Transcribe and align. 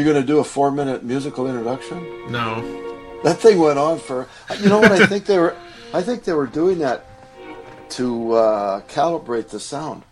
You 0.00 0.04
going 0.06 0.16
to 0.16 0.26
do 0.26 0.38
a 0.38 0.44
four-minute 0.44 1.04
musical 1.04 1.46
introduction? 1.46 1.98
No. 2.32 2.62
That 3.22 3.36
thing 3.36 3.58
went 3.58 3.78
on 3.78 3.98
for. 3.98 4.26
You 4.58 4.70
know 4.70 4.78
what? 4.80 4.92
I 4.92 5.04
think 5.04 5.26
they 5.26 5.36
were. 5.38 5.54
I 5.92 6.00
think 6.00 6.24
they 6.24 6.32
were 6.32 6.46
doing 6.46 6.78
that 6.78 7.04
to 7.90 8.32
uh, 8.32 8.80
calibrate 8.88 9.48
the 9.50 9.60
sound. 9.60 10.02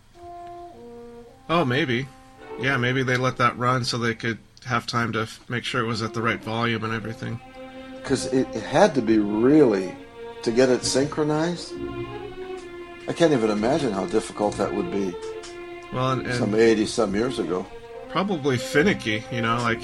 Oh, 1.49 1.65
maybe. 1.65 2.07
Yeah, 2.59 2.77
maybe 2.77 3.01
they 3.01 3.17
let 3.17 3.37
that 3.37 3.57
run 3.57 3.83
so 3.83 3.97
they 3.97 4.13
could 4.13 4.37
have 4.65 4.85
time 4.85 5.11
to 5.13 5.21
f- 5.21 5.39
make 5.49 5.63
sure 5.63 5.81
it 5.83 5.87
was 5.87 6.03
at 6.03 6.13
the 6.13 6.21
right 6.21 6.39
volume 6.39 6.83
and 6.83 6.93
everything. 6.93 7.39
because 7.97 8.27
it, 8.27 8.47
it 8.53 8.61
had 8.61 8.93
to 8.93 9.01
be 9.01 9.17
really 9.17 9.95
to 10.43 10.51
get 10.51 10.69
it 10.69 10.83
synchronized. 10.85 11.73
I 13.07 13.13
can't 13.13 13.33
even 13.33 13.49
imagine 13.49 13.91
how 13.91 14.05
difficult 14.05 14.55
that 14.57 14.71
would 14.71 14.91
be 14.91 15.15
Well, 15.91 16.11
and, 16.11 16.27
and 16.27 16.35
some 16.35 16.53
eighty 16.53 16.85
some 16.85 17.15
years 17.15 17.39
ago. 17.39 17.65
Probably 18.09 18.57
finicky, 18.57 19.23
you 19.31 19.41
know, 19.41 19.57
like 19.57 19.81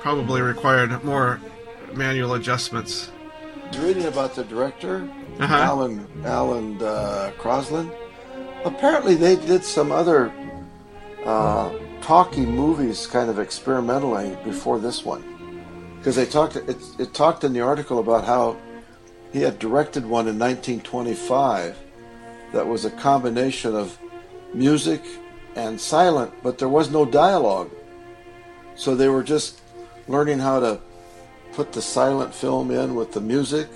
probably 0.00 0.40
required 0.40 1.02
more 1.04 1.40
manual 1.94 2.34
adjustments. 2.34 3.10
Reading 3.78 4.04
about 4.04 4.34
the 4.34 4.44
director, 4.44 5.08
Uh-huh. 5.40 5.54
Alan 5.54 6.06
Alan 6.24 6.80
uh, 6.82 7.32
Crosland. 7.38 7.90
Apparently, 8.64 9.14
they 9.14 9.36
did 9.36 9.64
some 9.64 9.90
other 9.90 10.32
uh, 11.24 11.72
talkie 12.00 12.46
movies, 12.46 13.06
kind 13.06 13.28
of 13.28 13.38
experimentally, 13.38 14.36
before 14.44 14.78
this 14.78 15.04
one, 15.04 15.22
because 15.98 16.14
they 16.16 16.26
talked. 16.26 16.56
It, 16.56 16.76
it 16.98 17.14
talked 17.14 17.42
in 17.44 17.52
the 17.52 17.60
article 17.60 17.98
about 17.98 18.24
how 18.24 18.56
he 19.32 19.40
had 19.40 19.58
directed 19.58 20.04
one 20.06 20.28
in 20.28 20.38
1925 20.38 21.76
that 22.52 22.66
was 22.66 22.84
a 22.84 22.90
combination 22.90 23.74
of 23.74 23.98
music 24.54 25.02
and 25.56 25.80
silent, 25.80 26.32
but 26.42 26.58
there 26.58 26.68
was 26.68 26.90
no 26.90 27.04
dialogue. 27.04 27.70
So 28.74 28.94
they 28.94 29.08
were 29.08 29.22
just 29.22 29.60
learning 30.08 30.40
how 30.40 30.60
to 30.60 30.80
put 31.52 31.72
the 31.72 31.82
silent 31.82 32.34
film 32.34 32.70
in 32.70 32.94
with 32.94 33.12
the 33.12 33.20
music. 33.20 33.68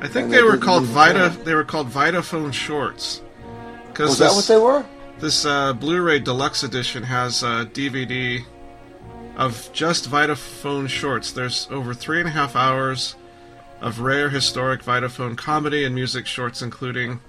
I 0.00 0.06
think 0.06 0.30
they 0.30 0.36
they 0.36 0.42
were 0.42 0.56
called 0.56 0.84
Vita. 0.84 1.36
They 1.44 1.54
were 1.54 1.64
called 1.64 1.88
Vitaphone 1.88 2.52
shorts. 2.52 3.22
Because 3.88 4.10
Was 4.10 4.18
that 4.18 4.32
what 4.32 4.46
they 4.46 4.58
were? 4.58 4.84
This 5.18 5.44
uh, 5.44 5.72
Blu-ray 5.72 6.20
deluxe 6.20 6.62
edition 6.62 7.02
has 7.02 7.42
a 7.42 7.66
DVD 7.72 8.44
of 9.36 9.68
just 9.72 10.08
Vitaphone 10.08 10.88
shorts. 10.88 11.32
There's 11.32 11.66
over 11.70 11.94
three 11.94 12.20
and 12.20 12.28
a 12.28 12.32
half 12.32 12.54
hours 12.54 13.16
of 13.80 14.00
rare 14.00 14.28
historic 14.28 14.82
Vitaphone 14.82 15.36
comedy 15.36 15.84
and 15.84 15.94
music 15.94 16.26
shorts, 16.26 16.62
including 16.62 17.20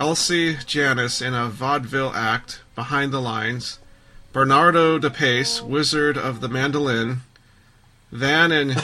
Elsie 0.00 0.56
Janis 0.66 1.20
in 1.20 1.34
a 1.34 1.48
vaudeville 1.48 2.12
act, 2.14 2.60
Behind 2.74 3.12
the 3.12 3.20
Lines, 3.20 3.78
Bernardo 4.32 4.98
de 4.98 5.10
Pace, 5.10 5.60
Wizard 5.60 6.16
of 6.16 6.40
the 6.40 6.48
Mandolin, 6.48 7.20
Van 8.10 8.50
and 8.50 8.80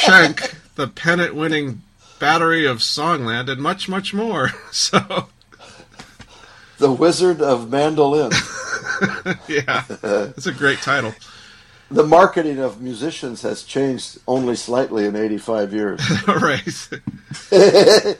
Schenk, 0.00 0.54
the 0.74 0.88
pennant-winning 0.88 1.82
Battery 2.18 2.66
of 2.66 2.78
Songland, 2.78 3.50
and 3.50 3.60
much, 3.60 3.88
much 3.88 4.14
more. 4.14 4.50
So. 4.72 5.28
The 6.78 6.92
Wizard 6.92 7.40
of 7.40 7.70
Mandolin. 7.70 8.30
yeah, 9.48 9.84
it's 10.36 10.46
a 10.46 10.52
great 10.52 10.78
title. 10.80 11.14
The 11.90 12.04
marketing 12.04 12.58
of 12.58 12.80
musicians 12.80 13.42
has 13.42 13.62
changed 13.62 14.18
only 14.26 14.56
slightly 14.56 15.06
in 15.06 15.16
85 15.16 15.72
years. 15.72 16.00
right. 16.28 16.88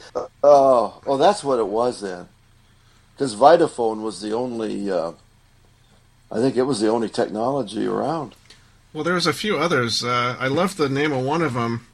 Oh, 0.48 1.00
oh, 1.04 1.16
that's 1.16 1.42
what 1.42 1.58
it 1.58 1.66
was 1.66 2.02
then. 2.02 2.28
Because 3.14 3.34
Vitaphone 3.34 4.02
was 4.02 4.20
the 4.20 4.32
only, 4.32 4.88
uh, 4.88 5.12
I 6.30 6.36
think 6.36 6.56
it 6.56 6.62
was 6.62 6.78
the 6.78 6.88
only 6.88 7.08
technology 7.08 7.84
around. 7.84 8.36
Well, 8.92 9.02
there 9.02 9.14
was 9.14 9.26
a 9.26 9.32
few 9.32 9.56
others. 9.56 10.04
Uh, 10.04 10.36
I 10.38 10.46
love 10.46 10.76
the 10.76 10.88
name 10.88 11.10
of 11.10 11.24
one 11.24 11.42
of 11.42 11.54
them. 11.54 11.88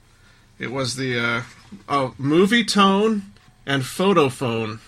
It 0.59 0.71
was 0.71 0.97
the 0.97 1.19
uh, 1.19 1.43
oh, 1.89 2.15
Movie 2.19 2.65
Tone 2.65 3.33
and 3.65 3.83
Photophone, 3.83 4.81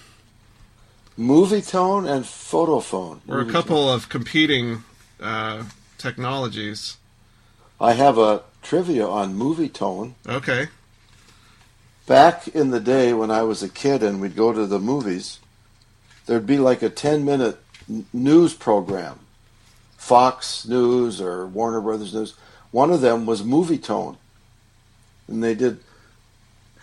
Movie 1.16 1.62
tone 1.62 2.08
and 2.08 2.24
photophone. 2.24 3.20
or 3.28 3.40
a 3.40 3.46
couple 3.46 3.88
of 3.88 4.08
competing 4.08 4.82
uh, 5.20 5.62
technologies. 5.98 6.96
I 7.80 7.92
have 7.92 8.18
a 8.18 8.42
trivia 8.62 9.06
on 9.06 9.34
movie 9.34 9.68
tone. 9.68 10.14
Okay. 10.28 10.68
Back 12.06 12.48
in 12.48 12.70
the 12.70 12.80
day 12.80 13.12
when 13.12 13.30
I 13.30 13.42
was 13.42 13.62
a 13.62 13.68
kid 13.68 14.02
and 14.02 14.20
we'd 14.20 14.36
go 14.36 14.52
to 14.52 14.66
the 14.66 14.78
movies, 14.78 15.38
there'd 16.26 16.46
be 16.46 16.58
like 16.58 16.82
a 16.82 16.90
10 16.90 17.24
minute 17.24 17.58
n- 17.88 18.06
news 18.12 18.54
program. 18.54 19.20
Fox 19.96 20.66
News 20.66 21.20
or 21.20 21.46
Warner 21.46 21.80
Brothers 21.80 22.12
News. 22.12 22.34
One 22.70 22.90
of 22.90 23.00
them 23.00 23.24
was 23.24 23.42
movie 23.42 23.78
tone. 23.78 24.18
And 25.28 25.42
they 25.42 25.54
did 25.54 25.80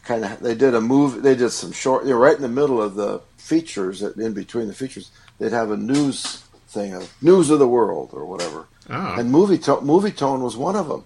kind 0.04 0.26
of 0.26 0.40
they 0.40 0.56
did 0.56 0.74
a 0.74 0.82
movie 0.82 1.20
they 1.20 1.36
did 1.36 1.52
some 1.52 1.72
short 1.72 2.06
you 2.06 2.12
know, 2.12 2.18
right 2.18 2.36
in 2.36 2.42
the 2.42 2.50
middle 2.50 2.82
of 2.82 2.96
the 2.96 3.22
features 3.38 4.02
in 4.02 4.34
between 4.34 4.68
the 4.68 4.74
features 4.74 5.12
they'd 5.38 5.52
have 5.52 5.70
a 5.70 5.78
news 5.78 6.44
thing 6.68 6.94
of 6.94 7.14
news 7.22 7.50
of 7.50 7.60
the 7.60 7.68
world 7.68 8.10
or 8.14 8.26
whatever 8.26 8.66
Oh. 8.90 9.16
and 9.18 9.32
movie 9.32 9.58
tone 9.60 9.86
movie 9.86 10.12
tone 10.12 10.42
was 10.42 10.58
one 10.58 10.76
of 10.76 10.88
them 10.88 11.04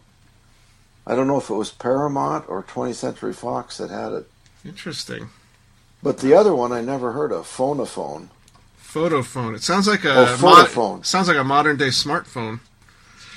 i 1.05 1.13
don't 1.15 1.27
know 1.27 1.37
if 1.37 1.49
it 1.49 1.53
was 1.55 1.71
paramount 1.71 2.45
or 2.47 2.63
20th 2.63 2.95
century 2.95 3.33
fox 3.33 3.77
that 3.77 3.89
had 3.89 4.13
it 4.13 4.29
Interesting. 4.63 5.29
but 6.01 6.19
the 6.19 6.33
other 6.33 6.55
one 6.55 6.71
i 6.71 6.81
never 6.81 7.11
heard 7.11 7.31
of 7.31 7.45
phonophone 7.45 8.29
Photophone. 8.81 9.53
It 9.55 9.61
sounds 9.61 9.87
like 9.89 10.05
a 10.05 10.13
Oh, 10.15 10.37
mod- 10.41 11.05
sounds 11.05 11.27
like 11.27 11.35
a 11.35 11.43
modern 11.43 11.75
day 11.75 11.89
smartphone. 11.89 12.61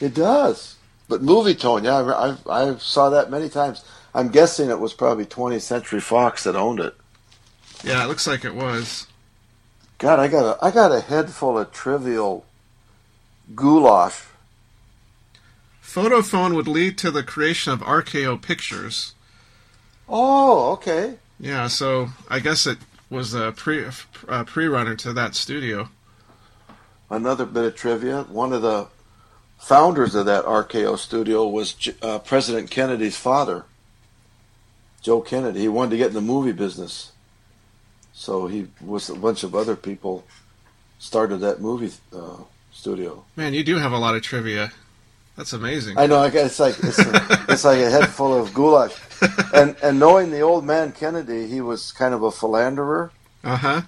it 0.00 0.14
does 0.14 0.76
but 1.08 1.20
movie 1.20 1.56
tone 1.56 1.82
yeah 1.84 1.96
i 2.00 2.36
i, 2.48 2.70
I 2.70 2.76
saw 2.76 3.10
that 3.10 3.30
many 3.30 3.48
times 3.48 3.84
i'm 4.14 4.28
guessing 4.28 4.70
it 4.70 4.78
was 4.78 4.94
probably 4.94 5.26
20th 5.26 5.62
century 5.62 6.00
fox 6.00 6.44
that 6.44 6.54
owned 6.54 6.78
it 6.78 6.94
Yeah, 7.82 8.04
it 8.04 8.06
looks 8.08 8.26
like 8.26 8.44
it 8.44 8.54
was. 8.54 9.06
God, 9.98 10.18
I 10.20 10.28
got 10.28 10.44
a 10.46 10.64
I 10.64 10.70
got 10.70 10.92
a 10.92 11.00
head 11.00 11.28
full 11.30 11.58
of 11.58 11.72
trivial 11.72 12.44
goulash. 13.54 14.22
Photophone 15.88 16.54
would 16.54 16.68
lead 16.68 16.98
to 16.98 17.10
the 17.10 17.22
creation 17.22 17.72
of 17.72 17.80
RKO 17.80 18.42
Pictures. 18.42 19.14
Oh, 20.06 20.72
okay. 20.72 21.14
Yeah, 21.40 21.66
so 21.68 22.10
I 22.28 22.40
guess 22.40 22.66
it 22.66 22.76
was 23.08 23.32
a 23.32 23.52
pre 23.52 23.86
a 24.28 24.44
pre-runner 24.44 24.96
to 24.96 25.14
that 25.14 25.34
studio. 25.34 25.88
Another 27.08 27.46
bit 27.46 27.64
of 27.64 27.74
trivia. 27.74 28.24
One 28.24 28.52
of 28.52 28.60
the 28.60 28.88
founders 29.56 30.14
of 30.14 30.26
that 30.26 30.44
RKO 30.44 30.98
studio 30.98 31.48
was 31.48 31.74
uh, 32.02 32.18
President 32.18 32.70
Kennedy's 32.70 33.16
father, 33.16 33.64
Joe 35.00 35.22
Kennedy. 35.22 35.60
He 35.60 35.68
wanted 35.68 35.92
to 35.92 35.96
get 35.96 36.08
in 36.08 36.14
the 36.14 36.20
movie 36.20 36.52
business, 36.52 37.12
so 38.12 38.46
he 38.46 38.68
with 38.82 39.08
a 39.08 39.14
bunch 39.14 39.42
of 39.42 39.54
other 39.54 39.74
people 39.74 40.26
started 40.98 41.38
that 41.38 41.62
movie 41.62 41.92
uh, 42.14 42.42
studio. 42.72 43.24
Man, 43.36 43.54
you 43.54 43.64
do 43.64 43.78
have 43.78 43.92
a 43.92 43.98
lot 43.98 44.14
of 44.14 44.20
trivia. 44.20 44.70
That's 45.38 45.52
amazing. 45.52 45.96
I 45.96 46.06
know. 46.06 46.24
It's 46.24 46.58
like 46.58 46.76
it's, 46.82 46.98
a, 46.98 47.46
it's 47.48 47.64
like 47.64 47.78
a 47.78 47.88
head 47.88 48.08
full 48.08 48.34
of 48.36 48.52
goulash, 48.52 48.92
and 49.54 49.76
and 49.84 50.00
knowing 50.00 50.32
the 50.32 50.40
old 50.40 50.64
man 50.64 50.90
Kennedy, 50.90 51.46
he 51.46 51.60
was 51.60 51.92
kind 51.92 52.12
of 52.12 52.24
a 52.24 52.32
philanderer. 52.32 53.12
Uh 53.44 53.56
huh. 53.56 53.82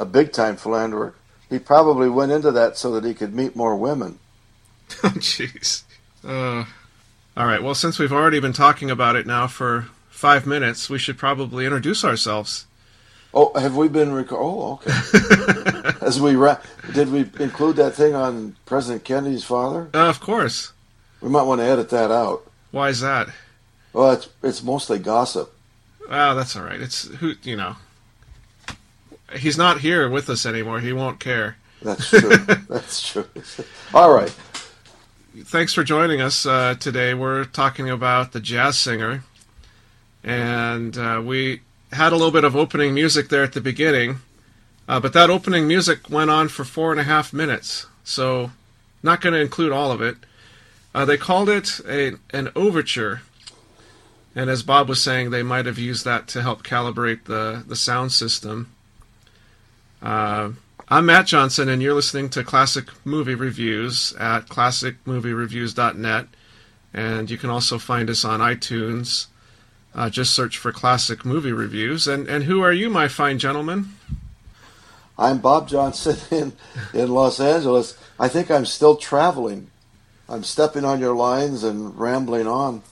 a 0.00 0.06
big 0.06 0.32
time 0.32 0.56
philanderer. 0.56 1.14
He 1.50 1.58
probably 1.58 2.08
went 2.08 2.32
into 2.32 2.50
that 2.52 2.78
so 2.78 2.90
that 2.92 3.04
he 3.04 3.12
could 3.12 3.34
meet 3.34 3.54
more 3.54 3.76
women. 3.76 4.18
Oh, 5.04 5.08
jeez. 5.08 5.82
Uh, 6.24 6.64
all 7.36 7.46
right. 7.46 7.62
Well, 7.62 7.74
since 7.74 7.98
we've 7.98 8.12
already 8.12 8.40
been 8.40 8.52
talking 8.52 8.90
about 8.90 9.16
it 9.16 9.26
now 9.26 9.46
for 9.48 9.88
five 10.08 10.46
minutes, 10.46 10.88
we 10.88 10.98
should 10.98 11.18
probably 11.18 11.66
introduce 11.66 12.04
ourselves. 12.04 12.65
Oh, 13.38 13.52
have 13.58 13.76
we 13.76 13.88
been? 13.88 14.14
Rec- 14.14 14.32
oh, 14.32 14.80
okay. 14.80 15.92
As 16.00 16.18
we 16.18 16.36
ra- 16.36 16.58
did, 16.94 17.12
we 17.12 17.28
include 17.38 17.76
that 17.76 17.94
thing 17.94 18.14
on 18.14 18.56
President 18.64 19.04
Kennedy's 19.04 19.44
father. 19.44 19.90
Uh, 19.92 20.08
of 20.08 20.20
course. 20.20 20.72
We 21.20 21.28
might 21.28 21.42
want 21.42 21.60
to 21.60 21.66
edit 21.66 21.90
that 21.90 22.10
out. 22.10 22.50
Why 22.70 22.88
is 22.88 23.00
that? 23.00 23.28
Well, 23.92 24.12
it's 24.12 24.30
it's 24.42 24.62
mostly 24.62 24.98
gossip. 24.98 25.54
Oh, 26.08 26.34
that's 26.34 26.56
all 26.56 26.62
right. 26.62 26.80
It's 26.80 27.08
who 27.08 27.34
you 27.42 27.56
know. 27.56 27.76
He's 29.34 29.58
not 29.58 29.80
here 29.80 30.08
with 30.08 30.30
us 30.30 30.46
anymore. 30.46 30.80
He 30.80 30.94
won't 30.94 31.20
care. 31.20 31.58
That's 31.82 32.08
true. 32.08 32.36
That's 32.68 33.06
true. 33.06 33.26
All 33.92 34.14
right. 34.14 34.34
Thanks 35.44 35.74
for 35.74 35.84
joining 35.84 36.22
us 36.22 36.46
uh, 36.46 36.76
today. 36.80 37.12
We're 37.12 37.44
talking 37.44 37.90
about 37.90 38.32
the 38.32 38.40
jazz 38.40 38.78
singer, 38.78 39.24
and 40.24 40.96
uh, 40.96 41.20
we 41.22 41.60
had 41.92 42.12
a 42.12 42.16
little 42.16 42.30
bit 42.30 42.44
of 42.44 42.56
opening 42.56 42.94
music 42.94 43.28
there 43.28 43.42
at 43.42 43.52
the 43.52 43.60
beginning, 43.60 44.18
uh, 44.88 45.00
but 45.00 45.12
that 45.12 45.30
opening 45.30 45.66
music 45.68 46.10
went 46.10 46.30
on 46.30 46.48
for 46.48 46.64
four 46.64 46.90
and 46.90 47.00
a 47.00 47.04
half 47.04 47.32
minutes, 47.32 47.86
so 48.04 48.50
not 49.02 49.20
going 49.20 49.32
to 49.34 49.40
include 49.40 49.72
all 49.72 49.92
of 49.92 50.00
it. 50.00 50.16
Uh, 50.94 51.04
they 51.04 51.16
called 51.16 51.48
it 51.48 51.80
a 51.86 52.12
an 52.30 52.50
overture, 52.56 53.22
and 54.34 54.48
as 54.48 54.62
Bob 54.62 54.88
was 54.88 55.02
saying, 55.02 55.30
they 55.30 55.42
might 55.42 55.66
have 55.66 55.78
used 55.78 56.04
that 56.04 56.26
to 56.28 56.42
help 56.42 56.62
calibrate 56.62 57.24
the 57.24 57.62
the 57.66 57.76
sound 57.76 58.12
system. 58.12 58.72
Uh, 60.02 60.50
I'm 60.88 61.06
Matt 61.06 61.26
Johnson, 61.26 61.68
and 61.68 61.82
you're 61.82 61.94
listening 61.94 62.28
to 62.30 62.44
Classic 62.44 62.86
Movie 63.04 63.34
Reviews 63.34 64.14
at 64.20 64.46
classicmoviereviews.net. 64.46 66.26
And 66.94 67.28
you 67.28 67.36
can 67.36 67.50
also 67.50 67.78
find 67.78 68.08
us 68.08 68.24
on 68.24 68.38
iTunes. 68.38 69.26
Uh, 69.96 70.10
just 70.10 70.34
search 70.34 70.58
for 70.58 70.72
Classic 70.72 71.24
Movie 71.24 71.52
Reviews. 71.52 72.06
And, 72.06 72.28
and 72.28 72.44
who 72.44 72.60
are 72.60 72.72
you, 72.72 72.90
my 72.90 73.08
fine 73.08 73.38
gentleman? 73.38 73.94
I'm 75.18 75.38
Bob 75.38 75.68
Johnson 75.68 76.18
in, 76.30 76.52
in 76.92 77.08
Los 77.08 77.40
Angeles. 77.40 77.98
I 78.20 78.28
think 78.28 78.50
I'm 78.50 78.66
still 78.66 78.96
traveling. 78.96 79.70
I'm 80.28 80.44
stepping 80.44 80.84
on 80.84 81.00
your 81.00 81.14
lines 81.14 81.64
and 81.64 81.98
rambling 81.98 82.46
on. 82.46 82.82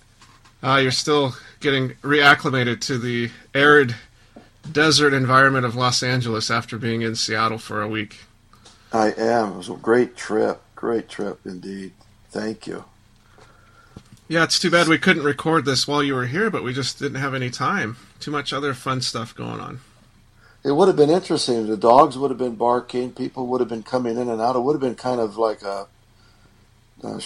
Uh, 0.63 0.77
you're 0.77 0.91
still 0.91 1.35
getting 1.61 1.91
reacclimated 1.97 2.81
to 2.81 2.97
the 2.97 3.31
arid 3.55 3.95
desert 4.73 5.13
environment 5.13 5.67
of 5.67 5.77
Los 5.77 6.03
Angeles 6.03 6.51
after 6.51 6.79
being 6.79 7.03
in 7.03 7.17
Seattle 7.17 7.59
for 7.59 7.83
a 7.83 7.89
week. 7.89 8.17
I 8.95 9.13
am. 9.13 9.53
It 9.53 9.57
was 9.59 9.69
a 9.69 9.75
great 9.75 10.17
trip. 10.17 10.63
Great 10.75 11.11
trip 11.11 11.41
indeed. 11.45 11.93
Thank 12.31 12.67
you. 12.67 12.85
Yeah, 14.27 14.45
it's 14.45 14.59
too 14.59 14.71
bad 14.71 14.89
we 14.89 14.99
couldn't 14.99 15.23
record 15.23 15.65
this 15.65 15.87
while 15.87 16.03
you 16.03 16.15
were 16.15 16.27
here, 16.27 16.51
but 16.51 16.65
we 16.65 16.73
just 16.73 16.99
didn't 16.99 17.21
have 17.21 17.35
any 17.35 17.51
time. 17.51 17.97
Too 18.21 18.31
much 18.31 18.53
other 18.53 18.73
fun 18.73 19.03
stuff 19.03 19.35
going 19.35 19.61
on. 19.61 19.81
It 20.65 20.73
would 20.73 20.89
have 20.89 20.97
been 20.97 21.11
interesting. 21.11 21.67
The 21.67 21.77
dogs 21.77 22.17
would 22.17 22.31
have 22.31 22.39
been 22.39 22.55
barking. 22.55 23.13
People 23.13 23.47
would 23.49 23.61
have 23.61 23.69
been 23.69 23.83
coming 23.83 24.17
in 24.17 24.31
and 24.31 24.41
out. 24.41 24.57
It 24.57 24.61
would 24.61 24.73
have 24.73 24.81
been 24.81 24.95
kind 24.95 25.21
of 25.21 25.37
like 25.37 25.63
a. 25.63 25.87
a 27.03 27.21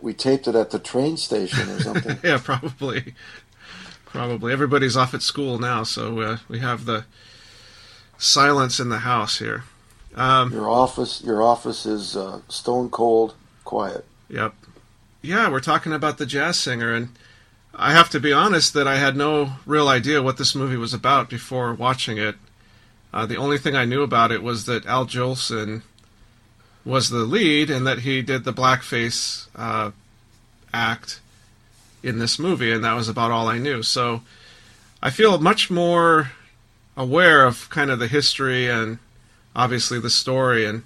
we 0.00 0.14
taped 0.14 0.48
it 0.48 0.54
at 0.54 0.70
the 0.70 0.78
train 0.78 1.18
station 1.18 1.68
or 1.68 1.80
something. 1.80 2.18
yeah, 2.24 2.38
probably. 2.42 3.14
Probably. 4.06 4.50
Everybody's 4.50 4.96
off 4.96 5.12
at 5.12 5.20
school 5.20 5.58
now, 5.58 5.82
so 5.82 6.20
uh, 6.20 6.38
we 6.48 6.60
have 6.60 6.86
the 6.86 7.04
silence 8.16 8.80
in 8.80 8.88
the 8.88 9.00
house 9.00 9.38
here. 9.38 9.64
Um, 10.14 10.50
your 10.50 10.68
office, 10.68 11.22
your 11.22 11.42
office 11.42 11.84
is 11.84 12.16
uh, 12.16 12.40
stone 12.48 12.88
cold 12.88 13.34
quiet. 13.64 14.06
Yep. 14.30 14.54
Yeah, 15.22 15.50
we're 15.50 15.60
talking 15.60 15.92
about 15.92 16.16
the 16.16 16.24
jazz 16.24 16.58
singer, 16.58 16.94
and 16.94 17.10
I 17.74 17.92
have 17.92 18.08
to 18.10 18.20
be 18.20 18.32
honest 18.32 18.72
that 18.72 18.88
I 18.88 18.96
had 18.96 19.16
no 19.16 19.52
real 19.66 19.86
idea 19.86 20.22
what 20.22 20.38
this 20.38 20.54
movie 20.54 20.78
was 20.78 20.94
about 20.94 21.28
before 21.28 21.74
watching 21.74 22.16
it. 22.16 22.36
Uh, 23.12 23.26
the 23.26 23.36
only 23.36 23.58
thing 23.58 23.76
I 23.76 23.84
knew 23.84 24.02
about 24.02 24.32
it 24.32 24.42
was 24.42 24.64
that 24.64 24.86
Al 24.86 25.04
Jolson 25.04 25.82
was 26.86 27.10
the 27.10 27.18
lead 27.18 27.68
and 27.68 27.86
that 27.86 27.98
he 27.98 28.22
did 28.22 28.44
the 28.44 28.52
blackface 28.54 29.48
uh, 29.54 29.90
act 30.72 31.20
in 32.02 32.18
this 32.18 32.38
movie, 32.38 32.72
and 32.72 32.82
that 32.82 32.94
was 32.94 33.08
about 33.10 33.30
all 33.30 33.46
I 33.46 33.58
knew. 33.58 33.82
So 33.82 34.22
I 35.02 35.10
feel 35.10 35.38
much 35.38 35.70
more 35.70 36.32
aware 36.96 37.44
of 37.44 37.68
kind 37.68 37.90
of 37.90 37.98
the 37.98 38.08
history 38.08 38.70
and 38.70 38.98
obviously 39.54 40.00
the 40.00 40.08
story, 40.08 40.64
and 40.64 40.82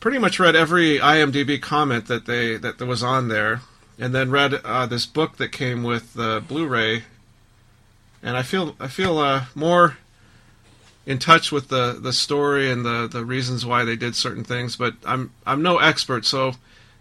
pretty 0.00 0.18
much 0.18 0.38
read 0.38 0.54
every 0.56 0.98
IMDb 0.98 1.60
comment 1.60 2.06
that 2.06 2.26
they 2.26 2.56
that 2.56 2.80
was 2.80 3.02
on 3.02 3.28
there, 3.28 3.62
and 3.98 4.14
then 4.14 4.30
read 4.30 4.54
uh, 4.64 4.86
this 4.86 5.06
book 5.06 5.36
that 5.38 5.52
came 5.52 5.82
with 5.82 6.14
the 6.14 6.42
Blu-ray, 6.46 7.04
and 8.22 8.36
I 8.36 8.42
feel 8.42 8.76
I 8.78 8.88
feel 8.88 9.18
uh, 9.18 9.44
more 9.54 9.98
in 11.06 11.18
touch 11.18 11.50
with 11.50 11.68
the, 11.68 11.98
the 11.98 12.12
story 12.12 12.70
and 12.70 12.84
the, 12.84 13.08
the 13.10 13.24
reasons 13.24 13.64
why 13.64 13.82
they 13.82 13.96
did 13.96 14.14
certain 14.14 14.44
things, 14.44 14.76
but 14.76 14.94
I'm 15.06 15.32
I'm 15.46 15.62
no 15.62 15.78
expert, 15.78 16.26
so 16.26 16.52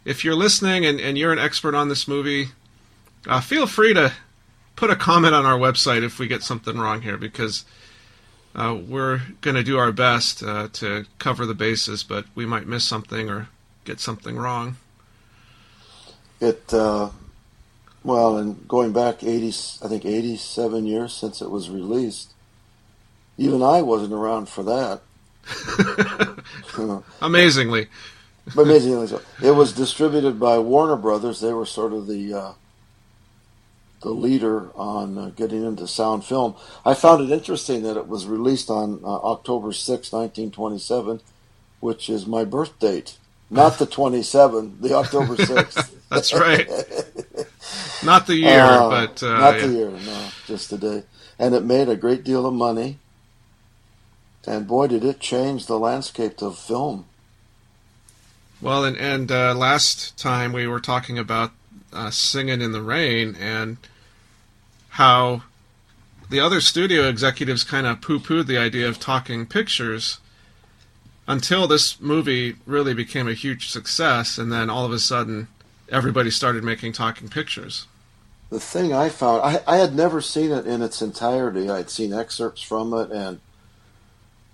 if 0.06 0.24
you're 0.24 0.36
listening 0.36 0.86
and, 0.86 1.02
and 1.02 1.18
you're 1.18 1.34
an 1.34 1.40
expert 1.40 1.76
on 1.76 1.90
this 1.90 2.08
movie, 2.08 2.48
uh, 3.28 3.42
feel 3.42 3.68
free 3.68 3.94
to 3.94 4.14
put 4.78 4.90
a 4.90 4.96
comment 4.96 5.36
on 5.36 5.46
our 5.46 5.60
website 5.60 6.04
if 6.04 6.20
we 6.20 6.28
get 6.28 6.44
something 6.44 6.78
wrong 6.78 7.02
here, 7.02 7.18
because 7.18 7.66
uh, 8.58 8.78
we're 8.88 9.22
going 9.42 9.56
to 9.56 9.64
do 9.64 9.78
our 9.78 9.92
best 9.92 10.44
uh, 10.44 10.68
to 10.74 11.06
cover 11.20 11.46
the 11.46 11.54
bases, 11.54 12.04
but 12.04 12.26
we 12.36 12.46
might 12.46 12.68
miss 12.68 12.84
something 12.84 13.30
or 13.30 13.48
get 13.86 14.00
something 14.00 14.36
wrong. 14.36 14.76
It 16.42 16.74
uh, 16.74 17.12
well, 18.04 18.38
and 18.38 18.68
going 18.68 18.92
back 18.92 19.24
eighty, 19.24 19.50
I 19.50 19.88
think 19.88 20.06
eighty-seven 20.06 20.86
years 20.86 21.14
since 21.14 21.42
it 21.42 21.50
was 21.50 21.70
released 21.70 22.34
even 23.38 23.62
I 23.62 23.82
wasn't 23.82 24.14
around 24.14 24.50
for 24.50 24.64
that. 24.64 25.02
Amazingly. 27.22 27.88
Amazingly 28.58 29.08
so. 29.08 29.22
It 29.44 29.52
was 29.52 29.74
distributed 29.74 30.40
by 30.40 30.58
Warner 30.58 30.96
Brothers. 30.96 31.40
They 31.40 31.54
were 31.54 31.66
sort 31.66 31.94
of 31.94 32.08
the 32.08 32.34
uh, 32.34 32.52
the 34.02 34.10
leader 34.10 34.70
on 34.76 35.18
uh, 35.18 35.30
getting 35.36 35.66
into 35.66 35.88
sound 35.88 36.24
film. 36.24 36.56
I 36.86 36.94
found 36.94 37.22
it 37.22 37.34
interesting 37.34 37.84
that 37.84 37.98
it 37.98 38.08
was 38.08 38.26
released 38.26 38.70
on 38.70 39.02
uh, 39.04 39.08
October 39.08 39.74
6, 39.74 40.12
1927, 40.12 41.22
which 41.80 42.10
is 42.10 42.28
my 42.28 42.44
birth 42.46 42.78
date. 42.80 43.18
Not 43.50 43.80
the 43.80 43.86
27, 43.86 44.82
the 44.82 44.94
October 44.94 45.36
6th. 45.36 45.94
That's 46.10 46.34
right. 46.34 46.68
Not 48.04 48.28
the 48.28 48.36
year, 48.36 48.62
uh, 48.62 48.90
but. 48.90 49.24
Uh, 49.24 49.40
not 49.40 49.56
yeah. 49.56 49.68
the 49.68 49.74
year, 49.74 49.90
no, 49.90 50.28
just 50.46 50.70
the 50.70 50.78
day. 50.78 51.04
And 51.40 51.56
it 51.56 51.64
made 51.64 51.90
a 51.90 51.96
great 51.96 52.24
deal 52.24 52.46
of 52.46 52.54
money. 52.54 53.00
And 54.46 54.68
boy, 54.68 54.88
did 54.88 55.04
it 55.04 55.20
change 55.20 55.66
the 55.66 55.80
landscape 55.80 56.42
of 56.42 56.58
film. 56.58 57.06
Well, 58.62 58.86
and, 58.86 58.98
and 58.98 59.32
uh, 59.32 59.54
last 59.54 60.18
time 60.18 60.54
we 60.54 60.68
were 60.68 60.80
talking 60.80 61.20
about 61.20 61.52
uh, 61.98 62.12
Singing 62.12 62.62
in 62.62 62.72
the 62.72 62.82
Rain 62.82 63.36
and 63.40 63.78
how 64.90 65.44
the 66.30 66.40
other 66.40 66.62
studio 66.62 67.08
executives 67.08 67.64
kind 67.64 67.88
of 67.88 68.02
poo 68.02 68.20
pooed 68.20 68.48
the 68.48 68.58
idea 68.58 68.88
of 68.88 69.00
talking 69.00 69.46
pictures 69.46 70.20
until 71.28 71.68
this 71.68 72.00
movie 72.00 72.56
really 72.66 72.94
became 72.94 73.28
a 73.28 73.34
huge 73.34 73.70
success, 73.70 74.38
and 74.38 74.52
then 74.52 74.70
all 74.70 74.86
of 74.86 74.92
a 74.92 75.00
sudden 75.00 75.48
everybody 75.90 76.32
started 76.32 76.64
making 76.64 76.94
talking 76.94 77.28
pictures. 77.28 77.86
The 78.50 78.60
thing 78.60 78.94
I 78.94 79.10
found, 79.10 79.42
I, 79.42 79.62
I 79.68 79.78
had 79.78 79.94
never 79.94 80.22
seen 80.22 80.52
it 80.52 80.66
in 80.66 80.82
its 80.82 81.02
entirety. 81.02 81.70
I'd 81.70 81.90
seen 81.90 82.14
excerpts 82.14 82.62
from 82.62 82.94
it 82.94 83.12
and 83.12 83.42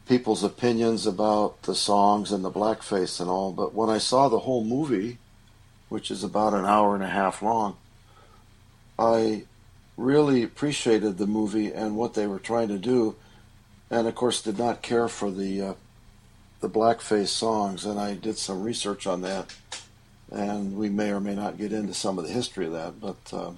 people's 0.08 0.44
opinions 0.44 1.06
about 1.06 1.62
the 1.63 1.75
songs 1.75 2.32
and 2.32 2.44
the 2.44 2.51
blackface 2.51 3.22
and 3.22 3.29
all, 3.29 3.51
but 3.51 3.74
when 3.74 3.89
I 3.89 4.00
saw 4.00 4.27
the 4.27 4.39
whole 4.39 4.63
movie, 4.63 5.20
which 5.94 6.10
is 6.10 6.24
about 6.24 6.56
an 6.56 6.66
hour 6.66 6.96
and 6.96 7.04
a 7.04 7.08
half 7.08 7.44
long, 7.44 7.78
I 8.98 9.44
really 9.96 10.42
appreciated 10.42 11.20
the 11.20 11.28
movie 11.28 11.72
and 11.72 11.96
what 11.96 12.16
they 12.16 12.26
were 12.26 12.40
trying 12.40 12.70
to 12.70 12.80
do, 12.80 13.16
and 13.92 14.08
of 14.08 14.16
course 14.16 14.42
did 14.42 14.58
not 14.58 14.82
care 14.82 15.08
for 15.08 15.30
the 15.30 15.62
uh, 15.62 15.74
the 16.62 16.70
blackface 16.70 17.28
songs. 17.28 17.86
And 17.86 18.00
I 18.00 18.16
did 18.16 18.40
some 18.40 18.64
research 18.64 19.06
on 19.06 19.22
that, 19.22 19.56
and 20.32 20.76
we 20.76 20.90
may 20.90 21.12
or 21.12 21.20
may 21.20 21.36
not 21.36 21.60
get 21.60 21.72
into 21.72 21.94
some 21.94 22.18
of 22.18 22.26
the 22.26 22.34
history 22.34 22.66
of 22.66 22.74
that, 22.74 23.00
but. 23.00 23.22
Uh, 23.32 23.52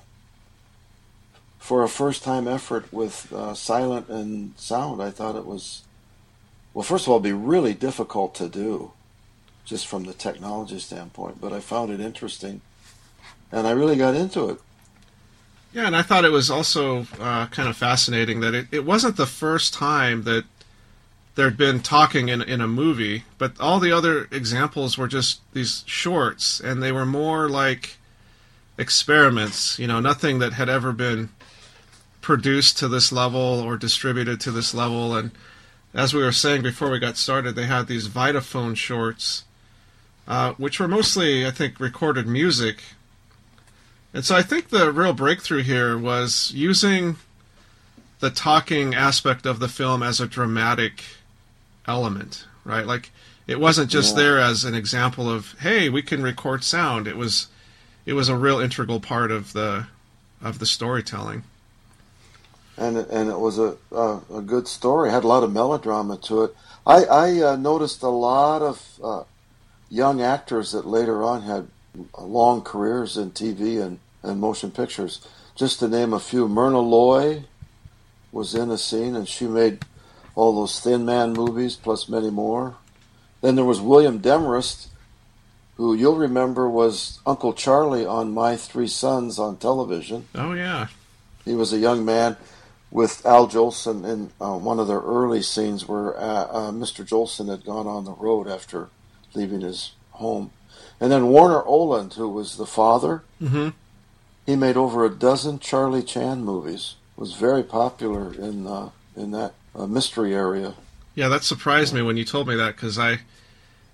for 1.57 1.81
a 1.83 1.89
first 1.89 2.21
time 2.21 2.47
effort 2.47 2.93
with 2.93 3.33
uh, 3.33 3.55
silent 3.55 4.07
and 4.07 4.53
sound, 4.55 5.01
I 5.01 5.09
thought 5.09 5.35
it 5.35 5.47
was 5.47 5.81
well, 6.75 6.83
first 6.83 7.05
of 7.05 7.09
all, 7.09 7.15
it'd 7.15 7.23
be 7.23 7.31
really 7.31 7.73
difficult 7.73 8.35
to 8.35 8.47
do, 8.47 8.91
just 9.65 9.87
from 9.87 10.05
the 10.05 10.13
technology 10.13 10.79
standpoint. 10.79 11.41
But 11.41 11.51
I 11.51 11.59
found 11.59 11.91
it 11.91 11.99
interesting, 11.99 12.61
and 13.51 13.67
I 13.67 13.71
really 13.71 13.97
got 13.97 14.15
into 14.15 14.49
it. 14.49 14.59
Yeah, 15.73 15.87
and 15.87 15.95
I 15.95 16.03
thought 16.03 16.23
it 16.23 16.31
was 16.31 16.49
also 16.49 17.05
uh, 17.19 17.47
kind 17.47 17.67
of 17.67 17.75
fascinating 17.75 18.39
that 18.39 18.53
it, 18.53 18.67
it 18.71 18.85
wasn't 18.85 19.17
the 19.17 19.25
first 19.25 19.73
time 19.73 20.23
that 20.23 20.45
there'd 21.35 21.57
been 21.57 21.81
talking 21.81 22.29
in 22.29 22.41
in 22.41 22.61
a 22.61 22.67
movie, 22.67 23.25
but 23.37 23.59
all 23.59 23.79
the 23.79 23.91
other 23.91 24.29
examples 24.31 24.97
were 24.97 25.07
just 25.07 25.41
these 25.53 25.83
shorts, 25.85 26.61
and 26.61 26.81
they 26.81 26.93
were 26.93 27.05
more 27.05 27.49
like 27.49 27.97
experiments. 28.77 29.77
You 29.77 29.87
know, 29.87 29.99
nothing 29.99 30.39
that 30.39 30.53
had 30.53 30.69
ever 30.69 30.93
been 30.93 31.29
produced 32.21 32.77
to 32.77 32.87
this 32.87 33.11
level 33.11 33.59
or 33.59 33.77
distributed 33.77 34.39
to 34.41 34.51
this 34.51 34.73
level, 34.73 35.15
and 35.15 35.31
as 35.95 36.13
we 36.13 36.21
were 36.21 36.31
saying 36.33 36.61
before 36.61 36.91
we 36.91 36.99
got 36.99 37.17
started, 37.17 37.55
they 37.55 37.67
had 37.67 37.87
these 37.87 38.09
Vitaphone 38.09 38.75
shorts, 38.75 39.44
uh, 40.27 40.53
which 40.53 40.79
were 40.79 40.87
mostly, 40.87 41.45
I 41.45 41.51
think, 41.51 41.79
recorded 41.79 42.27
music. 42.27 42.83
And 44.13 44.23
so 44.23 44.35
I 44.35 44.41
think 44.41 44.69
the 44.69 44.91
real 44.91 45.13
breakthrough 45.13 45.63
here 45.63 45.97
was 45.97 46.51
using 46.53 47.17
the 48.19 48.29
talking 48.29 48.95
aspect 48.95 49.45
of 49.45 49.59
the 49.59 49.67
film 49.67 50.01
as 50.01 50.19
a 50.19 50.27
dramatic 50.27 51.03
element, 51.87 52.45
right? 52.63 52.85
Like 52.85 53.11
it 53.45 53.59
wasn't 53.59 53.91
just 53.91 54.15
yeah. 54.15 54.23
there 54.23 54.39
as 54.39 54.63
an 54.63 54.73
example 54.73 55.29
of, 55.29 55.53
hey, 55.59 55.89
we 55.89 56.01
can 56.01 56.23
record 56.23 56.63
sound. 56.63 57.07
It 57.07 57.17
was 57.17 57.47
it 58.05 58.13
was 58.13 58.29
a 58.29 58.37
real 58.37 58.59
integral 58.59 58.99
part 58.99 59.31
of 59.31 59.53
the 59.53 59.87
of 60.41 60.59
the 60.59 60.65
storytelling 60.65 61.43
and 62.77 62.97
and 62.97 63.29
it 63.29 63.39
was 63.39 63.57
a 63.57 63.75
a, 63.91 64.19
a 64.35 64.41
good 64.41 64.67
story. 64.67 65.09
It 65.09 65.13
had 65.13 65.23
a 65.23 65.27
lot 65.27 65.43
of 65.43 65.51
melodrama 65.51 66.17
to 66.23 66.43
it. 66.43 66.55
I 66.85 67.05
I 67.05 67.41
uh, 67.41 67.55
noticed 67.55 68.03
a 68.03 68.09
lot 68.09 68.61
of 68.61 68.99
uh, 69.03 69.23
young 69.89 70.21
actors 70.21 70.71
that 70.71 70.85
later 70.85 71.23
on 71.23 71.43
had 71.43 71.67
long 72.19 72.61
careers 72.61 73.17
in 73.17 73.31
TV 73.31 73.81
and, 73.81 73.99
and 74.23 74.39
motion 74.39 74.71
pictures. 74.71 75.25
Just 75.55 75.79
to 75.79 75.87
name 75.87 76.13
a 76.13 76.19
few, 76.19 76.47
Myrna 76.47 76.79
Loy 76.79 77.45
was 78.31 78.53
in 78.53 78.69
a 78.69 78.77
scene, 78.77 79.15
and 79.15 79.27
she 79.27 79.47
made 79.47 79.85
all 80.35 80.53
those 80.53 80.79
Thin 80.79 81.05
Man 81.05 81.33
movies, 81.33 81.75
plus 81.75 82.09
many 82.09 82.29
more. 82.29 82.75
Then 83.41 83.55
there 83.55 83.63
was 83.63 83.79
William 83.79 84.19
Demarest, 84.19 84.87
who 85.77 85.95
you'll 85.95 86.17
remember 86.17 86.69
was 86.69 87.19
Uncle 87.25 87.53
Charlie 87.53 88.05
on 88.05 88.33
My 88.33 88.57
Three 88.57 88.87
Sons 88.87 89.39
on 89.39 89.57
television. 89.57 90.27
Oh, 90.35 90.53
yeah. 90.53 90.87
He 91.45 91.53
was 91.53 91.71
a 91.71 91.77
young 91.77 92.03
man 92.03 92.35
with 92.91 93.25
Al 93.25 93.47
Jolson 93.47 94.05
in 94.05 94.31
uh, 94.41 94.57
one 94.57 94.79
of 94.79 94.87
their 94.87 94.99
early 94.99 95.41
scenes 95.41 95.87
where 95.87 96.17
uh, 96.17 96.45
uh, 96.45 96.71
Mr. 96.71 97.05
Jolson 97.05 97.49
had 97.49 97.65
gone 97.65 97.87
on 97.87 98.05
the 98.05 98.13
road 98.13 98.47
after 98.47 98.89
leaving 99.35 99.61
his 99.61 99.91
home. 100.11 100.51
And 100.99 101.11
then 101.11 101.27
Warner 101.27 101.63
Oland, 101.65 102.13
who 102.13 102.29
was 102.29 102.57
the 102.57 102.65
father, 102.65 103.23
hmm 103.39 103.69
he 104.45 104.55
made 104.55 104.77
over 104.77 105.03
a 105.03 105.09
dozen 105.09 105.57
Charlie 105.57 106.03
Chan 106.03 106.43
movies. 106.43 106.95
Was 107.17 107.33
very 107.33 107.63
popular 107.63 108.33
in 108.33 108.67
uh, 108.67 108.89
in 109.15 109.31
that 109.31 109.53
uh, 109.73 109.87
mystery 109.87 110.35
area. 110.35 110.75
Yeah, 111.15 111.29
that 111.29 111.43
surprised 111.43 111.93
me 111.93 112.01
when 112.01 112.17
you 112.17 112.25
told 112.25 112.47
me 112.47 112.55
that 112.55 112.75
because 112.75 112.99
I, 112.99 113.19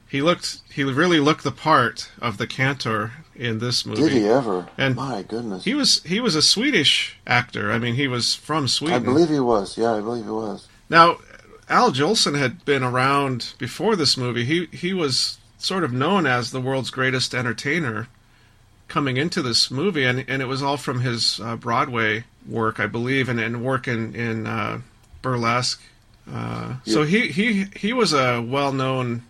he 0.10 0.24
looked, 0.24 0.62
he 0.74 0.84
really 0.84 1.20
looked 1.20 1.44
the 1.44 1.52
part 1.52 2.10
of 2.20 2.40
the 2.40 2.48
cantor 2.48 3.12
in 3.36 3.60
this 3.60 3.86
movie. 3.86 4.02
Did 4.02 4.12
he 4.12 4.28
ever? 4.28 4.68
And 4.76 4.96
My 4.96 5.22
goodness. 5.22 5.64
He 5.64 5.76
was 5.76 6.02
he 6.04 6.20
was 6.20 6.36
a 6.36 6.42
Swedish 6.42 7.18
actor. 7.28 7.72
I 7.72 7.78
mean, 7.78 7.94
he 7.94 8.08
was 8.08 8.34
from 8.34 8.68
Sweden. 8.68 8.96
I 8.96 9.00
believe 9.00 9.30
he 9.30 9.40
was. 9.40 9.78
Yeah, 9.78 9.94
I 9.94 10.02
believe 10.02 10.26
he 10.26 10.32
was. 10.32 10.68
Now, 10.90 11.20
Al 11.72 11.92
Jolson 11.92 12.38
had 12.38 12.66
been 12.66 12.84
around 12.84 13.54
before 13.58 13.96
this 13.96 14.18
movie. 14.18 14.44
He 14.44 14.66
he 14.68 14.94
was 14.94 15.40
sort 15.58 15.84
of 15.84 15.94
known 15.94 16.28
as 16.28 16.52
the 16.52 16.60
world's 16.62 16.92
greatest 16.92 17.34
entertainer 17.34 18.08
coming 18.88 19.16
into 19.16 19.42
this 19.42 19.72
movie, 19.72 20.04
and 20.04 20.26
and 20.28 20.42
it 20.42 20.46
was 20.46 20.62
all 20.62 20.78
from 20.78 21.00
his 21.00 21.40
uh, 21.40 21.56
Broadway 21.56 22.26
work, 22.46 22.80
I 22.80 22.88
believe, 22.88 23.30
and, 23.30 23.40
and 23.40 23.64
work 23.64 23.88
in 23.88 24.14
in 24.14 24.46
uh, 24.46 24.82
burlesque. 25.22 25.82
Uh, 26.30 26.76
So 26.86 27.04
he 27.04 27.30
he 27.30 27.68
he 27.76 27.94
was 27.94 28.12
a 28.14 28.42
well 28.42 28.74
known 28.74 29.24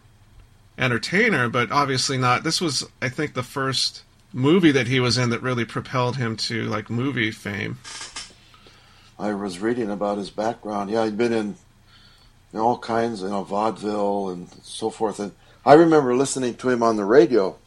entertainer, 0.77 1.47
but 1.47 1.71
obviously 1.71 2.17
not. 2.17 2.43
This 2.43 2.59
was, 2.59 2.83
I 3.01 3.09
think, 3.09 3.35
the 3.35 3.43
first 3.43 4.03
movie 4.33 4.71
that 4.71 4.87
he 4.87 4.99
was 4.99 5.17
in 5.17 5.29
that 5.29 5.43
really 5.43 5.65
propelled 5.65 6.17
him 6.17 6.35
to 6.37 6.63
like 6.63 6.89
movie 6.89 7.29
fame. 7.31 7.77
I 9.19 9.33
was 9.35 9.59
reading 9.59 9.91
about 9.91 10.17
his 10.17 10.31
background. 10.31 10.89
Yeah, 10.89 11.05
he'd 11.05 11.17
been 11.17 11.33
in 11.33 11.55
all 12.59 12.77
kinds, 12.77 13.21
you 13.21 13.29
know, 13.29 13.43
vaudeville 13.43 14.29
and 14.29 14.49
so 14.63 14.89
forth. 14.89 15.19
And 15.19 15.31
I 15.65 15.73
remember 15.73 16.15
listening 16.15 16.55
to 16.55 16.69
him 16.69 16.83
on 16.83 16.97
the 16.97 17.05
radio 17.05 17.57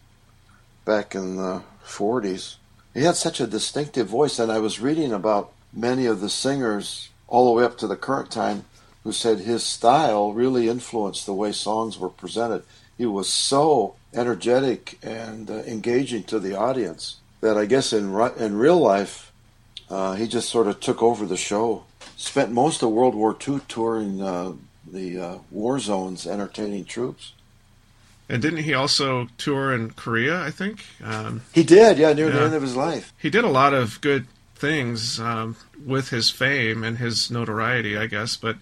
back 0.85 1.14
in 1.14 1.37
the 1.37 1.62
40s. 1.87 2.57
He 2.93 3.03
had 3.03 3.17
such 3.17 3.41
a 3.41 3.47
distinctive 3.47 4.09
voice, 4.09 4.38
and 4.38 4.53
I 4.53 4.59
was 4.59 4.81
reading 4.81 5.12
about 5.12 5.53
many 5.73 6.07
of 6.07 6.21
the 6.21 6.29
singers 6.29 7.09
all 7.26 7.47
the 7.47 7.53
way 7.53 7.64
up 7.64 7.79
to 7.79 7.87
the 7.87 7.97
current 7.97 8.31
time 8.31 8.64
who 9.03 9.12
said 9.12 9.41
his 9.41 9.62
style 9.64 10.33
really 10.33 10.69
influenced 10.69 11.26
the 11.26 11.35
way 11.35 11.53
songs 11.53 11.99
were 11.99 12.09
presented. 12.09 12.62
He 12.97 13.07
was 13.07 13.29
so 13.29 13.97
energetic 14.14 14.99
and 15.03 15.50
uh, 15.50 15.55
engaging 15.64 16.23
to 16.25 16.38
the 16.38 16.57
audience 16.57 17.17
that 17.41 17.59
I 17.59 17.67
guess 17.67 17.93
in 17.93 18.14
in 18.38 18.57
real 18.57 18.79
life 18.79 19.33
uh, 19.91 20.14
he 20.14 20.26
just 20.26 20.49
sort 20.49 20.67
of 20.67 20.81
took 20.81 21.03
over 21.03 21.26
the 21.26 21.37
show. 21.37 21.85
Spent 22.17 22.53
most 22.53 22.83
of 22.83 22.91
World 22.91 23.14
War 23.14 23.37
II 23.47 23.61
touring 23.69 24.23
uh, 24.23 24.53
the 24.95 25.19
uh, 25.19 25.39
war 25.51 25.79
zones, 25.79 26.27
entertaining 26.27 26.85
troops. 26.85 27.33
And 28.29 28.41
didn't 28.41 28.61
he 28.65 28.73
also 28.73 29.29
tour 29.37 29.75
in 29.75 29.91
Korea? 29.91 30.41
I 30.41 30.51
think 30.51 30.85
um, 31.03 31.43
He 31.53 31.63
did, 31.63 31.99
yeah, 31.99 32.13
near 32.15 32.31
the 32.31 32.41
end 32.41 32.55
of 32.55 32.63
his 32.63 32.75
life. 32.75 33.13
he 33.19 33.29
did 33.29 33.45
a 33.45 33.49
lot 33.51 33.75
of 33.75 34.01
good 34.01 34.27
things 34.55 35.21
um, 35.21 35.57
with 35.85 36.09
his 36.09 36.31
fame 36.31 36.83
and 36.85 36.97
his 36.97 37.31
notoriety, 37.31 37.99
I 37.99 38.07
guess. 38.07 38.37
But 38.37 38.57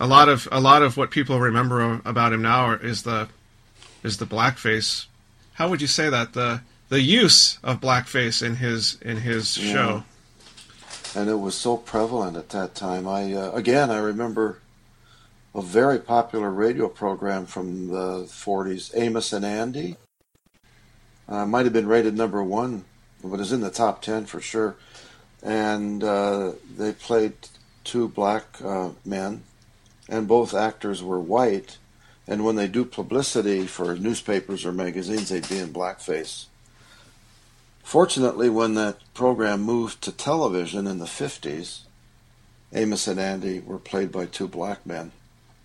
a 0.00 0.06
lot 0.08 0.28
of 0.28 0.48
a 0.50 0.60
lot 0.60 0.82
of 0.82 0.96
what 0.96 1.12
people 1.12 1.38
remember 1.38 2.00
about 2.04 2.32
him 2.32 2.42
now 2.42 2.72
is 2.72 3.04
the 3.04 3.28
is 4.02 4.16
the 4.16 4.26
blackface. 4.26 5.06
How 5.54 5.68
would 5.68 5.80
you 5.80 5.86
say 5.86 6.08
that 6.10 6.32
the 6.32 6.62
the 6.88 7.00
use 7.00 7.58
of 7.62 7.80
blackface 7.80 8.44
in 8.44 8.56
his 8.56 8.98
in 9.00 9.18
his 9.18 9.56
Yeah. 9.56 9.72
show? 9.72 10.04
and 11.16 11.30
it 11.30 11.38
was 11.38 11.54
so 11.54 11.76
prevalent 11.76 12.36
at 12.36 12.48
that 12.48 12.74
time. 12.74 13.06
I 13.06 13.32
uh, 13.32 13.52
again, 13.52 13.92
I 13.92 13.98
remember 13.98 14.58
a 15.54 15.62
very 15.62 15.98
popular 15.98 16.50
radio 16.50 16.88
program 16.88 17.46
from 17.46 17.88
the 17.88 18.24
40s, 18.24 18.90
Amos 18.94 19.32
and 19.32 19.44
Andy. 19.44 19.96
Uh, 21.28 21.46
might 21.46 21.64
have 21.64 21.72
been 21.72 21.86
rated 21.86 22.16
number 22.16 22.42
one, 22.42 22.84
but 23.22 23.38
was 23.38 23.52
in 23.52 23.60
the 23.60 23.70
top 23.70 24.02
10 24.02 24.26
for 24.26 24.40
sure. 24.40 24.76
And 25.42 26.02
uh, 26.02 26.52
they 26.76 26.92
played 26.92 27.34
two 27.84 28.08
black 28.08 28.44
uh, 28.62 28.90
men, 29.04 29.44
and 30.08 30.26
both 30.26 30.54
actors 30.54 31.02
were 31.02 31.20
white. 31.20 31.78
And 32.26 32.44
when 32.44 32.56
they 32.56 32.68
do 32.68 32.84
publicity 32.84 33.66
for 33.66 33.94
newspapers 33.94 34.64
or 34.64 34.72
magazines, 34.72 35.28
they'd 35.28 35.48
be 35.48 35.58
in 35.58 35.72
blackface. 35.72 36.46
Fortunately, 37.82 38.48
when 38.48 38.74
that 38.74 38.96
program 39.12 39.60
moved 39.60 40.02
to 40.02 40.10
television 40.10 40.86
in 40.86 40.98
the 40.98 41.04
50s, 41.04 41.80
Amos 42.72 43.06
and 43.06 43.20
Andy 43.20 43.60
were 43.60 43.78
played 43.78 44.10
by 44.10 44.24
two 44.26 44.48
black 44.48 44.84
men, 44.84 45.12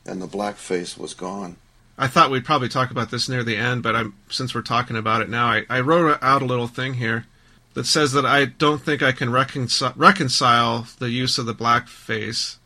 and 0.09 0.21
the 0.21 0.27
blackface 0.27 0.97
was 0.97 1.13
gone. 1.13 1.57
I 1.97 2.07
thought 2.07 2.31
we'd 2.31 2.45
probably 2.45 2.69
talk 2.69 2.91
about 2.91 3.11
this 3.11 3.27
near 3.27 3.43
the 3.43 3.57
end, 3.57 3.83
but 3.83 3.95
I'm 3.95 4.15
since 4.29 4.55
we're 4.55 4.61
talking 4.61 4.95
about 4.95 5.21
it 5.21 5.29
now, 5.29 5.47
I, 5.47 5.65
I 5.69 5.79
wrote 5.81 6.17
out 6.21 6.41
a 6.41 6.45
little 6.45 6.67
thing 6.67 6.95
here 6.95 7.25
that 7.73 7.85
says 7.85 8.13
that 8.13 8.25
I 8.25 8.45
don't 8.45 8.81
think 8.81 9.01
I 9.01 9.11
can 9.11 9.31
reconcile, 9.31 9.93
reconcile 9.95 10.87
the 10.97 11.09
use 11.09 11.37
of 11.37 11.45
the 11.45 11.53
blackface. 11.53 12.57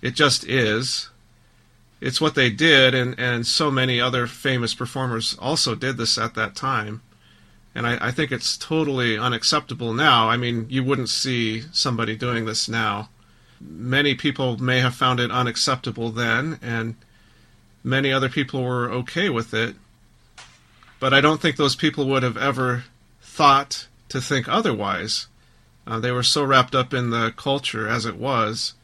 It 0.00 0.12
just 0.12 0.44
is. 0.44 1.08
It's 2.00 2.20
what 2.20 2.36
they 2.36 2.50
did, 2.50 2.94
and, 2.94 3.18
and 3.18 3.46
so 3.46 3.70
many 3.70 4.00
other 4.00 4.26
famous 4.26 4.74
performers 4.74 5.36
also 5.40 5.74
did 5.74 5.96
this 5.96 6.16
at 6.16 6.34
that 6.34 6.54
time. 6.54 7.02
And 7.74 7.86
I, 7.86 8.08
I 8.08 8.10
think 8.12 8.30
it's 8.30 8.56
totally 8.56 9.18
unacceptable 9.18 9.92
now. 9.92 10.28
I 10.28 10.36
mean, 10.36 10.66
you 10.68 10.84
wouldn't 10.84 11.08
see 11.08 11.64
somebody 11.72 12.16
doing 12.16 12.44
this 12.44 12.68
now. 12.68 13.08
Many 13.60 14.14
people 14.14 14.56
may 14.58 14.80
have 14.80 14.94
found 14.94 15.20
it 15.20 15.30
unacceptable 15.30 16.10
then, 16.10 16.58
and 16.62 16.96
many 17.82 18.12
other 18.12 18.28
people 18.28 18.62
were 18.62 18.90
okay 18.90 19.28
with 19.28 19.54
it. 19.54 19.76
But 21.00 21.14
I 21.14 21.20
don't 21.20 21.40
think 21.40 21.56
those 21.56 21.76
people 21.76 22.06
would 22.08 22.22
have 22.22 22.36
ever 22.36 22.84
thought 23.22 23.86
to 24.08 24.20
think 24.20 24.48
otherwise. 24.48 25.26
Uh, 25.86 26.00
they 26.00 26.10
were 26.10 26.22
so 26.22 26.44
wrapped 26.44 26.74
up 26.74 26.92
in 26.92 27.10
the 27.10 27.32
culture 27.36 27.88
as 27.88 28.04
it 28.04 28.16
was 28.16 28.74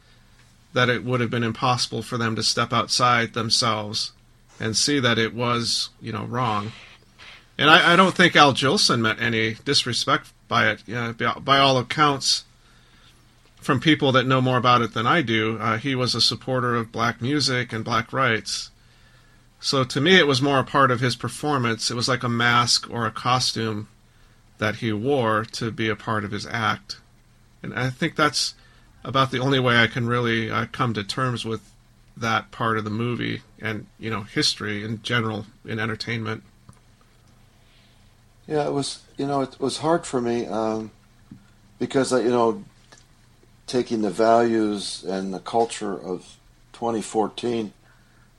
that 0.73 0.89
it 0.89 1.03
would 1.03 1.21
have 1.21 1.29
been 1.29 1.43
impossible 1.43 2.01
for 2.01 2.17
them 2.17 2.35
to 2.35 2.43
step 2.43 2.73
outside 2.73 3.33
themselves 3.33 4.11
and 4.59 4.75
see 4.75 4.99
that 4.99 5.17
it 5.17 5.33
was, 5.33 5.89
you 6.01 6.11
know, 6.11 6.25
wrong. 6.25 6.71
And 7.57 7.69
I, 7.69 7.93
I 7.93 7.95
don't 7.95 8.15
think 8.15 8.35
Al 8.35 8.53
Jolson 8.53 9.01
meant 9.01 9.21
any 9.21 9.55
disrespect 9.65 10.31
by 10.47 10.69
it. 10.69 10.83
You 10.85 10.95
know, 10.95 11.13
by, 11.13 11.33
by 11.33 11.59
all 11.59 11.77
accounts, 11.77 12.44
from 13.65 13.79
people 13.79 14.11
that 14.11 14.27
know 14.27 14.41
more 14.41 14.57
about 14.57 14.83
it 14.83 14.93
than 14.93 15.07
I 15.07 15.23
do, 15.23 15.57
uh, 15.59 15.77
he 15.77 15.95
was 15.95 16.13
a 16.13 16.21
supporter 16.21 16.75
of 16.75 16.91
black 16.91 17.19
music 17.19 17.73
and 17.73 17.83
black 17.83 18.13
rights. 18.13 18.69
So 19.59 19.83
to 19.83 19.99
me, 19.99 20.19
it 20.19 20.27
was 20.27 20.39
more 20.39 20.59
a 20.59 20.63
part 20.63 20.91
of 20.91 20.99
his 20.99 21.15
performance. 21.15 21.89
It 21.89 21.95
was 21.95 22.07
like 22.07 22.21
a 22.21 22.29
mask 22.29 22.87
or 22.91 23.07
a 23.07 23.11
costume 23.11 23.87
that 24.59 24.75
he 24.75 24.93
wore 24.93 25.43
to 25.45 25.71
be 25.71 25.89
a 25.89 25.95
part 25.95 26.23
of 26.23 26.31
his 26.31 26.45
act. 26.45 26.99
And 27.63 27.73
I 27.73 27.89
think 27.89 28.15
that's 28.15 28.53
about 29.03 29.31
the 29.31 29.39
only 29.39 29.59
way 29.59 29.77
I 29.77 29.87
can 29.87 30.05
really 30.05 30.51
uh, 30.51 30.67
come 30.71 30.93
to 30.93 31.03
terms 31.03 31.43
with 31.43 31.61
that 32.15 32.51
part 32.51 32.77
of 32.77 32.83
the 32.83 32.91
movie 32.91 33.41
and, 33.59 33.87
you 33.97 34.11
know, 34.11 34.21
history 34.21 34.83
in 34.83 35.01
general 35.01 35.47
in 35.65 35.79
entertainment. 35.79 36.43
Yeah, 38.47 38.67
it 38.67 38.73
was. 38.73 39.01
You 39.17 39.25
know, 39.25 39.41
it 39.41 39.59
was 39.59 39.77
hard 39.79 40.05
for 40.05 40.21
me 40.21 40.45
um, 40.45 40.91
because 41.79 42.13
uh, 42.13 42.17
you 42.17 42.29
know, 42.29 42.63
taking 43.67 44.01
the 44.01 44.11
values 44.11 45.03
and 45.03 45.33
the 45.33 45.39
culture 45.39 45.93
of 45.93 46.37
2014 46.73 47.73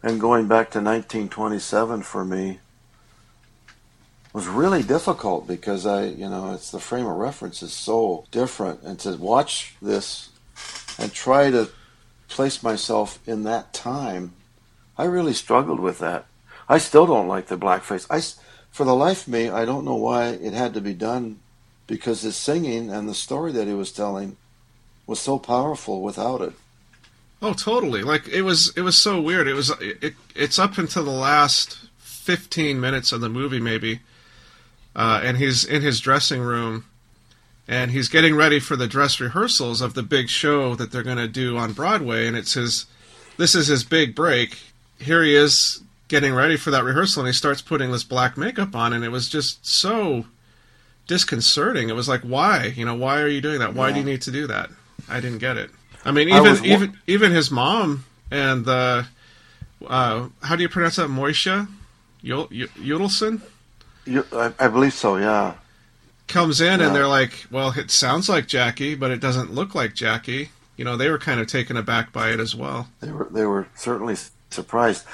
and 0.02 0.20
going 0.20 0.46
back 0.46 0.70
to 0.70 0.78
1927 0.78 2.02
for 2.02 2.24
me 2.24 2.58
was 4.32 4.46
really 4.46 4.82
difficult 4.82 5.46
because 5.46 5.86
I, 5.86 6.04
you 6.04 6.28
know, 6.28 6.52
it's 6.52 6.70
the 6.70 6.78
frame 6.78 7.06
of 7.06 7.16
reference 7.16 7.62
is 7.62 7.72
so 7.72 8.26
different, 8.30 8.82
and 8.82 8.98
to 9.00 9.16
watch 9.16 9.74
this 9.80 10.28
and 10.98 11.10
try 11.10 11.50
to 11.50 11.70
place 12.28 12.62
myself 12.62 13.18
in 13.26 13.44
that 13.44 13.72
time, 13.72 14.34
I 14.98 15.04
really 15.04 15.32
struggled 15.32 15.80
with 15.80 15.98
that. 16.00 16.26
I 16.68 16.78
still 16.78 17.06
don't 17.06 17.28
like 17.28 17.46
the 17.46 17.56
blackface. 17.56 18.06
I, 18.10 18.20
for 18.70 18.84
the 18.84 18.94
life 18.94 19.26
of 19.26 19.32
me, 19.32 19.48
I 19.48 19.64
don't 19.64 19.86
know 19.86 19.96
why 19.96 20.28
it 20.28 20.52
had 20.52 20.74
to 20.74 20.80
be 20.82 20.92
done 20.92 21.40
because 21.86 22.20
his 22.20 22.36
singing 22.36 22.90
and 22.90 23.08
the 23.08 23.14
story 23.14 23.52
that 23.52 23.66
he 23.66 23.74
was 23.74 23.90
telling 23.90 24.36
was 25.06 25.20
so 25.20 25.38
powerful 25.38 26.02
without 26.02 26.40
it. 26.40 26.52
Oh, 27.42 27.52
totally. 27.52 28.02
Like 28.02 28.26
it 28.28 28.42
was 28.42 28.72
it 28.76 28.82
was 28.82 28.96
so 28.96 29.20
weird. 29.20 29.46
It 29.46 29.54
was 29.54 29.70
it 29.80 30.14
it's 30.34 30.58
up 30.58 30.78
until 30.78 31.04
the 31.04 31.10
last 31.10 31.78
15 31.98 32.80
minutes 32.80 33.12
of 33.12 33.20
the 33.20 33.28
movie 33.28 33.60
maybe. 33.60 34.00
Uh, 34.94 35.20
and 35.22 35.36
he's 35.36 35.64
in 35.64 35.82
his 35.82 36.00
dressing 36.00 36.40
room 36.40 36.86
and 37.68 37.90
he's 37.90 38.08
getting 38.08 38.34
ready 38.34 38.58
for 38.58 38.74
the 38.76 38.86
dress 38.86 39.20
rehearsals 39.20 39.80
of 39.82 39.92
the 39.94 40.02
big 40.02 40.28
show 40.30 40.74
that 40.74 40.90
they're 40.90 41.02
going 41.02 41.18
to 41.18 41.28
do 41.28 41.56
on 41.58 41.72
Broadway 41.74 42.26
and 42.26 42.36
it's 42.36 42.54
his 42.54 42.86
this 43.36 43.54
is 43.54 43.66
his 43.66 43.84
big 43.84 44.14
break. 44.14 44.56
Here 44.98 45.22
he 45.22 45.34
is 45.36 45.82
getting 46.08 46.32
ready 46.32 46.56
for 46.56 46.70
that 46.70 46.84
rehearsal, 46.84 47.20
and 47.22 47.26
he 47.28 47.32
starts 47.34 47.60
putting 47.60 47.90
this 47.92 48.04
black 48.04 48.38
makeup 48.38 48.74
on, 48.74 48.92
and 48.94 49.04
it 49.04 49.10
was 49.10 49.28
just 49.28 49.66
so 49.66 50.24
disconcerting. 51.06 51.88
It 51.90 51.94
was 51.94 52.08
like, 52.08 52.22
why? 52.22 52.72
You 52.76 52.84
know, 52.84 52.94
why 52.94 53.20
are 53.20 53.28
you 53.28 53.40
doing 53.40 53.58
that? 53.58 53.74
Why 53.74 53.88
Yeah. 53.88 53.94
do 53.94 53.98
you 54.00 54.06
need 54.06 54.22
to 54.22 54.30
do 54.30 54.46
that? 54.46 54.70
I 55.08 55.20
didn't 55.20 55.38
get 55.38 55.56
it. 55.56 55.70
I 56.04 56.10
mean, 56.12 56.30
I 56.32 56.38
even 56.38 56.50
was 56.50 56.60
wa- 56.60 56.66
even 56.66 56.98
even 57.06 57.32
his 57.32 57.50
mom 57.50 58.04
and 58.30 58.64
the 58.64 59.06
uh, 59.86 60.28
how 60.42 60.56
do 60.56 60.62
you 60.62 60.68
pronounce 60.68 60.96
that? 60.96 61.08
Moisha 61.08 61.68
Yod- 62.22 62.50
Yodelson 62.50 63.40
You, 64.04 64.24
I, 64.32 64.52
I 64.58 64.68
believe 64.68 64.92
so. 64.94 65.16
Yeah. 65.16 65.54
comes 66.28 66.60
in 66.60 66.80
Yeah. 66.80 66.86
and 66.86 66.96
they're 66.96 67.06
like, 67.08 67.46
"Well, 67.50 67.72
it 67.76 67.90
sounds 67.90 68.28
like 68.28 68.46
Jackie, 68.46 68.94
but 68.94 69.10
it 69.10 69.20
doesn't 69.20 69.52
look 69.52 69.74
like 69.74 69.94
Jackie." 69.94 70.50
You 70.76 70.84
know, 70.84 70.96
they 70.96 71.08
were 71.10 71.18
kind 71.18 71.40
of 71.40 71.46
taken 71.46 71.76
aback 71.76 72.12
by 72.12 72.30
it 72.30 72.40
as 72.40 72.54
well. 72.54 72.88
They 73.00 73.10
were 73.10 73.28
they 73.30 73.44
were 73.46 73.66
certainly 73.74 74.16
surprised 74.50 75.04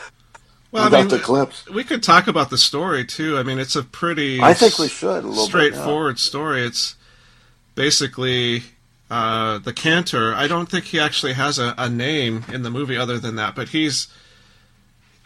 Well, 0.73 0.85
without 0.85 0.99
I 0.99 1.01
mean, 1.03 1.09
the 1.09 1.19
clips. 1.21 1.69
we 1.71 1.85
could 1.85 2.03
talk 2.03 2.27
about 2.27 2.51
the 2.51 2.59
story 2.59 3.05
too. 3.05 3.39
I 3.39 3.43
mean, 3.43 3.59
it's 3.59 3.77
a 3.77 3.83
pretty 3.83 4.41
I 4.41 4.55
think 4.55 4.79
we 4.79 4.89
should 4.89 5.25
a 5.25 5.27
little 5.29 5.47
straightforward 5.47 6.19
story. 6.19 6.63
It's 6.65 6.97
basically 7.75 8.63
uh, 9.13 9.59
the 9.59 9.75
cantor. 9.75 10.35
I 10.35 10.47
don't 10.47 10.71
think 10.71 10.87
he 10.87 10.99
actually 10.99 11.35
has 11.35 11.59
a, 11.59 11.75
a 11.77 11.91
name 11.91 12.47
in 12.51 12.63
the 12.63 12.71
movie 12.71 12.97
other 12.97 13.19
than 13.19 13.37
that, 13.37 13.55
but 13.55 13.69
he's 13.69 14.09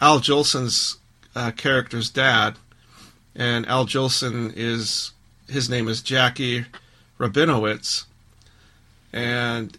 Al 0.01 0.19
Jolson's 0.19 0.97
uh, 1.37 1.53
character's 1.53 2.11
dad, 2.11 2.57
and 3.37 3.65
Al 3.67 3.87
Jolson 3.87 4.53
is 4.57 5.13
his 5.49 5.71
name 5.71 5.87
is 5.87 6.03
Jackie 6.03 6.65
Rabinowitz, 7.21 8.07
and 9.13 9.79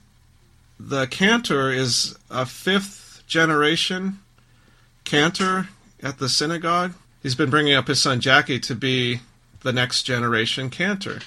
the 0.79 1.07
cantor 1.07 1.69
is 1.69 2.17
a 2.29 2.45
fifth 2.45 3.23
generation 3.27 4.19
cantor 5.03 5.67
at 6.01 6.17
the 6.17 6.29
synagogue. 6.29 6.93
He's 7.21 7.35
been 7.35 7.49
bringing 7.49 7.73
up 7.73 7.89
his 7.89 8.01
son 8.01 8.21
Jackie 8.21 8.61
to 8.61 8.73
be 8.73 9.19
the 9.63 9.73
next 9.73 10.03
generation 10.03 10.69
cantor. 10.69 11.19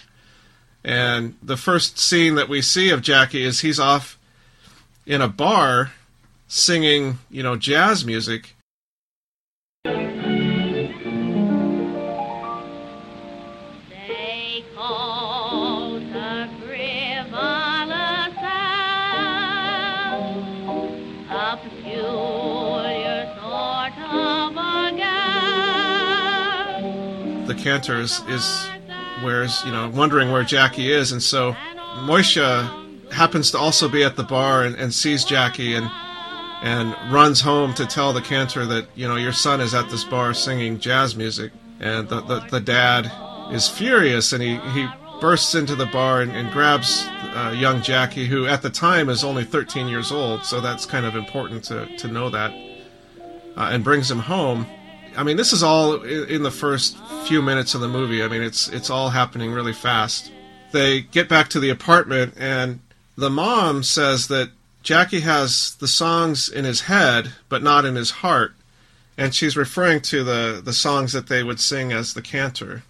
And 0.83 1.37
the 1.43 1.57
first 1.57 1.99
scene 1.99 2.35
that 2.37 2.49
we 2.49 2.63
see 2.63 2.91
of 2.91 3.03
Jackie 3.03 3.45
is 3.45 3.61
he's 3.61 3.79
off 3.79 4.19
in 5.07 5.21
a 5.21 5.29
bar 5.29 5.93
singing, 6.49 7.19
you 7.31 7.43
know, 7.43 7.57
jazz 7.57 8.05
music. 8.05 8.55
They 9.85 10.95
called 14.75 16.03
her 16.03 16.49
frivolous 16.61 18.35
sound, 18.37 20.47
a 21.31 21.59
peculiar 21.63 23.37
sort 23.39 23.99
of 24.11 24.57
a 24.57 24.93
girl. 27.43 27.47
The 27.47 27.55
cantor 27.55 28.01
is, 28.01 28.21
is 28.29 28.67
where's, 29.23 29.65
you 29.65 29.73
know, 29.73 29.89
wondering 29.91 30.31
where 30.31 30.45
Jackie 30.45 30.91
is. 30.91 31.13
And 31.13 31.23
so 31.23 31.53
Moisha 32.05 33.13
happens 33.13 33.51
to 33.51 33.59
also 33.59 33.89
be 33.89 34.05
at 34.05 34.17
the 34.17 34.23
bar 34.23 34.65
and, 34.65 34.77
and 34.77 34.93
sees 34.95 35.25
Jackie 35.25 35.75
and 35.75 35.91
and 36.63 36.95
runs 37.11 37.41
home 37.41 37.73
to 37.73 37.87
tell 37.87 38.13
the 38.13 38.21
cantor 38.21 38.67
that 38.67 38.87
you 38.95 39.09
know 39.09 39.17
your 39.17 39.33
son 39.33 39.61
is 39.61 39.75
at 39.75 39.89
this 39.91 40.05
bar 40.05 40.35
singing 40.35 40.79
jazz 40.79 41.17
music. 41.17 41.53
And 41.81 42.09
the, 42.09 42.21
the, 42.21 42.41
the 42.51 42.61
dad 42.61 43.11
is 43.51 43.67
furious 43.67 44.35
and 44.35 44.43
he, 44.43 44.57
he 44.75 44.87
bursts 45.21 45.55
into 45.55 45.75
the 45.75 45.87
bar 45.87 46.21
and, 46.21 46.33
and 46.33 46.53
grabs 46.53 47.07
uh, 47.09 47.55
young 47.57 47.81
jackie 47.81 48.27
who 48.27 48.47
at 48.47 48.61
the 48.61 48.69
time 48.69 49.09
is 49.09 49.25
only 49.25 49.45
13 49.45 49.89
years 49.89 50.13
old. 50.13 50.45
So 50.45 50.61
that's 50.61 50.85
kind 50.85 51.07
of 51.07 51.17
important 51.17 51.65
to, 51.65 51.87
to 51.97 52.09
know 52.09 52.29
that 52.29 52.53
uh, 53.57 53.71
and 53.73 53.83
brings 53.83 54.11
him 54.11 54.19
home 54.19 54.67
i 55.17 55.23
mean 55.23 55.37
this 55.37 55.53
is 55.53 55.63
all 55.63 56.03
in, 56.03 56.43
the 56.43 56.51
first 56.51 56.97
few 57.25 57.43
minutes 57.43 57.75
of 57.75 57.81
the 57.81 57.89
movie 57.89 58.23
i 58.23 58.29
mean 58.29 58.43
it's 58.43 58.69
it's 58.69 58.91
all 58.91 59.11
happening 59.11 59.53
really 59.53 59.73
fast 59.73 60.33
they 60.73 61.01
get 61.01 61.29
back 61.29 61.49
to 61.49 61.61
the 61.61 61.71
apartment 61.71 62.35
and 62.37 62.81
the 63.17 63.31
mom 63.31 63.83
says 63.83 64.29
that 64.29 64.51
Jackie 64.83 65.21
has 65.21 65.75
the 65.77 65.89
songs 65.89 66.49
in 66.49 66.65
his 66.65 66.83
head, 66.83 67.33
but 67.49 67.63
not 67.63 67.85
in 67.85 67.97
his 67.97 68.11
heart. 68.11 68.55
And 69.17 69.35
she's 69.35 69.57
referring 69.57 70.01
to 70.03 70.25
the, 70.25 70.63
the 70.65 70.73
songs 70.73 71.13
that 71.13 71.27
they 71.27 71.43
would 71.43 71.61
sing 71.61 71.93
as 71.93 72.15
the 72.15 72.23
cantor. 72.23 72.83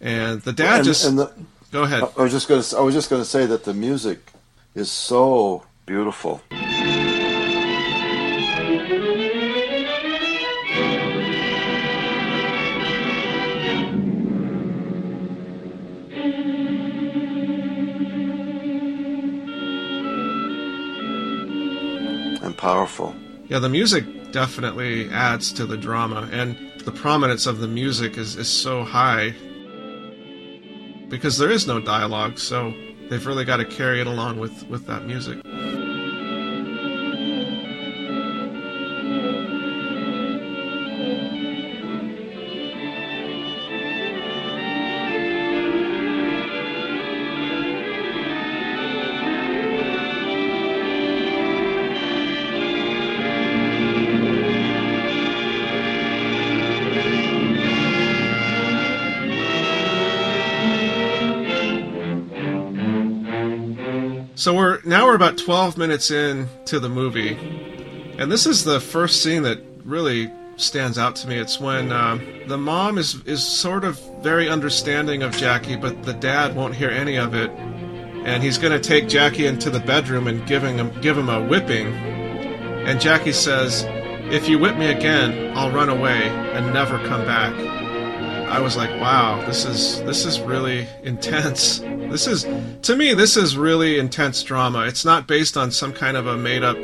And 0.00 0.42
the 0.42 0.52
dad 0.52 0.76
And, 0.76 0.84
just 0.84 1.06
and 1.06 1.18
the, 1.18 1.32
go 1.72 1.84
ahead. 1.84 2.04
I 2.16 2.22
was 2.22 2.32
just 2.32 2.48
going 2.48 2.62
to 2.62 2.76
I 2.76 2.80
was 2.80 2.94
just 2.94 3.08
going 3.08 3.22
to 3.22 3.28
say 3.28 3.46
that 3.46 3.64
the 3.64 3.74
music 3.74 4.32
is 4.74 4.90
so 4.90 5.64
beautiful. 5.86 6.42
Powerful. 22.68 23.16
Yeah, 23.48 23.60
the 23.60 23.70
music 23.70 24.04
definitely 24.30 25.08
adds 25.08 25.54
to 25.54 25.64
the 25.64 25.78
drama, 25.78 26.28
and 26.30 26.54
the 26.84 26.92
prominence 26.92 27.46
of 27.46 27.60
the 27.60 27.66
music 27.66 28.18
is, 28.18 28.36
is 28.36 28.46
so 28.46 28.84
high 28.84 29.34
because 31.08 31.38
there 31.38 31.50
is 31.50 31.66
no 31.66 31.80
dialogue, 31.80 32.38
so 32.38 32.74
they've 33.08 33.26
really 33.26 33.46
got 33.46 33.56
to 33.56 33.64
carry 33.64 34.02
it 34.02 34.06
along 34.06 34.38
with, 34.38 34.68
with 34.68 34.86
that 34.86 35.06
music. 35.06 35.38
We're 64.84 64.90
now 64.90 65.06
we're 65.06 65.14
about 65.14 65.38
12 65.38 65.76
minutes 65.78 66.10
in 66.10 66.48
to 66.66 66.80
the 66.80 66.88
movie, 66.88 67.34
and 68.18 68.30
this 68.30 68.46
is 68.46 68.64
the 68.64 68.80
first 68.80 69.22
scene 69.22 69.42
that 69.42 69.60
really 69.84 70.30
stands 70.56 70.98
out 70.98 71.16
to 71.16 71.28
me. 71.28 71.38
It's 71.38 71.60
when 71.60 71.92
um, 71.92 72.24
the 72.46 72.58
mom 72.58 72.98
is 72.98 73.22
is 73.24 73.42
sort 73.42 73.84
of 73.84 73.98
very 74.22 74.48
understanding 74.48 75.22
of 75.22 75.36
Jackie, 75.36 75.76
but 75.76 76.02
the 76.02 76.14
dad 76.14 76.54
won't 76.56 76.74
hear 76.74 76.90
any 76.90 77.16
of 77.16 77.34
it, 77.34 77.50
and 77.50 78.42
he's 78.42 78.58
going 78.58 78.72
to 78.72 78.80
take 78.80 79.08
Jackie 79.08 79.46
into 79.46 79.70
the 79.70 79.80
bedroom 79.80 80.26
and 80.26 80.46
giving 80.46 80.76
him 80.76 80.92
give 81.00 81.16
him 81.16 81.28
a 81.28 81.44
whipping, 81.46 81.86
and 81.86 83.00
Jackie 83.00 83.32
says, 83.32 83.84
"If 84.32 84.48
you 84.48 84.58
whip 84.58 84.76
me 84.76 84.86
again, 84.86 85.56
I'll 85.56 85.72
run 85.72 85.88
away 85.88 86.28
and 86.28 86.72
never 86.72 86.98
come 87.06 87.24
back." 87.24 87.54
I 88.48 88.60
was 88.60 88.78
like, 88.78 88.88
wow, 88.98 89.44
this 89.44 89.66
is 89.66 90.02
this 90.04 90.24
is 90.24 90.40
really 90.40 90.88
intense. 91.02 91.80
This 92.10 92.26
is 92.26 92.46
to 92.82 92.96
me 92.96 93.12
this 93.12 93.36
is 93.36 93.56
really 93.56 93.98
intense 93.98 94.42
drama. 94.42 94.86
It's 94.86 95.04
not 95.04 95.26
based 95.26 95.56
on 95.56 95.70
some 95.70 95.92
kind 95.92 96.16
of 96.16 96.26
a 96.26 96.36
made 96.36 96.64
up 96.64 96.78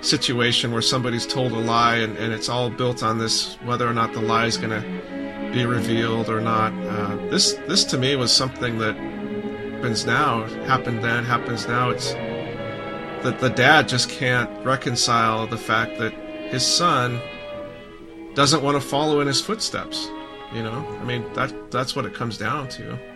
situation 0.00 0.70
where 0.70 0.82
somebody's 0.82 1.26
told 1.26 1.52
a 1.52 1.58
lie 1.58 1.96
and, 1.96 2.16
and 2.18 2.32
it's 2.32 2.48
all 2.48 2.70
built 2.70 3.02
on 3.02 3.18
this 3.18 3.54
whether 3.64 3.88
or 3.88 3.94
not 3.94 4.12
the 4.12 4.20
lie 4.20 4.46
is 4.46 4.56
going 4.56 4.70
to 4.70 5.50
be 5.52 5.66
revealed 5.66 6.28
or 6.28 6.40
not. 6.40 6.72
Uh, 6.72 7.16
this 7.30 7.54
this 7.66 7.84
to 7.84 7.98
me 7.98 8.14
was 8.14 8.32
something 8.32 8.78
that 8.78 8.96
happens 8.96 10.06
now, 10.06 10.44
happened 10.66 11.02
then, 11.02 11.24
happens 11.24 11.66
now. 11.66 11.90
It's 11.90 12.12
that 13.24 13.38
the 13.40 13.50
dad 13.50 13.88
just 13.88 14.08
can't 14.08 14.64
reconcile 14.64 15.46
the 15.46 15.58
fact 15.58 15.98
that 15.98 16.12
his 16.50 16.64
son 16.64 17.20
doesn't 18.34 18.62
want 18.62 18.80
to 18.80 18.88
follow 18.88 19.20
in 19.20 19.26
his 19.26 19.40
footsteps. 19.40 20.08
You 20.52 20.62
know, 20.62 20.86
I 21.00 21.04
mean 21.04 21.24
that 21.34 21.72
that's 21.72 21.96
what 21.96 22.04
it 22.04 22.14
comes 22.14 22.38
down 22.38 22.68
to. 22.68 23.13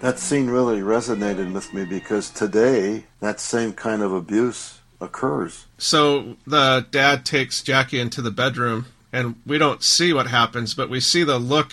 That 0.00 0.20
scene 0.20 0.48
really 0.48 0.80
resonated 0.80 1.52
with 1.52 1.74
me 1.74 1.84
because 1.84 2.30
today 2.30 3.04
that 3.20 3.40
same 3.40 3.72
kind 3.72 4.00
of 4.00 4.12
abuse 4.12 4.78
occurs. 5.00 5.66
So 5.76 6.36
the 6.46 6.86
dad 6.90 7.26
takes 7.26 7.62
Jackie 7.62 7.98
into 7.98 8.22
the 8.22 8.30
bedroom, 8.30 8.86
and 9.12 9.36
we 9.44 9.58
don't 9.58 9.82
see 9.82 10.12
what 10.12 10.28
happens, 10.28 10.74
but 10.74 10.88
we 10.88 11.00
see 11.00 11.24
the 11.24 11.38
look 11.38 11.72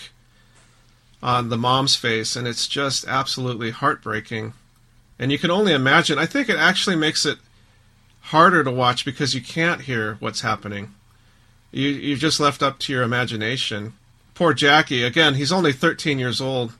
on 1.21 1.49
the 1.49 1.57
mom's 1.57 1.95
face, 1.95 2.35
and 2.35 2.47
it's 2.47 2.67
just 2.67 3.07
absolutely 3.07 3.71
heartbreaking. 3.71 4.53
And 5.19 5.31
you 5.31 5.37
can 5.37 5.51
only 5.51 5.73
imagine. 5.73 6.17
I 6.17 6.25
think 6.25 6.49
it 6.49 6.57
actually 6.57 6.95
makes 6.95 7.25
it 7.25 7.37
harder 8.21 8.63
to 8.63 8.71
watch 8.71 9.05
because 9.05 9.35
you 9.35 9.41
can't 9.41 9.81
hear 9.81 10.15
what's 10.19 10.41
happening. 10.41 10.93
You 11.71 11.89
you're 11.89 12.17
just 12.17 12.39
left 12.39 12.63
up 12.63 12.79
to 12.79 12.93
your 12.93 13.03
imagination. 13.03 13.93
Poor 14.33 14.53
Jackie. 14.53 15.03
Again, 15.03 15.35
he's 15.35 15.51
only 15.51 15.71
13 15.71 16.19
years 16.19 16.41
old. 16.41 16.73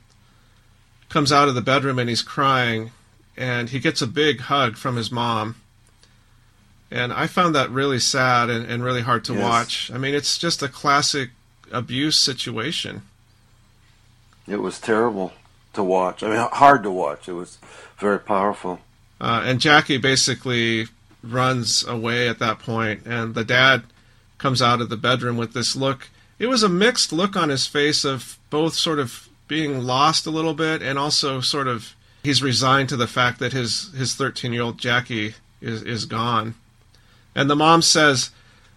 Comes 1.08 1.32
out 1.32 1.48
of 1.48 1.54
the 1.54 1.60
bedroom 1.62 1.98
and 1.98 2.08
he's 2.08 2.22
crying, 2.22 2.90
and 3.36 3.70
he 3.70 3.78
gets 3.78 4.02
a 4.02 4.06
big 4.06 4.40
hug 4.40 4.76
from 4.76 4.96
his 4.96 5.10
mom 5.10 5.56
and 6.90 7.12
I 7.12 7.26
found 7.26 7.54
that 7.54 7.70
really 7.70 7.98
sad 7.98 8.48
and, 8.48 8.64
and 8.70 8.82
really 8.82 9.02
hard 9.02 9.24
to 9.24 9.34
Yes. 9.34 9.42
watch. 9.42 9.90
I 9.92 9.98
mean, 9.98 10.14
it's 10.14 10.38
just 10.38 10.62
a 10.62 10.68
classic 10.68 11.30
abuse 11.72 12.22
situation. 12.22 13.02
It 14.46 14.60
was 14.62 14.78
terrible 14.78 15.32
to 15.72 15.82
watch. 15.82 16.22
I 16.22 16.28
mean, 16.28 16.48
hard 16.52 16.84
to 16.84 16.90
watch. 16.90 17.28
It 17.28 17.32
was 17.32 17.58
very 17.98 18.20
powerful. 18.20 18.80
Uh, 19.20 19.42
and 19.44 19.60
Jackie 19.60 19.98
basically 19.98 20.86
runs 21.22 21.84
away 21.84 22.28
at 22.28 22.38
that 22.38 22.60
point, 22.60 23.02
and 23.04 23.34
the 23.34 23.44
dad 23.44 23.82
comes 24.38 24.62
out 24.62 24.80
of 24.80 24.88
the 24.88 24.96
bedroom 24.96 25.36
with 25.36 25.54
this 25.54 25.74
look. 25.74 26.08
It 26.38 26.46
was 26.46 26.62
a 26.62 26.68
mixed 26.68 27.12
look 27.12 27.34
on 27.34 27.48
his 27.48 27.66
face 27.66 28.04
of 28.04 28.38
both 28.50 28.74
sort 28.74 28.98
of 29.00 29.25
being 29.48 29.82
lost 29.82 30.26
a 30.26 30.30
little 30.30 30.54
bit 30.54 30.82
and 30.82 30.98
also 30.98 31.40
sort 31.40 31.68
of 31.68 31.94
he's 32.22 32.42
resigned 32.42 32.88
to 32.88 32.96
the 32.96 33.06
fact 33.06 33.38
that 33.38 33.52
his 33.52 33.92
his 33.96 34.14
13 34.14 34.52
year 34.52 34.62
old 34.62 34.78
Jackie 34.78 35.34
is 35.60 35.82
is 35.82 36.04
gone. 36.04 36.54
And 37.34 37.48
the 37.50 37.56
mom 37.56 37.82
says, 37.82 38.30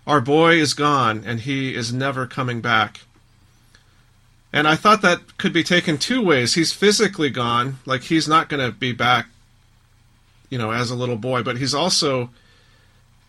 "Our 0.05 0.21
boy 0.21 0.55
is 0.55 0.73
gone, 0.73 1.23
and 1.25 1.41
he 1.41 1.73
is 1.73 1.93
never 1.93 2.25
coming 2.27 2.61
back." 2.61 3.01
And 4.51 4.67
I 4.67 4.75
thought 4.75 5.01
that 5.03 5.37
could 5.37 5.53
be 5.53 5.63
taken 5.63 5.97
two 5.97 6.21
ways. 6.23 6.55
He's 6.55 6.73
physically 6.73 7.29
gone, 7.29 7.77
like 7.85 8.03
he's 8.03 8.27
not 8.27 8.49
going 8.49 8.65
to 8.65 8.75
be 8.75 8.91
back 8.91 9.27
you 10.49 10.57
know, 10.57 10.71
as 10.71 10.89
a 10.89 10.95
little 10.95 11.15
boy, 11.15 11.43
but 11.43 11.57
he's 11.57 11.75
also 11.75 12.31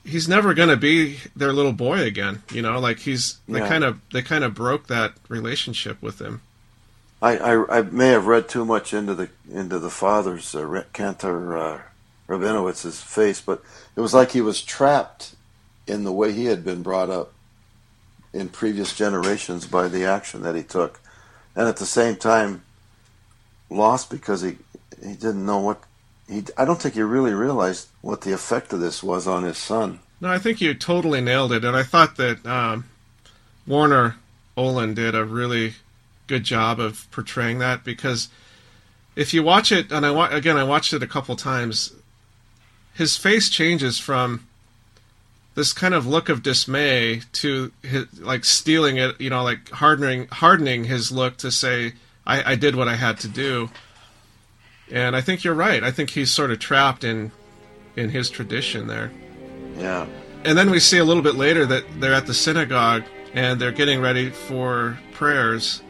he's 0.04 0.26
never 0.26 0.54
going 0.54 0.70
to 0.70 0.76
be 0.78 1.18
their 1.36 1.52
little 1.52 1.74
boy 1.74 2.00
again, 2.00 2.42
you 2.50 2.62
know, 2.62 2.78
like 2.80 3.00
he's 3.00 3.36
they 3.46 3.58
Yeah. 3.58 3.68
kind 3.68 3.84
of 3.84 4.00
they 4.12 4.22
kind 4.22 4.42
of 4.42 4.54
broke 4.54 4.86
that 4.86 5.12
relationship 5.28 6.00
with 6.00 6.18
him. 6.18 6.40
I, 7.22 7.36
I, 7.36 7.78
I 7.78 7.82
may 7.82 8.08
have 8.08 8.26
read 8.26 8.48
too 8.48 8.64
much 8.64 8.94
into 8.94 9.14
the 9.14 9.28
into 9.52 9.78
the 9.78 9.90
father's 9.90 10.54
uh, 10.54 10.84
Cantor 10.92 11.56
uh, 11.56 11.80
Rabinowitz's 12.28 13.02
face, 13.02 13.40
but 13.40 13.62
it 13.96 14.00
was 14.00 14.14
like 14.14 14.30
he 14.30 14.40
was 14.40 14.62
trapped 14.62 15.34
in 15.86 16.04
the 16.04 16.12
way 16.12 16.32
he 16.32 16.46
had 16.46 16.64
been 16.64 16.82
brought 16.82 17.10
up 17.10 17.32
in 18.32 18.48
previous 18.48 18.94
generations 18.94 19.66
by 19.66 19.88
the 19.88 20.04
action 20.04 20.42
that 20.42 20.54
he 20.54 20.62
took, 20.62 21.00
and 21.54 21.68
at 21.68 21.76
the 21.76 21.86
same 21.86 22.16
time 22.16 22.62
lost 23.68 24.10
because 24.10 24.40
he 24.42 24.56
he 25.02 25.14
didn't 25.14 25.44
know 25.44 25.58
what 25.58 25.82
he. 26.28 26.44
I 26.56 26.64
don't 26.64 26.80
think 26.80 26.94
he 26.94 27.02
really 27.02 27.34
realized 27.34 27.88
what 28.00 28.22
the 28.22 28.32
effect 28.32 28.72
of 28.72 28.80
this 28.80 29.02
was 29.02 29.26
on 29.26 29.42
his 29.42 29.58
son. 29.58 30.00
No, 30.22 30.28
I 30.30 30.38
think 30.38 30.60
you 30.60 30.74
totally 30.74 31.20
nailed 31.20 31.52
it, 31.52 31.64
and 31.64 31.76
I 31.76 31.82
thought 31.82 32.16
that 32.16 32.44
um, 32.46 32.84
Warner 33.66 34.16
Oland 34.56 34.96
did 34.96 35.14
a 35.14 35.24
really 35.24 35.74
good 36.30 36.44
job 36.44 36.78
of 36.78 37.10
portraying 37.10 37.58
that 37.58 37.82
because 37.82 38.28
if 39.16 39.34
you 39.34 39.42
watch 39.42 39.72
it, 39.72 39.90
and 39.90 40.06
I 40.06 40.12
wa- 40.12 40.28
again 40.30 40.56
I 40.56 40.62
watched 40.62 40.92
it 40.92 41.02
a 41.02 41.06
couple 41.06 41.34
times, 41.34 41.92
his 42.94 43.16
face 43.16 43.48
changes 43.50 43.98
from 43.98 44.46
this 45.56 45.72
kind 45.72 45.92
of 45.92 46.06
look 46.06 46.28
of 46.28 46.42
dismay 46.44 47.22
to 47.32 47.72
his, 47.82 48.06
like 48.20 48.44
stealing 48.44 48.96
it, 48.96 49.20
you 49.20 49.28
know, 49.28 49.42
like 49.42 49.68
hardening 49.70 50.28
hardening 50.28 50.84
his 50.84 51.10
look 51.10 51.36
to 51.38 51.50
say 51.50 51.94
I, 52.24 52.52
I 52.52 52.54
did 52.54 52.76
what 52.76 52.86
I 52.86 52.94
had 52.94 53.18
to 53.20 53.28
do. 53.28 53.68
And 54.92 55.16
I 55.16 55.20
think 55.20 55.42
you're 55.42 55.54
right. 55.54 55.82
I 55.82 55.90
think 55.90 56.10
he's 56.10 56.30
sort 56.30 56.52
of 56.52 56.60
trapped 56.60 57.02
in 57.02 57.32
in 57.96 58.10
his 58.10 58.30
tradition 58.30 58.86
there. 58.86 59.10
Yeah, 59.76 60.06
And 60.44 60.56
then 60.56 60.70
we 60.70 60.78
see 60.78 60.98
a 60.98 61.04
little 61.04 61.22
bit 61.22 61.34
later 61.34 61.66
that 61.66 61.84
they're 61.98 62.14
at 62.14 62.26
the 62.26 62.34
synagogue 62.34 63.02
and 63.34 63.60
they're 63.60 63.72
getting 63.72 64.00
ready 64.00 64.30
for 64.30 64.98
prayers. 65.12 65.82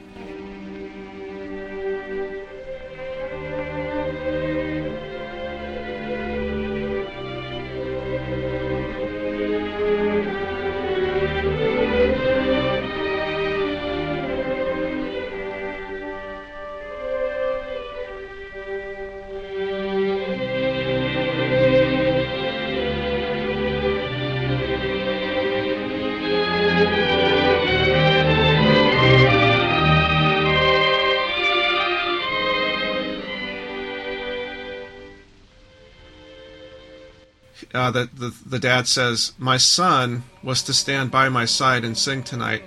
The 38.47 38.59
dad 38.59 38.87
says, 38.87 39.33
"My 39.39 39.57
son 39.57 40.25
was 40.43 40.63
to 40.65 40.73
stand 40.73 41.11
by 41.11 41.29
my 41.29 41.45
side 41.45 41.85
and 41.85 41.97
sing 41.97 42.23
tonight, 42.23 42.63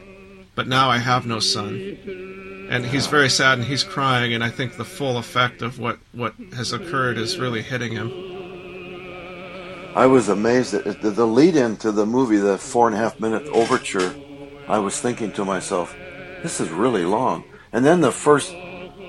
but 0.55 0.67
now 0.67 0.89
I 0.89 0.97
have 0.97 1.25
no 1.25 1.39
son." 1.39 2.67
And 2.69 2.85
he's 2.85 3.07
very 3.07 3.29
sad 3.29 3.59
and 3.59 3.67
he's 3.67 3.83
crying. 3.83 4.33
And 4.33 4.43
I 4.43 4.49
think 4.49 4.77
the 4.77 4.85
full 4.85 5.17
effect 5.17 5.61
of 5.61 5.79
what 5.79 5.99
what 6.11 6.33
has 6.55 6.71
occurred 6.73 7.17
is 7.17 7.39
really 7.39 7.61
hitting 7.61 7.91
him. 7.91 8.11
I 9.95 10.07
was 10.07 10.27
amazed 10.27 10.73
at 10.73 11.01
the, 11.03 11.11
the 11.11 11.27
lead 11.27 11.55
in 11.55 11.77
to 11.77 11.91
the 11.91 12.05
movie, 12.07 12.37
the 12.37 12.57
four 12.57 12.87
and 12.87 12.95
a 12.95 12.99
half 12.99 13.19
minute 13.19 13.43
overture. 13.49 14.15
I 14.67 14.79
was 14.79 14.99
thinking 14.99 15.31
to 15.33 15.45
myself, 15.45 15.95
this 16.41 16.59
is 16.59 16.69
really 16.69 17.05
long. 17.05 17.43
And 17.71 17.85
then 17.85 18.01
the 18.01 18.11
first 18.11 18.55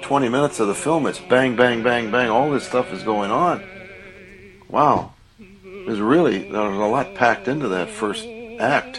20 0.03 0.29
minutes 0.29 0.61
of 0.61 0.69
the 0.69 0.75
film, 0.75 1.07
it's 1.07 1.21
bang, 1.21 1.57
bang, 1.57 1.83
bang, 1.83 2.11
bang. 2.11 2.29
All 2.29 2.51
this 2.51 2.67
stuff 2.67 2.93
is 2.93 3.03
going 3.03 3.31
on. 3.31 3.65
Wow. 4.69 5.14
There's 5.87 6.01
really, 6.01 6.51
there 6.51 6.63
was 6.63 6.77
a 6.77 6.87
lot 6.87 7.15
packed 7.15 7.47
into 7.47 7.69
that 7.69 7.91
first 7.91 8.27
act. 8.59 8.99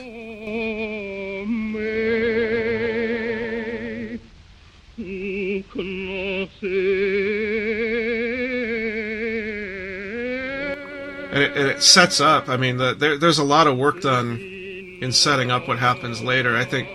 and 11.36 11.43
it, 11.43 11.58
and 11.58 11.67
it 11.67 11.84
sets 11.84 12.21
up. 12.21 12.48
I 12.48 12.56
mean, 12.56 12.78
the, 12.78 12.93
there, 12.93 13.17
there's 13.17 13.39
a 13.39 13.43
lot 13.43 13.67
of 13.67 13.78
work 13.78 14.02
done 14.02 14.39
in 15.02 15.12
setting 15.12 15.52
up 15.52 15.67
what 15.67 15.80
happens 15.80 16.21
later. 16.21 16.56
I 16.56 16.63
think 16.63 16.88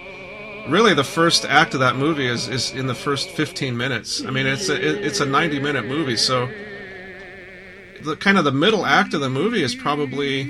really 0.68 0.94
the 0.94 1.04
first 1.04 1.44
act 1.44 1.74
of 1.74 1.80
that 1.80 1.96
movie 1.96 2.26
is, 2.26 2.48
is 2.48 2.72
in 2.72 2.86
the 2.86 2.94
first 2.94 3.28
15 3.30 3.76
minutes. 3.76 4.24
I 4.24 4.30
mean, 4.30 4.46
it's 4.46 4.70
a 4.70 4.76
it, 4.76 5.04
it's 5.04 5.20
a 5.20 5.26
90 5.26 5.60
minute 5.60 5.84
movie, 5.84 6.16
so 6.16 6.48
the 8.02 8.16
kind 8.16 8.38
of 8.38 8.44
the 8.44 8.52
middle 8.52 8.84
act 8.86 9.14
of 9.14 9.20
the 9.20 9.30
movie 9.30 9.62
is 9.62 9.74
probably 9.74 10.40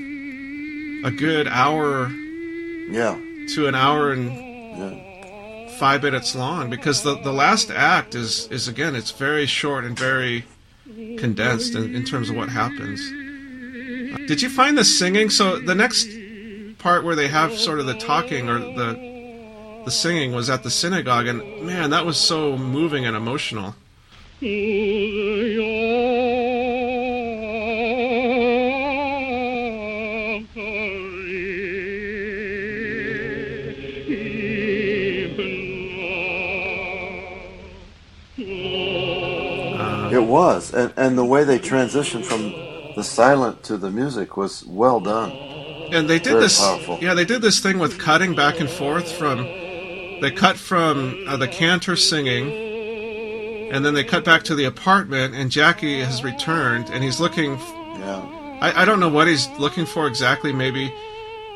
a 1.04 1.10
good 1.10 1.46
hour 1.48 2.10
Yeah. 2.90 3.18
to 3.54 3.66
an 3.66 3.74
hour 3.74 4.12
and 4.12 4.30
yeah. 4.34 5.68
five 5.78 6.02
minutes 6.02 6.34
long 6.34 6.70
because 6.70 7.02
the 7.02 7.16
the 7.20 7.32
last 7.32 7.70
act 7.70 8.14
is 8.14 8.46
is 8.50 8.68
again 8.68 8.94
it's 8.94 9.10
very 9.10 9.46
short 9.46 9.84
and 9.84 9.98
very 9.98 10.44
condensed 11.18 11.74
in, 11.74 11.94
in 11.94 12.04
terms 12.04 12.30
of 12.30 12.36
what 12.36 12.48
happens. 12.48 13.00
Did 14.26 14.42
you 14.42 14.48
find 14.50 14.76
the 14.76 14.84
singing? 14.84 15.30
So 15.30 15.58
the 15.58 15.74
next 15.74 16.08
part 16.78 17.04
where 17.04 17.14
they 17.16 17.28
have 17.28 17.52
sort 17.56 17.78
of 17.80 17.86
the 17.86 17.94
talking 17.94 18.48
or 18.48 18.58
the 18.58 19.10
the 19.84 19.90
singing 19.90 20.32
was 20.32 20.50
at 20.50 20.62
the 20.62 20.70
synagogue, 20.70 21.26
and 21.26 21.62
man, 21.62 21.90
that 21.90 22.04
was 22.04 22.18
so 22.18 22.56
moving 22.58 23.06
and 23.06 23.16
emotional. 23.16 23.74
Was. 40.60 40.74
And, 40.74 40.92
and 40.96 41.18
the 41.18 41.24
way 41.24 41.44
they 41.44 41.58
transitioned 41.58 42.24
from 42.24 42.52
the 42.94 43.02
silent 43.02 43.62
to 43.64 43.76
the 43.76 43.90
music 43.90 44.36
was 44.36 44.64
well 44.66 45.00
done. 45.00 45.30
And 45.92 46.08
they 46.08 46.18
did 46.18 46.32
Very 46.32 46.42
this. 46.42 46.60
powerful. 46.60 46.98
Yeah, 47.00 47.14
they 47.14 47.24
did 47.24 47.42
this 47.42 47.60
thing 47.60 47.78
with 47.78 47.98
cutting 47.98 48.34
back 48.34 48.60
and 48.60 48.70
forth 48.70 49.10
from. 49.12 49.38
They 50.20 50.30
cut 50.30 50.56
from 50.56 51.24
uh, 51.26 51.36
the 51.36 51.48
cantor 51.48 51.96
singing, 51.96 52.52
and 53.72 53.84
then 53.84 53.94
they 53.94 54.04
cut 54.04 54.24
back 54.24 54.42
to 54.44 54.54
the 54.54 54.66
apartment, 54.66 55.34
and 55.34 55.50
Jackie 55.50 56.00
has 56.00 56.22
returned, 56.22 56.90
and 56.90 57.02
he's 57.02 57.20
looking. 57.20 57.52
Yeah. 57.98 58.20
I, 58.60 58.82
I 58.82 58.84
don't 58.84 59.00
know 59.00 59.08
what 59.08 59.26
he's 59.26 59.48
looking 59.58 59.86
for 59.86 60.06
exactly. 60.06 60.52
Maybe 60.52 60.92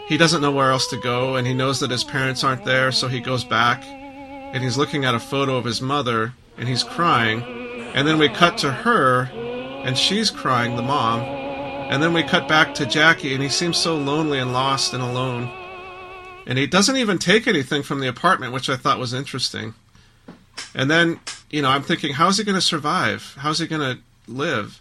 he 0.09 0.17
doesn't 0.17 0.41
know 0.41 0.51
where 0.51 0.71
else 0.71 0.89
to 0.89 0.97
go, 0.97 1.37
and 1.37 1.47
he 1.47 1.55
knows 1.55 1.79
that 1.81 1.91
his 1.91 2.05
parents 2.05 2.43
aren't 2.43 2.65
there, 2.65 2.91
so 2.91 3.07
he 3.07 3.21
goes 3.21 3.45
back, 3.45 3.85
and 3.85 4.65
he's 4.65 4.79
looking 4.79 5.05
at 5.05 5.15
a 5.15 5.21
photo 5.21 5.57
of 5.57 5.65
his 5.65 5.81
mother, 5.81 6.33
and 6.57 6.67
he's 6.67 6.83
crying, 6.83 7.43
and 7.95 8.07
then 8.07 8.19
we 8.19 8.29
cut 8.29 8.59
to 8.59 8.71
her, 8.71 9.23
and 9.85 9.97
she's 9.97 10.31
crying, 10.31 10.77
the 10.77 10.83
mom, 10.83 11.21
and 11.21 12.03
then 12.03 12.13
we 12.13 12.23
cut 12.23 12.49
back 12.49 12.75
to 12.75 12.87
Jackie, 12.87 13.33
and 13.33 13.43
he 13.43 13.49
seems 13.49 13.77
so 13.77 13.97
lonely 13.97 14.39
and 14.39 14.53
lost 14.53 14.93
and 14.93 15.03
alone. 15.03 15.51
And 16.47 16.59
he 16.59 16.67
doesn't 16.67 16.97
even 16.97 17.19
take 17.19 17.47
anything 17.47 17.83
from 17.83 18.01
the 18.01 18.09
apartment, 18.09 18.53
which 18.53 18.69
I 18.69 18.77
thought 18.77 18.99
was 18.99 19.15
interesting. 19.15 19.75
And 20.75 20.91
then, 20.91 21.21
you 21.51 21.63
know, 21.63 21.71
I'm 21.71 21.83
thinking, 21.83 22.15
how's 22.15 22.37
he 22.37 22.45
going 22.45 22.55
to 22.55 22.61
survive? 22.61 23.35
How's 23.39 23.61
he 23.61 23.67
going 23.67 23.97
to 23.97 24.03
live? 24.31 24.81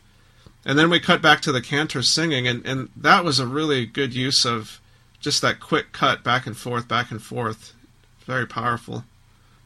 and 0.66 0.80
then 0.80 0.90
we 0.90 1.00
cut 1.00 1.22
back 1.22 1.42
to 1.42 1.52
the 1.52 1.62
cantor 1.62 2.02
singing, 2.02 2.48
and, 2.48 2.66
and 2.66 2.90
that 2.96 3.24
was 3.24 3.40
a 3.40 3.48
really 3.48 3.86
good 3.86 4.14
use 4.14 4.46
of 4.46 4.80
just 5.20 5.42
that 5.42 5.60
quick 5.60 5.92
cut 5.92 6.24
back 6.24 6.48
and 6.48 6.56
forth, 6.56 6.88
back 6.88 7.12
and 7.12 7.22
forth. 7.22 7.74
Very 8.26 8.48
powerful. 8.48 9.04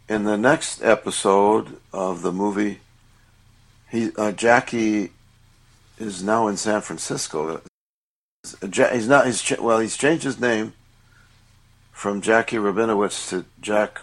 In 0.10 0.24
the 0.24 0.38
next 0.38 0.82
episode 0.82 1.78
of 1.94 2.22
the 2.22 2.32
movie, 2.32 2.80
he 3.90 4.12
uh, 4.18 4.32
Jackie 4.32 5.12
is 5.98 6.24
now 6.24 6.48
in 6.48 6.58
San 6.58 6.82
Francisco. 6.82 7.62
He's 8.72 9.08
not. 9.08 9.26
He's 9.26 9.58
well. 9.60 9.80
He's 9.80 9.98
changed 9.98 10.24
his 10.24 10.40
name 10.40 10.74
from 11.92 12.22
Jackie 12.22 12.58
Rabinowitz 12.58 13.30
to 13.30 13.46
Jack 13.62 14.02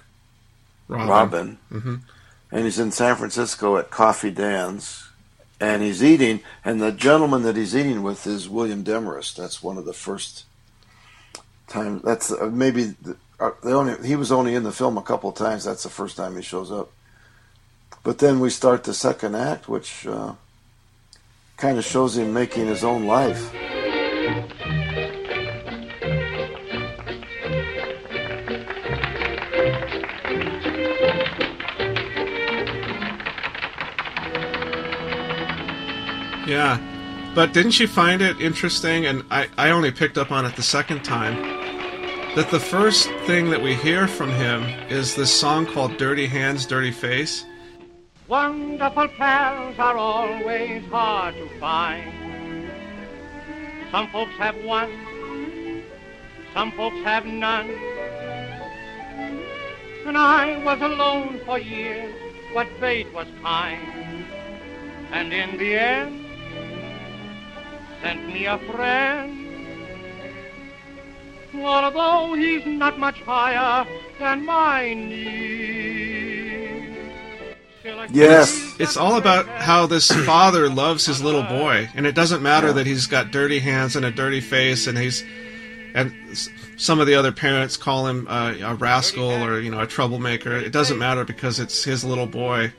Robin. 0.88 1.08
Robin, 1.08 1.58
hmm 1.70 1.94
and 2.54 2.64
he's 2.64 2.78
in 2.78 2.92
San 2.92 3.16
Francisco 3.16 3.76
at 3.78 3.90
Coffee 3.90 4.30
Dan's, 4.30 5.08
and 5.60 5.82
he's 5.82 6.04
eating. 6.04 6.40
And 6.64 6.80
the 6.80 6.92
gentleman 6.92 7.42
that 7.42 7.56
he's 7.56 7.74
eating 7.74 8.04
with 8.04 8.28
is 8.28 8.48
William 8.48 8.84
Demarest. 8.84 9.36
That's 9.36 9.60
one 9.60 9.76
of 9.76 9.86
the 9.86 9.92
first 9.92 10.44
time. 11.66 12.00
That's 12.04 12.30
uh, 12.30 12.50
maybe 12.52 12.94
the, 13.02 13.16
uh, 13.40 13.50
the 13.62 13.72
only. 13.72 14.06
He 14.06 14.14
was 14.14 14.30
only 14.30 14.54
in 14.54 14.62
the 14.62 14.70
film 14.70 14.96
a 14.96 15.02
couple 15.02 15.30
of 15.30 15.36
times. 15.36 15.64
That's 15.64 15.82
the 15.82 15.88
first 15.88 16.16
time 16.16 16.36
he 16.36 16.42
shows 16.42 16.70
up. 16.70 16.92
But 18.04 18.18
then 18.18 18.38
we 18.38 18.50
start 18.50 18.84
the 18.84 18.92
second 18.92 19.34
act, 19.34 19.66
which 19.66 20.06
uh, 20.06 20.34
kind 21.56 21.78
of 21.78 21.84
shows 21.84 22.18
him 22.18 22.34
making 22.34 22.66
his 22.66 22.84
own 22.84 23.06
life. 23.06 23.50
Yeah. 36.46 36.78
But 37.34 37.54
didn't 37.54 37.80
you 37.80 37.88
find 37.88 38.20
it 38.20 38.38
interesting, 38.38 39.06
and 39.06 39.24
I, 39.30 39.48
I 39.56 39.70
only 39.70 39.90
picked 39.90 40.18
up 40.18 40.30
on 40.30 40.44
it 40.44 40.54
the 40.56 40.62
second 40.62 41.04
time, 41.04 41.36
that 42.36 42.50
the 42.50 42.60
first 42.60 43.08
thing 43.26 43.48
that 43.50 43.62
we 43.62 43.74
hear 43.74 44.06
from 44.06 44.30
him 44.30 44.62
is 44.90 45.16
this 45.16 45.32
song 45.32 45.64
called 45.64 45.96
Dirty 45.96 46.26
Hands, 46.26 46.64
Dirty 46.66 46.92
Face? 46.92 47.46
Wonderful 48.34 49.06
pals 49.16 49.78
are 49.78 49.96
always 49.96 50.84
hard 50.86 51.36
to 51.36 51.48
find. 51.60 52.68
Some 53.92 54.08
folks 54.08 54.32
have 54.38 54.56
one, 54.64 55.84
some 56.52 56.72
folks 56.72 56.96
have 57.04 57.26
none. 57.26 57.70
And 60.04 60.18
I 60.18 60.60
was 60.64 60.80
alone 60.80 61.42
for 61.46 61.60
years, 61.60 62.12
but 62.52 62.66
fate 62.80 63.14
was 63.14 63.28
kind. 63.40 64.26
And 65.12 65.32
in 65.32 65.56
the 65.56 65.76
end, 65.76 66.26
sent 68.02 68.26
me 68.26 68.46
a 68.46 68.58
friend. 68.58 69.46
Although 71.54 72.34
he's 72.34 72.66
not 72.66 72.98
much 72.98 73.20
higher 73.20 73.86
than 74.18 74.44
my 74.44 74.92
knee. 74.92 76.03
Still 77.84 78.00
I 78.00 78.06
Yes. 78.10 78.50
feel 78.58 78.82
It's 78.82 78.96
all 78.96 79.16
about 79.16 79.46
how 79.46 79.84
this 79.84 80.10
father 80.10 80.70
loves 80.70 81.04
his 81.04 81.22
little 81.22 81.42
boy, 81.42 81.90
and 81.94 82.06
it 82.06 82.14
doesn't 82.14 82.42
matter 82.42 82.72
that 82.72 82.86
he's 82.86 83.06
got 83.06 83.30
dirty 83.30 83.58
hands 83.58 83.94
and 83.94 84.06
a 84.06 84.10
dirty 84.10 84.40
face, 84.40 84.86
and 84.86 84.96
he's 84.96 85.22
and 85.94 86.14
some 86.78 86.98
of 86.98 87.06
the 87.06 87.14
other 87.14 87.30
parents 87.30 87.76
call 87.76 88.06
him 88.06 88.26
uh, 88.26 88.54
a 88.62 88.74
rascal 88.74 89.30
or 89.44 89.60
you 89.60 89.70
know 89.70 89.80
a 89.80 89.86
troublemaker. 89.86 90.56
It 90.56 90.72
doesn't 90.72 90.98
matter 90.98 91.26
because 91.26 91.60
it's 91.60 91.84
his 91.84 92.04
little 92.06 92.24
boy. 92.26 92.72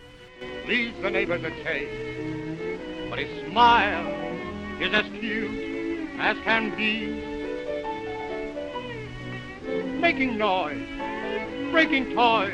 leads 0.68 1.00
the 1.04 1.12
neighbors 1.12 1.44
a 1.44 1.52
chase. 1.64 3.08
But 3.08 3.20
his 3.20 3.52
smile 3.52 4.08
is 4.82 4.92
as 4.92 5.06
cute 5.20 6.10
as 6.18 6.36
can 6.44 6.76
be. 6.76 7.36
Making 10.00 10.38
noise, 10.40 10.82
breaking 11.72 12.16
toys, 12.16 12.54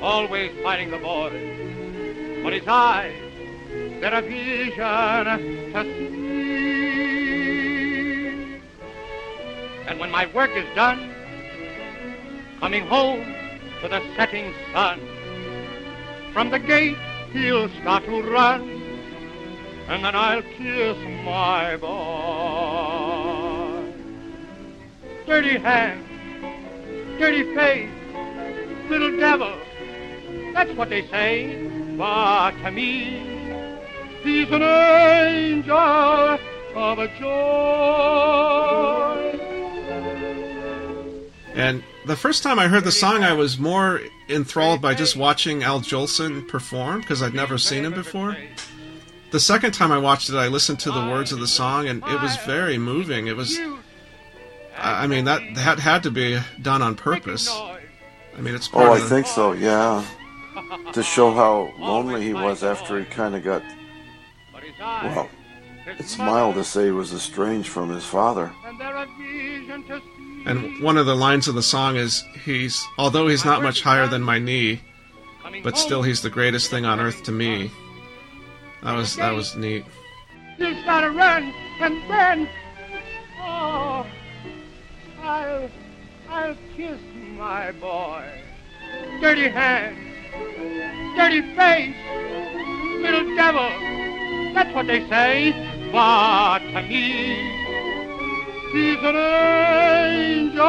always 0.00 0.50
fighting 0.62 0.90
the 0.90 0.98
boys. 0.98 1.32
But 2.42 2.52
his 2.52 2.66
eyes, 2.66 3.14
they're 4.00 4.14
a 4.14 4.22
vision 4.22 5.72
to 5.72 5.84
see. 5.84 6.18
And 9.86 9.98
when 9.98 10.10
my 10.10 10.26
work 10.26 10.50
is 10.54 10.66
done, 10.74 11.14
coming 12.60 12.86
home 12.86 13.24
to 13.82 13.88
the 13.88 14.02
setting 14.16 14.52
sun, 14.72 15.00
from 16.32 16.50
the 16.50 16.58
gate 16.58 16.98
he'll 17.32 17.68
start 17.80 18.04
to 18.04 18.22
run, 18.22 18.62
and 19.88 20.04
then 20.04 20.14
I'll 20.14 20.42
kiss 20.42 20.96
my 21.24 21.76
boy. 21.76 21.88
Dirty 25.26 25.58
hands, 25.58 26.06
dirty 27.18 27.54
face, 27.54 27.90
little 28.88 29.16
devil, 29.18 29.54
that's 30.58 30.76
what 30.76 30.90
they 30.90 31.06
say. 31.06 31.68
But 31.96 32.50
to 32.64 32.70
me, 32.72 33.22
he's 34.24 34.50
an 34.50 34.62
angel 34.62 35.76
of 36.74 36.98
a 36.98 37.08
joy. 37.18 37.24
And 41.54 41.82
the 42.06 42.16
first 42.16 42.42
time 42.42 42.58
I 42.58 42.66
heard 42.68 42.82
the 42.84 42.92
song, 42.92 43.22
I 43.22 43.32
was 43.34 43.58
more 43.58 44.00
enthralled 44.28 44.80
by 44.82 44.94
just 44.94 45.16
watching 45.16 45.62
Al 45.62 45.80
Jolson 45.80 46.46
perform 46.48 47.00
because 47.00 47.22
I'd 47.22 47.34
never 47.34 47.56
seen 47.58 47.84
him 47.84 47.92
before. 47.94 48.36
The 49.30 49.40
second 49.40 49.72
time 49.74 49.92
I 49.92 49.98
watched 49.98 50.28
it, 50.30 50.36
I 50.36 50.48
listened 50.48 50.80
to 50.80 50.90
the 50.90 51.00
words 51.06 51.30
of 51.32 51.38
the 51.40 51.46
song, 51.46 51.86
and 51.88 52.02
it 52.04 52.20
was 52.22 52.36
very 52.46 52.78
moving. 52.78 53.26
It 53.28 53.36
was, 53.36 53.58
I 54.76 55.04
I 55.04 55.06
mean, 55.06 55.24
that 55.26 55.42
that 55.54 55.78
had 55.78 56.02
to 56.04 56.10
be 56.10 56.38
done 56.62 56.80
on 56.82 56.94
purpose. 56.96 57.48
I 57.48 58.40
mean, 58.40 58.54
it's 58.54 58.68
part 58.68 58.86
Oh, 58.88 58.92
I 58.92 58.96
of 58.96 59.02
the- 59.02 59.08
think 59.08 59.26
so. 59.26 59.52
Yeah, 59.52 60.02
to 60.92 61.02
show 61.02 61.32
how 61.32 61.72
lonely 61.78 62.22
he 62.22 62.34
was 62.34 62.62
after 62.62 62.98
he 62.98 63.04
kind 63.04 63.34
of 63.34 63.44
got. 63.44 63.62
Well, 64.80 65.28
it's 65.86 66.18
mild 66.18 66.54
to 66.56 66.64
say 66.64 66.86
he 66.86 66.90
was 66.90 67.12
estranged 67.12 67.68
from 67.68 67.90
his 67.90 68.04
father. 68.04 68.52
And 68.64 68.80
they're 68.80 68.96
a 68.96 69.06
vision 69.18 69.82
to 69.84 70.00
see. 70.00 70.42
And 70.46 70.82
one 70.82 70.96
of 70.96 71.06
the 71.06 71.16
lines 71.16 71.48
of 71.48 71.54
the 71.54 71.62
song 71.62 71.96
is, 71.96 72.24
"He's 72.44 72.82
although 72.96 73.28
he's 73.28 73.44
not 73.44 73.62
much 73.62 73.82
higher 73.82 74.06
than 74.06 74.22
my 74.22 74.38
knee, 74.38 74.80
but 75.62 75.76
still 75.76 76.02
he's 76.02 76.22
the 76.22 76.30
greatest 76.30 76.70
thing 76.70 76.84
on 76.84 77.00
earth 77.00 77.22
to 77.24 77.32
me." 77.32 77.70
That 78.82 78.94
was 78.94 79.16
that 79.16 79.34
was 79.34 79.56
neat. 79.56 79.84
He'll 80.56 80.80
start 80.82 81.04
to 81.04 81.10
run, 81.10 81.52
and 81.80 82.10
then, 82.10 82.48
oh, 83.40 84.06
I'll, 85.22 85.70
I'll 86.28 86.56
kiss 86.76 86.98
my 87.36 87.72
boy. 87.72 88.24
Dirty 89.20 89.48
hands, 89.48 90.07
dirty 91.16 91.42
face, 91.54 91.96
little 93.02 93.34
devil. 93.34 93.68
That's 94.54 94.74
what 94.74 94.86
they 94.86 95.06
say. 95.08 95.52
But 95.92 96.58
to 96.58 96.82
me, 96.82 97.36
he's 98.72 99.02
an 99.02 99.16
angel 100.46 100.64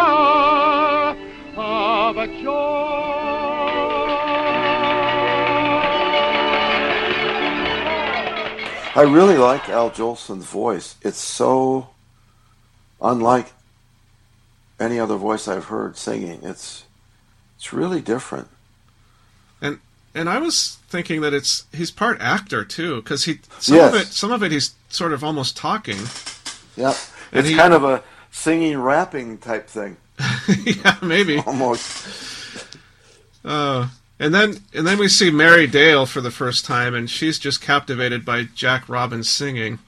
of 1.58 2.18
a 2.18 2.28
joy. 2.42 3.10
I 8.96 9.04
really 9.04 9.38
like 9.38 9.70
Al 9.70 9.92
Jolson's 9.92 10.46
voice. 10.46 10.96
It's 11.02 11.20
so 11.20 11.90
unlike 13.02 13.54
any 14.80 15.00
other 15.00 15.16
voice 15.16 15.48
I've 15.48 15.66
heard 15.66 15.96
singing. 15.96 16.40
It's 16.44 16.86
it's 17.56 17.72
really 17.72 18.02
different. 18.02 18.48
And 20.16 20.28
I 20.30 20.40
was 20.40 20.78
thinking 20.90 21.22
that 21.22 21.34
it's 21.34 21.66
he's 21.72 21.92
part 21.92 22.20
actor 22.20 22.66
too, 22.66 22.98
because 22.98 23.26
he 23.26 23.40
some 23.60 23.80
of 23.80 23.94
it 23.96 24.08
some 24.08 24.32
of 24.32 24.42
it 24.44 24.52
he's 24.52 24.74
sort 24.90 25.14
of 25.14 25.24
almost 25.24 25.56
talking. 25.56 26.00
Yeah, 26.76 26.96
And 27.32 27.40
it's 27.42 27.50
he- 27.50 27.56
kind 27.56 27.74
of 27.74 27.84
a 27.84 28.04
singing, 28.32 28.78
rapping 28.80 29.38
type 29.38 29.68
thing, 29.68 29.98
yeah, 30.66 30.98
maybe. 31.02 31.40
almost. 31.40 32.08
Uh, 33.44 33.90
and 34.20 34.34
then 34.34 34.58
and 34.74 34.86
then 34.86 34.98
we 34.98 35.08
see 35.08 35.30
Mary 35.32 35.68
Dale 35.68 36.06
for 36.06 36.22
the 36.22 36.32
first 36.32 36.66
time, 36.66 36.94
and 36.96 37.10
she's 37.10 37.40
just 37.40 37.62
captivated 37.62 38.26
by 38.26 38.44
Jack 38.56 38.88
Robin's 38.90 39.30
singing. 39.30 39.80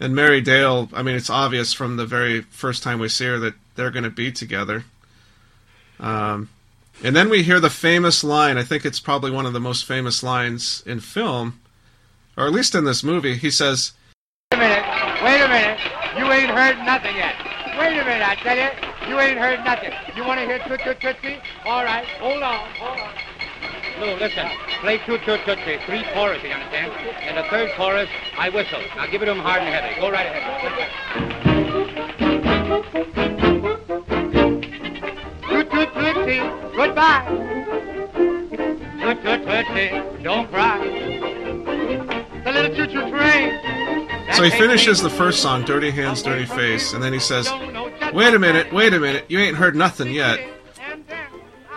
And 0.00 0.14
Mary 0.16 0.40
Dale, 0.40 0.88
I 0.92 1.02
mean, 1.02 1.14
it's 1.14 1.30
obvious 1.30 1.72
from 1.72 1.96
the 1.96 2.06
very 2.06 2.40
first 2.42 2.82
time 2.82 2.98
we 2.98 3.08
see 3.08 3.26
her 3.26 3.38
that 3.38 3.54
they're 3.76 3.90
going 3.92 4.02
to 4.04 4.10
be 4.10 4.32
together. 4.32 4.84
Um, 6.00 6.48
and 7.02 7.16
then 7.16 7.28
we 7.28 7.42
hear 7.42 7.60
the 7.60 7.70
famous 7.70 8.22
line. 8.22 8.58
I 8.58 8.64
think 8.64 8.84
it's 8.84 9.00
probably 9.00 9.30
one 9.30 9.46
of 9.46 9.52
the 9.52 9.60
most 9.60 9.84
famous 9.84 10.22
lines 10.22 10.82
in 10.86 11.00
film, 11.00 11.60
or 12.36 12.46
at 12.46 12.52
least 12.52 12.74
in 12.74 12.84
this 12.84 13.02
movie. 13.02 13.36
He 13.36 13.50
says, 13.50 13.92
Wait 14.52 14.58
a 14.58 14.60
minute. 14.60 15.22
Wait 15.24 15.40
a 15.40 15.48
minute. 15.48 15.80
You 16.18 16.32
ain't 16.32 16.50
heard 16.50 16.78
nothing 16.84 17.16
yet. 17.16 17.34
Wait 17.78 17.98
a 17.98 18.04
minute, 18.04 18.28
I 18.28 18.34
tell 18.36 18.56
you. 18.56 19.08
You 19.08 19.18
ain't 19.20 19.38
heard 19.38 19.64
nothing. 19.64 19.92
You 20.14 20.24
want 20.24 20.40
to 20.40 20.46
hear 20.46 20.58
Toot 20.60 20.80
Toot 20.84 21.00
Tootsie? 21.00 21.38
All 21.64 21.84
right. 21.84 22.06
Hold 22.20 22.42
on. 22.42 22.68
Hold 22.76 23.00
on. 23.00 23.32
Lou, 24.00 24.14
listen. 24.16 24.48
Play 24.80 24.98
two 25.06 25.18
toot 25.18 25.40
tootsie, 25.44 25.78
three 25.86 26.02
chorus, 26.12 26.42
you 26.42 26.50
understand? 26.50 26.92
And 27.20 27.36
the 27.36 27.44
third 27.50 27.70
chorus, 27.76 28.08
I 28.36 28.48
whistle. 28.48 28.80
Now 28.96 29.06
give 29.06 29.22
it 29.22 29.26
to 29.26 29.32
him 29.32 29.38
hard 29.38 29.62
and 29.62 29.72
heavy. 29.72 30.00
Go 30.00 30.10
right 30.10 30.26
ahead. 30.26 30.42
Toot 35.48 35.70
toot 35.70 35.94
tootsie, 35.94 36.61
goodbye. 36.74 37.24
Toot 39.00 39.22
toot 39.22 39.46
tootsie, 39.46 40.22
don't 40.22 40.48
cry. 40.50 40.78
The 42.44 42.52
little 42.52 42.74
choo 42.74 42.86
choo 42.86 43.10
train. 43.10 43.58
So 44.34 44.44
he 44.44 44.50
finishes 44.50 45.02
the 45.02 45.10
first 45.10 45.42
song, 45.42 45.64
Dirty 45.64 45.90
Hands, 45.90 46.20
Dirty 46.22 46.46
Face, 46.46 46.92
and 46.92 47.02
then 47.02 47.12
he 47.12 47.18
says, 47.18 47.46
Don't 47.46 47.72
know 47.72 47.90
just 47.90 48.14
Wait 48.14 48.34
a 48.34 48.38
minute, 48.38 48.72
wait 48.72 48.94
a 48.94 49.00
minute, 49.00 49.24
you 49.28 49.38
ain't 49.38 49.56
heard 49.56 49.74
nothing 49.74 50.10
yet. 50.10 50.40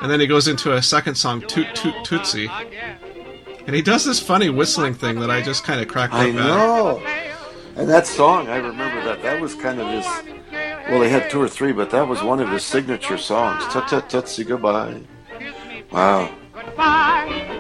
And 0.02 0.12
then 0.12 0.20
he 0.20 0.28
goes 0.28 0.48
into 0.48 0.74
a 0.74 0.82
second 0.82 1.16
song, 1.16 1.42
Toot 1.42 1.74
Toot 1.76 1.96
Tootsie. 2.04 2.50
And 3.66 3.76
he 3.76 3.82
does 3.82 4.06
this 4.06 4.20
funny 4.20 4.50
whistling 4.50 4.94
thing 4.94 5.20
that 5.22 5.32
I 5.32 5.42
just 5.42 5.64
kind 5.64 5.82
of 5.82 5.88
cracked 5.88 6.14
up 6.14 6.20
I 6.20 6.30
at. 6.30 6.36
know. 6.36 7.04
And 7.76 7.90
that 7.90 8.06
song, 8.06 8.48
I 8.48 8.58
remember 8.58 9.04
that. 9.04 9.22
That 9.24 9.42
was 9.42 9.56
kind 9.56 9.82
of 9.82 9.88
his. 9.88 10.06
Oh, 10.06 10.24
Well, 10.90 11.02
he 11.02 11.10
had 11.10 11.30
two 11.32 11.42
or 11.42 11.50
three, 11.50 11.72
but 11.72 11.90
that 11.92 12.08
was 12.08 12.22
one 12.22 12.40
of 12.40 12.50
his 12.50 12.64
signature 12.64 13.18
songs. 13.18 13.64
Tut 13.74 13.88
tut 13.88 14.10
tootsie 14.10 14.44
goodbye. 14.44 15.02
Wow. 15.92 16.30
Goodbye. 16.54 17.55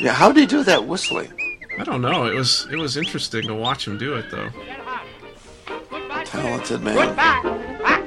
Yeah, 0.00 0.12
how 0.12 0.30
did 0.30 0.40
he 0.40 0.46
do 0.46 0.62
that 0.62 0.86
whistling? 0.86 1.32
I 1.78 1.84
don't 1.84 2.02
know. 2.02 2.26
It 2.26 2.34
was 2.34 2.68
it 2.70 2.76
was 2.76 2.96
interesting 2.96 3.42
to 3.48 3.54
watch 3.54 3.86
him 3.86 3.98
do 3.98 4.14
it 4.14 4.30
though. 4.30 4.50
Talented 6.24 6.82
man. 6.82 6.94
Goodbye. 6.94 7.42
Ah. 7.84 8.00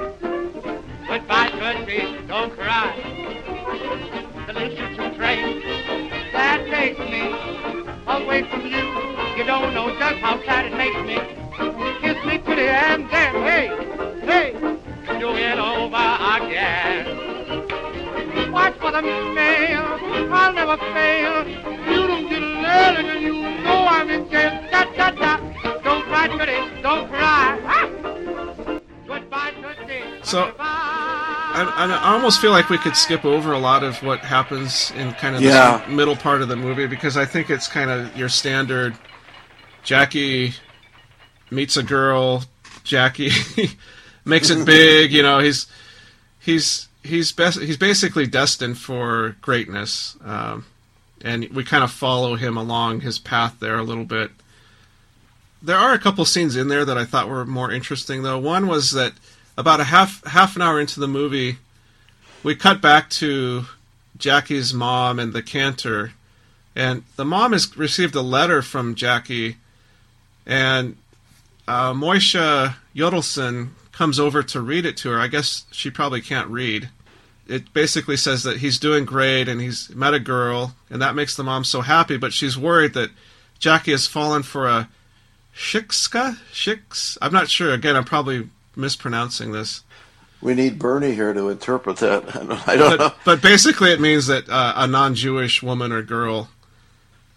Goodbye, 1.07 1.49
Tootsie. 1.49 2.27
Don't 2.27 2.53
cry. 2.57 2.95
The 4.47 4.53
little 4.53 4.69
choo-choo 4.75 5.15
train 5.17 5.61
that 6.31 6.65
takes 6.65 6.99
me 6.99 7.21
away 8.07 8.43
from 8.49 8.61
you. 8.61 8.83
You 9.37 9.43
don't 9.43 9.73
know 9.73 9.89
just 9.99 10.19
how 10.19 10.41
sad 10.43 10.65
it 10.65 10.75
makes 10.75 11.01
me. 11.05 11.19
Kiss 12.01 12.23
me 12.25 12.37
to 12.37 12.55
the 12.55 12.69
end, 12.71 13.09
then 13.11 13.33
hey, 13.43 13.67
hey, 14.23 14.51
do 15.19 15.35
it 15.35 15.59
over 15.59 16.17
again. 16.37 17.03
Watch 18.51 18.75
for 18.79 18.91
the 18.91 19.01
mail. 19.01 19.99
I'll 20.33 20.53
never 20.53 20.77
fail. 20.77 21.80
You 22.71 22.79
don't 22.79 22.95
get 22.95 22.97
a 22.97 23.03
letter, 23.03 23.09
and 23.09 23.21
you 23.21 23.33
know 23.63 23.85
I'm 23.87 24.09
in 24.09 24.29
jail. 24.29 24.63
Da 24.71 24.83
da 24.85 25.11
da. 25.11 25.37
Don't 25.83 26.03
cry, 26.05 26.27
Tootsie. 26.27 26.81
Don't 26.81 27.09
cry. 27.09 27.59
Ah. 27.65 28.79
Goodbye, 29.07 29.51
Tootsie. 29.61 30.03
So, 30.23 30.53
I, 30.59 31.73
I 31.75 31.85
I 32.09 32.13
almost 32.13 32.39
feel 32.39 32.51
like 32.51 32.69
we 32.69 32.77
could 32.77 32.95
skip 32.95 33.25
over 33.25 33.51
a 33.53 33.59
lot 33.59 33.83
of 33.83 34.01
what 34.03 34.19
happens 34.19 34.91
in 34.91 35.11
kind 35.13 35.35
of 35.35 35.41
Yeah. 35.41 35.83
the 35.85 35.91
middle 35.91 36.15
part 36.15 36.41
of 36.41 36.47
the 36.47 36.55
movie 36.55 36.87
because 36.87 37.17
I 37.17 37.25
think 37.25 37.49
it's 37.49 37.67
kind 37.67 37.89
of 37.89 38.15
your 38.17 38.29
standard. 38.29 38.95
Jackie 39.83 40.53
meets 41.49 41.75
a 41.77 41.83
girl. 41.83 42.43
Jackie 42.83 43.31
makes 44.25 44.49
it 44.49 44.65
big. 44.65 45.11
You 45.11 45.23
know, 45.23 45.39
he's 45.39 45.67
he's 46.39 46.87
he's 47.03 47.31
best, 47.31 47.59
he's 47.59 47.77
basically 47.77 48.27
destined 48.27 48.77
for 48.77 49.35
greatness, 49.41 50.15
um, 50.23 50.65
and 51.23 51.49
we 51.49 51.63
kind 51.63 51.83
of 51.83 51.91
follow 51.91 52.35
him 52.35 52.57
along 52.57 53.01
his 53.01 53.19
path 53.19 53.57
there 53.59 53.77
a 53.77 53.83
little 53.83 54.05
bit. 54.05 54.31
There 55.61 55.77
are 55.77 55.93
a 55.93 55.99
couple 55.99 56.25
scenes 56.25 56.55
in 56.55 56.67
there 56.67 56.85
that 56.85 56.97
I 56.97 57.05
thought 57.05 57.29
were 57.29 57.45
more 57.45 57.71
interesting, 57.71 58.23
though. 58.23 58.39
One 58.39 58.67
was 58.67 58.91
that 58.91 59.13
about 59.57 59.79
a 59.79 59.85
half 59.85 60.25
half 60.25 60.55
an 60.55 60.61
hour 60.61 60.79
into 60.79 60.99
the 60.99 61.07
movie, 61.07 61.57
we 62.43 62.55
cut 62.55 62.81
back 62.81 63.09
to 63.11 63.65
Jackie's 64.17 64.73
mom 64.73 65.19
and 65.19 65.33
the 65.33 65.43
cantor, 65.43 66.13
and 66.75 67.03
the 67.15 67.25
mom 67.25 67.51
has 67.51 67.77
received 67.77 68.15
a 68.15 68.21
letter 68.21 68.61
from 68.61 68.95
Jackie, 68.95 69.57
and 70.45 70.97
uh, 71.67 71.93
Moisha 71.93 72.75
Yodelson 72.95 73.69
comes 73.91 74.19
over 74.19 74.41
to 74.41 74.61
read 74.61 74.85
it 74.85 74.97
to 74.97 75.09
her. 75.09 75.19
I 75.19 75.27
guess 75.27 75.65
she 75.71 75.91
probably 75.91 76.21
can't 76.21 76.49
read. 76.49 76.89
It 77.51 77.73
basically 77.73 78.15
says 78.15 78.43
that 78.43 78.57
he's 78.57 78.79
doing 78.79 79.03
great 79.03 79.49
and 79.49 79.59
he's 79.59 79.93
met 79.93 80.13
a 80.13 80.19
girl, 80.19 80.73
and 80.89 81.01
that 81.01 81.15
makes 81.15 81.35
the 81.35 81.43
mom 81.43 81.65
so 81.65 81.81
happy. 81.81 82.15
But 82.15 82.31
she's 82.31 82.57
worried 82.57 82.93
that 82.93 83.09
Jackie 83.59 83.91
has 83.91 84.07
fallen 84.07 84.41
for 84.43 84.67
a 84.67 84.89
shikska 85.53 86.37
shiks. 86.53 87.17
I'm 87.21 87.33
not 87.33 87.49
sure. 87.49 87.73
Again, 87.73 87.97
I'm 87.97 88.05
probably 88.05 88.49
mispronouncing 88.75 89.51
this. 89.51 89.83
We 90.41 90.55
need 90.55 90.79
Bernie 90.79 91.13
here 91.13 91.33
to 91.33 91.49
interpret 91.49 91.97
that. 91.97 92.23
I 92.67 92.75
don't 92.75 92.91
know. 92.91 92.97
but, 92.97 93.17
but 93.25 93.41
basically, 93.41 93.91
it 93.91 93.99
means 93.99 94.27
that 94.27 94.49
uh, 94.49 94.73
a 94.75 94.87
non-Jewish 94.87 95.61
woman 95.61 95.91
or 95.91 96.01
girl, 96.01 96.49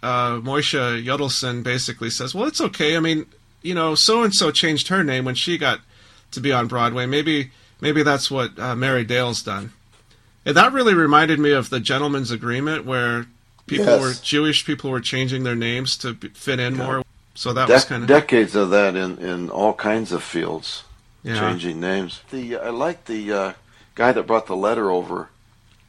uh, 0.03 0.37
Moisha 0.37 1.05
Yodelson, 1.05 1.63
basically 1.63 2.09
says, 2.09 2.35
"Well, 2.35 2.47
it's 2.47 2.61
okay. 2.61 2.97
I 2.97 3.01
mean, 3.01 3.27
you 3.63 3.75
know, 3.75 3.95
so 3.95 4.23
and 4.23 4.33
so 4.33 4.51
changed 4.51 4.89
her 4.89 5.03
name 5.03 5.25
when 5.25 5.35
she 5.35 5.59
got 5.59 5.81
to 6.31 6.41
be 6.41 6.53
on 6.53 6.69
Broadway. 6.69 7.05
Maybe, 7.05 7.51
maybe 7.81 8.03
that's 8.03 8.31
what 8.31 8.59
uh, 8.59 8.77
Mary 8.77 9.05
Dale's 9.05 9.43
done." 9.43 9.73
And 10.47 10.57
that 10.57 10.73
really 10.73 10.95
reminded 10.95 11.39
me 11.39 11.53
of 11.53 11.71
the 11.71 11.81
Gentleman's 11.81 12.31
Agreement, 12.31 12.85
where 12.85 13.27
people 13.67 13.87
Yes. 13.87 14.01
were 14.01 14.13
Jewish 14.23 14.65
people 14.67 14.91
were 14.91 15.01
changing 15.01 15.43
their 15.45 15.55
names 15.55 15.97
to 15.99 16.15
fit 16.35 16.61
in 16.61 16.77
Yeah. 16.77 16.85
more. 16.87 17.05
So 17.35 17.53
that 17.53 17.69
Dec- 17.69 17.73
was 17.75 17.85
kind 17.87 18.03
of 18.03 18.09
decades 18.09 18.55
of 18.55 18.71
that 18.71 18.95
in, 18.95 19.19
in 19.19 19.51
all 19.51 19.73
kinds 19.73 20.13
of 20.13 20.23
fields, 20.23 20.85
yeah, 21.25 21.41
changing 21.41 21.81
names. 21.81 22.21
The 22.31 22.57
I 22.59 22.69
like 22.71 23.07
the 23.07 23.33
uh, 23.33 23.53
guy 23.97 24.13
that 24.13 24.27
brought 24.27 24.47
the 24.47 24.55
letter 24.57 24.91
over. 24.91 25.31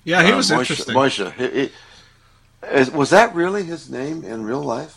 yeah. 0.03 0.23
He 0.23 0.31
uh, 0.31 0.37
was 0.37 0.49
Moishe- 0.49 0.59
interesting. 0.61 0.95
Moishe. 0.95 1.33
He- 1.33 1.71
he- 2.83 2.89
was 2.91 3.11
that 3.11 3.35
really 3.35 3.63
his 3.63 3.89
name 3.91 4.23
in 4.23 4.43
real 4.43 4.63
life? 4.63 4.95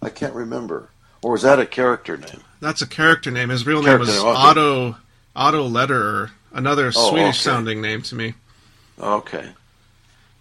I 0.00 0.08
can't 0.08 0.34
remember. 0.34 0.90
Or 1.22 1.32
was 1.32 1.42
that 1.42 1.58
a 1.58 1.66
character 1.66 2.16
name? 2.16 2.42
That's 2.60 2.80
a 2.80 2.86
character 2.86 3.32
name. 3.32 3.48
His 3.48 3.66
real 3.66 3.82
name 3.82 3.98
was 3.98 4.08
name, 4.08 4.18
okay. 4.20 4.28
Otto 4.38 4.96
Otto 5.34 5.64
Lederer, 5.66 6.30
another 6.52 6.92
Oh, 6.94 7.10
Swedish 7.10 7.40
okay. 7.40 7.50
sounding 7.50 7.80
name 7.80 8.02
to 8.02 8.14
me. 8.14 8.34
Okay. 9.00 9.50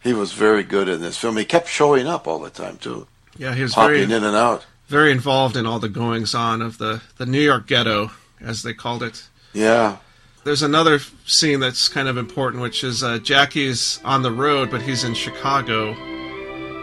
He 0.04 0.14
was 0.14 0.32
very 0.34 0.64
good 0.64 0.88
in 0.88 1.02
this 1.02 1.18
film. 1.18 1.38
He 1.38 1.46
kept 1.46 1.68
showing 1.68 2.08
up 2.08 2.28
all 2.28 2.40
the 2.40 2.50
time 2.50 2.78
too, 2.78 3.08
Yeah, 3.38 3.54
he 3.54 3.62
was 3.64 3.74
popping 3.74 3.94
very 3.96 4.04
in 4.04 4.24
and 4.24 4.36
out. 4.36 4.66
very 4.88 5.12
involved 5.12 5.58
in 5.58 5.66
all 5.66 5.80
the 5.80 5.90
goings 5.90 6.34
on 6.34 6.62
of 6.62 6.78
the 6.78 7.02
the 7.18 7.26
New 7.26 7.42
York 7.42 7.68
ghetto, 7.68 8.12
as 8.42 8.64
they 8.64 8.74
called 8.74 9.04
it. 9.04 9.28
Yeah. 9.54 9.98
There's 10.44 10.62
another 10.64 11.00
scene 11.26 11.60
that's 11.60 11.90
kind 11.90 12.08
of 12.08 12.16
important, 12.16 12.62
which 12.64 12.84
is 12.84 13.04
uh, 13.04 13.18
Jackie's 13.20 14.00
on 14.06 14.22
the 14.22 14.32
road, 14.32 14.72
but 14.72 14.82
he's 14.82 15.04
in 15.04 15.14
Chicago 15.14 15.90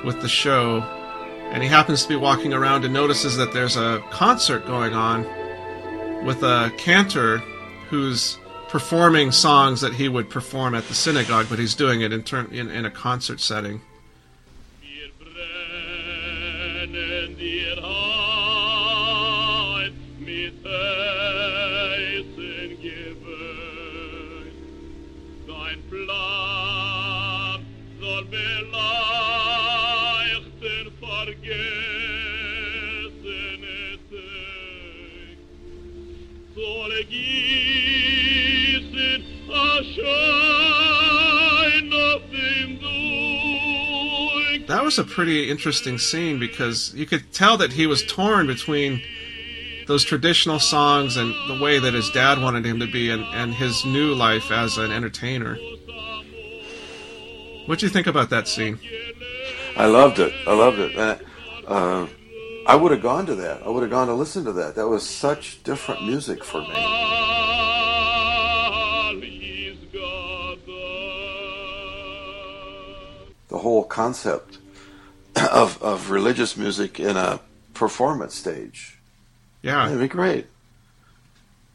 with 0.04 0.20
the 0.20 0.28
show, 0.28 0.82
and 1.50 1.62
he 1.62 1.68
happens 1.68 2.02
to 2.02 2.08
be 2.10 2.16
walking 2.16 2.52
around 2.52 2.84
and 2.84 2.92
notices 2.92 3.36
that 3.38 3.54
there's 3.54 3.76
a 3.76 4.02
concert 4.10 4.66
going 4.66 4.92
on 4.92 5.24
with 6.26 6.42
a 6.42 6.70
cantor 6.76 7.38
who's 7.88 8.36
performing 8.74 9.30
songs 9.30 9.82
that 9.82 9.92
he 9.92 10.08
would 10.08 10.28
perform 10.28 10.74
at 10.74 10.82
the 10.88 10.94
synagogue, 10.94 11.46
but 11.48 11.60
he's 11.60 11.76
doing 11.76 12.00
it 12.00 12.12
in, 12.12 12.24
in, 12.50 12.68
in 12.72 12.84
a 12.84 12.90
concert 12.90 13.38
setting. 13.38 13.80
That 44.66 44.82
was 44.82 44.98
a 44.98 45.04
pretty 45.04 45.50
interesting 45.50 45.98
scene 45.98 46.38
because 46.38 46.92
you 46.94 47.06
could 47.06 47.32
tell 47.32 47.56
that 47.58 47.72
he 47.72 47.86
was 47.86 48.02
torn 48.04 48.46
between 48.46 49.02
those 49.86 50.04
traditional 50.04 50.58
songs 50.58 51.16
and 51.16 51.34
the 51.48 51.62
way 51.62 51.78
that 51.78 51.94
his 51.94 52.10
dad 52.10 52.40
wanted 52.40 52.64
him 52.64 52.80
to 52.80 52.86
be 52.90 53.10
and, 53.10 53.22
and 53.34 53.54
his 53.54 53.84
new 53.84 54.14
life 54.14 54.50
as 54.50 54.78
an 54.78 54.90
entertainer. 54.90 55.56
What 57.66 57.78
do 57.78 57.86
you 57.86 57.90
think 57.90 58.06
about 58.06 58.30
that 58.30 58.48
scene? 58.48 58.78
I 59.76 59.86
loved 59.86 60.18
it. 60.18 60.32
I 60.46 60.54
loved 60.54 60.78
it. 60.78 60.96
Uh, 61.66 62.06
I 62.66 62.76
would 62.76 62.92
have 62.92 63.02
gone 63.02 63.26
to 63.26 63.34
that. 63.34 63.62
I 63.62 63.68
would 63.68 63.82
have 63.82 63.90
gone 63.90 64.06
to 64.08 64.14
listen 64.14 64.44
to 64.44 64.52
that. 64.52 64.74
That 64.76 64.88
was 64.88 65.06
such 65.06 65.62
different 65.62 66.04
music 66.04 66.42
for 66.42 66.60
me. 66.60 67.53
The 73.48 73.58
whole 73.58 73.84
concept 73.84 74.58
of, 75.52 75.82
of 75.82 76.10
religious 76.10 76.56
music 76.56 76.98
in 76.98 77.16
a 77.16 77.40
performance 77.74 78.34
stage. 78.34 78.98
Yeah. 79.62 79.86
It'd 79.86 80.00
be 80.00 80.08
great. 80.08 80.46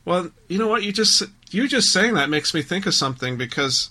Well, 0.05 0.32
you 0.47 0.57
know 0.57 0.67
what? 0.67 0.84
You 0.84 0.91
just 0.91 1.24
you 1.51 1.67
just 1.67 1.91
saying 1.91 2.13
that 2.15 2.30
makes 2.30 2.53
me 2.53 2.61
think 2.61 2.86
of 2.86 2.93
something 2.93 3.38
because 3.38 3.89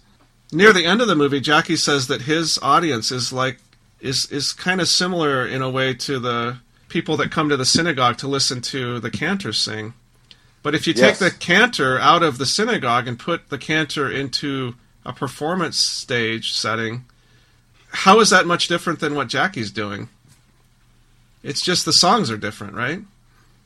near 0.52 0.72
the 0.72 0.84
end 0.84 1.00
of 1.00 1.08
the 1.08 1.14
movie, 1.14 1.40
Jackie 1.40 1.76
says 1.76 2.06
that 2.08 2.22
his 2.22 2.58
audience 2.62 3.10
is 3.12 3.32
like 3.32 3.58
is 4.00 4.26
is 4.32 4.52
kind 4.52 4.80
of 4.80 4.88
similar 4.88 5.46
in 5.46 5.62
a 5.62 5.70
way 5.70 5.94
to 5.94 6.18
the 6.18 6.58
people 6.88 7.16
that 7.18 7.30
come 7.30 7.48
to 7.50 7.56
the 7.56 7.64
synagogue 7.66 8.16
to 8.18 8.26
listen 8.28 8.60
to 8.62 8.98
the 9.00 9.10
cantor 9.10 9.52
sing. 9.52 9.92
But 10.62 10.74
if 10.74 10.86
you 10.86 10.92
take 10.92 11.02
Yes. 11.02 11.18
the 11.20 11.30
cantor 11.30 11.98
out 12.00 12.22
of 12.22 12.38
the 12.38 12.46
synagogue 12.46 13.06
and 13.06 13.18
put 13.18 13.48
the 13.50 13.58
cantor 13.58 14.10
into 14.10 14.74
a 15.04 15.12
performance 15.12 15.78
stage 15.78 16.52
setting, 16.52 17.04
how 17.90 18.20
is 18.20 18.30
that 18.30 18.46
much 18.46 18.68
different 18.68 19.00
than 19.00 19.14
what 19.14 19.28
Jackie's 19.28 19.70
doing? 19.70 20.08
It's 21.42 21.60
just 21.60 21.84
the 21.84 21.92
songs 21.92 22.30
are 22.30 22.36
different, 22.36 22.74
right? 22.74 23.00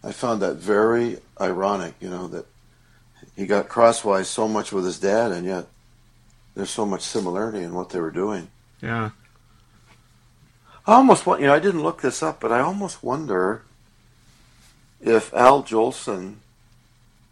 I 0.04 0.12
found 0.12 0.42
that 0.42 0.56
very 0.56 1.18
ironic, 1.40 1.94
you 2.00 2.10
know, 2.10 2.28
that 2.28 2.46
he 3.36 3.46
got 3.46 3.68
crosswise 3.68 4.28
so 4.28 4.48
much 4.48 4.72
with 4.72 4.84
his 4.84 4.98
dad, 4.98 5.32
and 5.32 5.46
yet 5.46 5.66
there's 6.54 6.70
so 6.70 6.84
much 6.84 7.02
similarity 7.02 7.62
in 7.62 7.74
what 7.74 7.90
they 7.90 8.00
were 8.00 8.10
doing. 8.10 8.48
Yeah. 8.80 9.10
I 10.86 10.94
almost 10.94 11.26
want, 11.26 11.40
you 11.40 11.46
know, 11.46 11.54
I 11.54 11.60
didn't 11.60 11.82
look 11.82 12.02
this 12.02 12.22
up, 12.22 12.40
but 12.40 12.52
I 12.52 12.60
almost 12.60 13.02
wonder 13.02 13.62
if 15.00 15.32
Al 15.32 15.62
Jolson 15.62 16.36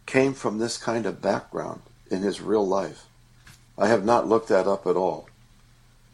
came 0.05 0.33
from 0.33 0.57
this 0.57 0.77
kind 0.77 1.05
of 1.05 1.21
background 1.21 1.81
in 2.09 2.21
his 2.21 2.41
real 2.41 2.65
life. 2.65 3.05
I 3.77 3.87
have 3.87 4.05
not 4.05 4.27
looked 4.27 4.49
that 4.49 4.67
up 4.67 4.87
at 4.87 4.95
all. 4.95 5.27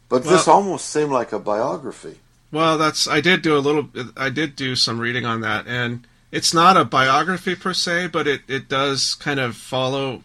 But 0.10 0.24
this 0.24 0.48
almost 0.48 0.88
seemed 0.88 1.12
like 1.12 1.34
a 1.34 1.40
biography. 1.40 2.20
Well, 2.52 2.78
that's 2.78 3.08
I 3.08 3.20
did 3.20 3.42
do 3.42 3.58
a 3.58 3.60
little. 3.60 3.90
I 4.16 4.30
did 4.30 4.56
do 4.56 4.76
some 4.76 5.00
reading 5.00 5.26
on 5.26 5.42
that, 5.42 5.68
and 5.68 6.08
it's 6.32 6.54
not 6.54 6.78
a 6.78 6.86
biography 6.86 7.56
per 7.56 7.74
se, 7.74 8.08
but 8.08 8.28
it 8.28 8.42
it 8.48 8.70
does 8.70 9.16
kind 9.16 9.40
of 9.40 9.58
follow 9.58 10.24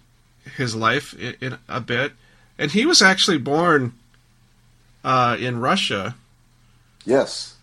his 0.57 0.77
life 0.77 1.15
in, 1.15 1.35
in 1.41 1.59
a 1.69 1.81
bit. 1.81 2.13
And 2.59 2.71
he 2.71 2.87
was 2.87 3.03
actually 3.03 3.39
born 3.39 3.95
uh, 5.03 5.37
in 5.41 5.61
Russia. 5.61 6.15
Yes. 7.05 7.57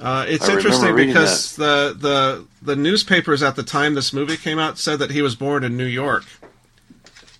Uh, 0.00 0.24
it's 0.28 0.48
I 0.48 0.54
interesting 0.54 0.94
because 0.94 1.56
the, 1.56 1.94
the 1.98 2.46
the 2.62 2.76
newspapers 2.76 3.42
at 3.42 3.56
the 3.56 3.62
time 3.64 3.94
this 3.94 4.12
movie 4.12 4.36
came 4.36 4.58
out 4.58 4.78
said 4.78 5.00
that 5.00 5.10
he 5.10 5.22
was 5.22 5.34
born 5.34 5.64
in 5.64 5.76
New 5.76 5.84
York, 5.84 6.24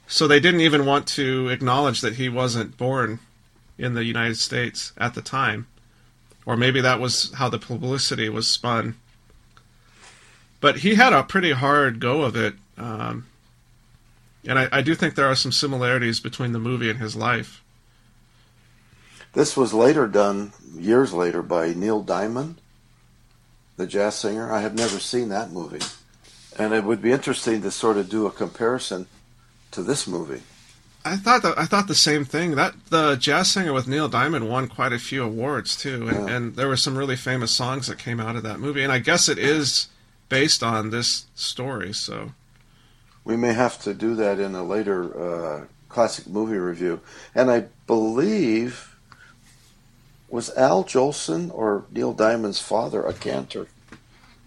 so 0.09 0.26
they 0.26 0.41
didn't 0.41 0.61
even 0.61 0.85
want 0.85 1.07
to 1.09 1.49
acknowledge 1.49 2.01
that 2.01 2.16
he 2.16 2.29
wasn't 2.29 2.76
born 2.76 3.20
in 3.79 3.95
the 3.95 4.05
United 4.05 4.37
States 4.37 4.93
at 4.99 5.14
the 5.14 5.22
time, 5.22 5.66
or 6.45 6.57
maybe 6.57 6.81
that 6.81 7.01
was 7.01 7.33
how 7.35 7.49
the 7.49 7.59
publicity 7.59 8.29
was 8.29 8.49
spun. 8.49 8.97
But 10.61 10.79
he 10.79 10.97
had 10.97 11.12
a 11.12 11.22
pretty 11.22 11.53
hard 11.53 12.01
go 12.01 12.22
of 12.22 12.35
it, 12.35 12.55
um, 12.76 13.26
and 14.45 14.59
I, 14.59 14.68
I 14.72 14.83
do 14.83 14.95
think 14.95 15.14
there 15.14 15.26
are 15.26 15.37
some 15.37 15.53
similarities 15.53 16.20
between 16.20 16.53
the 16.53 16.59
movie 16.59 16.91
and 16.91 16.99
his 16.99 17.14
life. 17.14 17.62
This 19.35 19.57
was 19.57 19.72
later 19.72 20.09
done, 20.09 20.53
years 20.74 21.12
later, 21.12 21.43
by 21.43 21.74
Neil 21.74 22.03
Diamond, 22.03 22.57
the 23.76 23.87
jazz 23.87 24.16
singer. 24.16 24.53
I 24.53 24.61
have 24.61 24.74
never 24.74 24.99
seen 24.99 25.29
that 25.29 25.53
movie. 25.53 25.85
And 26.59 26.74
it 26.74 26.83
would 26.83 27.01
be 27.01 27.12
interesting 27.12 27.62
to 27.62 27.70
sort 27.70 27.99
of 27.99 28.09
do 28.09 28.26
a 28.26 28.33
comparison 28.33 29.07
to 29.70 29.83
this 29.83 30.09
movie. 30.09 30.43
I 31.09 31.16
thought 31.16 31.42
that 31.42 31.59
I 31.59 31.64
thought 31.64 31.88
the 31.88 31.94
same 31.94 32.24
thing. 32.24 32.54
That 32.56 32.74
the 32.90 33.16
jazz 33.16 33.50
singer 33.50 33.72
with 33.72 33.86
Neil 33.88 34.09
Diamond 34.09 34.48
won 34.48 34.68
quite 34.68 34.92
a 34.92 34.98
few 34.98 35.22
awards 35.24 35.76
too, 35.76 36.09
and, 36.09 36.28
Yeah. 36.28 36.34
and 36.36 36.56
there 36.56 36.68
were 36.68 36.76
some 36.76 36.96
really 36.96 37.16
famous 37.16 37.50
songs 37.50 37.86
that 37.88 37.98
came 37.98 38.20
out 38.20 38.36
of 38.36 38.42
that 38.42 38.61
movie. 38.61 38.82
And 38.82 38.92
I 38.92 38.98
guess 38.98 39.28
it 39.28 39.38
is 39.38 39.88
based 40.28 40.62
on 40.62 40.90
this 40.90 41.26
story. 41.34 41.92
So 41.92 42.32
We 43.24 43.36
may 43.36 43.52
have 43.52 43.80
to 43.82 43.92
do 43.94 44.14
that 44.16 44.38
in 44.38 44.54
a 44.54 44.62
later 44.62 44.98
uh, 45.18 45.64
classic 45.88 46.26
movie 46.26 46.59
review. 46.59 47.00
And 47.34 47.50
I 47.50 47.66
believe 47.86 48.94
was 50.28 50.50
Al 50.56 50.84
Jolson 50.84 51.50
or 51.54 51.84
Neil 51.90 52.12
Diamond's 52.14 52.59
father 52.61 53.02
a 53.02 53.12
cantor? 53.14 53.66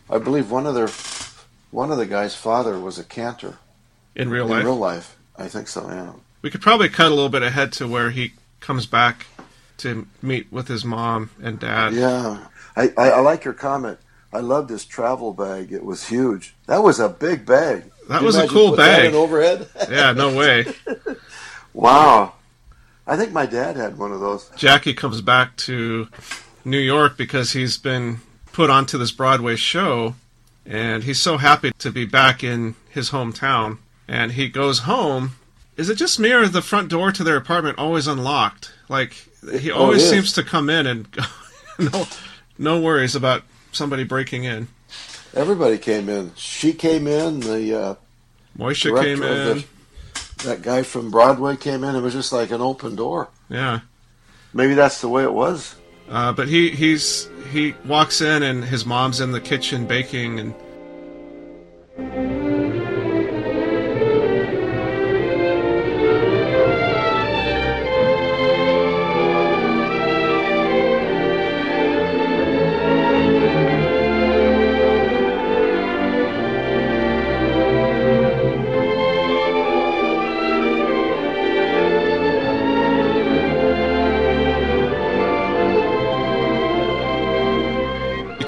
I 0.09 0.18
believe 0.20 0.51
one 0.51 0.68
of 0.68 0.76
their 0.76 0.89
one 1.72 1.91
of 1.91 1.97
the 1.97 2.05
guy's 2.05 2.36
father 2.36 2.80
was 2.80 2.99
a 2.99 3.03
cantor 3.03 3.57
in 4.16 4.30
real 4.30 4.43
life. 4.45 4.51
in 4.51 4.57
life, 4.57 4.66
real 4.66 4.76
life. 4.78 5.18
I 5.38 5.47
think 5.47 5.68
so. 5.68 5.88
Yeah. 5.89 6.14
We 6.42 6.50
could 6.50 6.62
probably 6.62 6.89
cut 6.89 7.08
a 7.08 7.16
little 7.16 7.30
bit 7.30 7.44
ahead 7.44 7.72
to 7.74 7.88
where 7.88 8.12
he 8.12 8.34
comes 8.60 8.86
back 8.86 9.28
to 9.78 10.08
meet 10.22 10.52
with 10.52 10.68
his 10.68 10.86
mom 10.86 11.32
and 11.42 11.60
dad. 11.60 11.94
Yeah, 11.94 12.48
I, 12.76 12.94
I, 12.98 13.10
I 13.12 13.20
like 13.20 13.44
your 13.44 13.54
comment. 13.54 14.00
I 14.34 14.39
loved 14.39 14.70
his 14.70 14.86
travel 14.86 15.34
bag. 15.34 15.72
It 15.72 15.84
was 15.84 16.08
huge. 16.08 16.56
That 16.68 16.84
was 16.84 17.00
a 17.00 17.10
big 17.10 17.46
bag. 17.46 17.92
That 18.08 18.22
was 18.22 18.36
a 18.36 18.48
cool 18.48 18.76
bag. 18.76 19.06
in 19.06 19.16
overhead. 19.16 19.68
Yeah, 19.89 20.14
no 20.14 20.36
way. 20.36 20.66
wow. 21.74 22.34
I 23.06 23.18
think 23.18 23.34
my 23.34 23.46
dad 23.46 23.76
had 23.76 23.98
one 23.98 24.12
of 24.12 24.20
those. 24.20 24.50
Jackie 24.56 24.94
comes 24.94 25.22
back 25.22 25.58
to 25.58 26.08
New 26.64 26.80
York 26.80 27.18
because 27.18 27.52
he's 27.54 27.78
been 27.78 28.22
put 28.54 28.70
onto 28.70 28.98
this 28.98 29.12
Broadway 29.12 29.56
show, 29.56 30.16
and 30.66 31.04
he's 31.04 31.20
so 31.20 31.38
happy 31.38 31.72
to 31.80 31.92
be 31.92 32.06
back 32.06 32.44
in 32.44 32.76
his 32.89 33.12
hometown. 33.12 33.80
And 34.08 34.34
he 34.34 34.48
goes 34.48 34.80
home. 34.80 35.32
Is 35.82 35.90
it 35.90 35.96
just 35.96 36.20
me 36.20 36.32
or 36.32 36.48
the 36.48 36.62
front 36.62 36.90
door 36.90 37.12
to 37.12 37.24
their 37.24 37.38
apartment 37.38 37.80
always 37.80 38.06
unlocked? 38.06 38.72
Like 38.88 39.14
he 39.60 39.72
Oh, 39.72 39.80
always 39.86 40.04
is. 40.04 40.10
seems 40.12 40.32
to 40.34 40.44
come 40.44 40.70
in 40.70 40.86
and 40.86 41.08
no, 41.80 42.06
no 42.60 42.80
worries 42.80 43.16
about 43.16 43.42
somebody 43.72 44.04
breaking 44.04 44.44
in. 44.44 44.68
Everybody 45.34 45.80
came 45.80 46.08
in. 46.08 46.34
She 46.36 46.74
came 46.74 47.08
in. 47.08 47.40
The 47.40 47.82
uh, 47.82 47.96
Moisha 48.60 48.96
came 49.02 49.24
in. 49.24 49.58
the, 49.58 49.66
that 50.44 50.62
guy 50.62 50.84
from 50.84 51.10
Broadway 51.10 51.56
came 51.56 51.84
in. 51.84 51.96
It 51.96 52.02
was 52.02 52.14
just 52.14 52.32
like 52.32 52.52
an 52.52 52.62
open 52.62 52.96
door. 52.96 53.30
Yeah. 53.50 53.80
Maybe 54.54 54.76
that's 54.76 55.02
the 55.02 55.10
way 55.10 55.24
it 55.24 55.34
was. 55.34 55.74
Uh, 56.08 56.32
but 56.32 56.48
he 56.48 56.70
he's 56.70 57.28
he 57.52 57.74
walks 57.88 58.22
in 58.22 58.44
and 58.44 58.64
his 58.64 58.86
mom's 58.86 59.20
in 59.20 59.32
the 59.32 59.42
kitchen 59.42 59.88
baking 59.88 60.40
and 60.40 60.54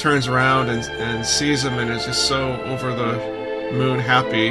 turns 0.03 0.27
around 0.27 0.67
and, 0.67 0.83
and 0.99 1.25
sees 1.25 1.63
him 1.63 1.79
and 1.79 1.89
is 1.89 2.03
just 2.05 2.27
so 2.27 2.61
over 2.63 2.93
the 2.93 3.13
moon 3.71 3.97
happy. 3.97 4.49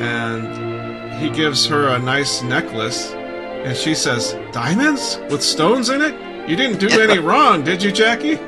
And 0.00 1.12
he 1.20 1.30
gives 1.30 1.66
her 1.66 1.88
a 1.88 1.98
nice 1.98 2.42
necklace 2.42 3.10
and 3.10 3.76
she 3.76 3.92
says 3.92 4.36
diamonds 4.52 5.18
with 5.30 5.42
stones 5.42 5.88
in 5.88 6.00
it? 6.00 6.14
You 6.48 6.54
didn't 6.54 6.78
do 6.78 6.88
any 7.00 7.18
wrong 7.28 7.64
did 7.64 7.82
you 7.82 7.90
jackie? 7.90 8.38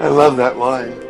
I 0.00 0.08
love 0.08 0.38
that 0.38 0.56
line. 0.56 1.03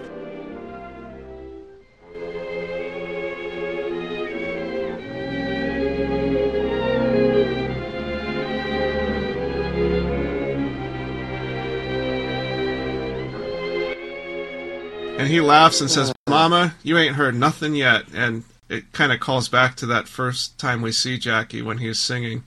He 15.34 15.40
laughs 15.40 15.80
and 15.80 15.90
says 15.90 16.12
mama 16.28 16.76
you 16.84 16.96
ain't 16.96 17.16
heard 17.16 17.34
nothing 17.34 17.74
yet 17.74 18.04
and 18.14 18.44
it 18.68 18.92
kind 18.92 19.12
of 19.12 19.18
calls 19.18 19.48
back 19.48 19.74
to 19.74 19.84
that 19.84 20.06
first 20.06 20.56
time 20.58 20.80
we 20.80 20.92
see 20.92 21.18
jackie 21.18 21.60
when 21.60 21.78
he's 21.78 21.98
singing 21.98 22.44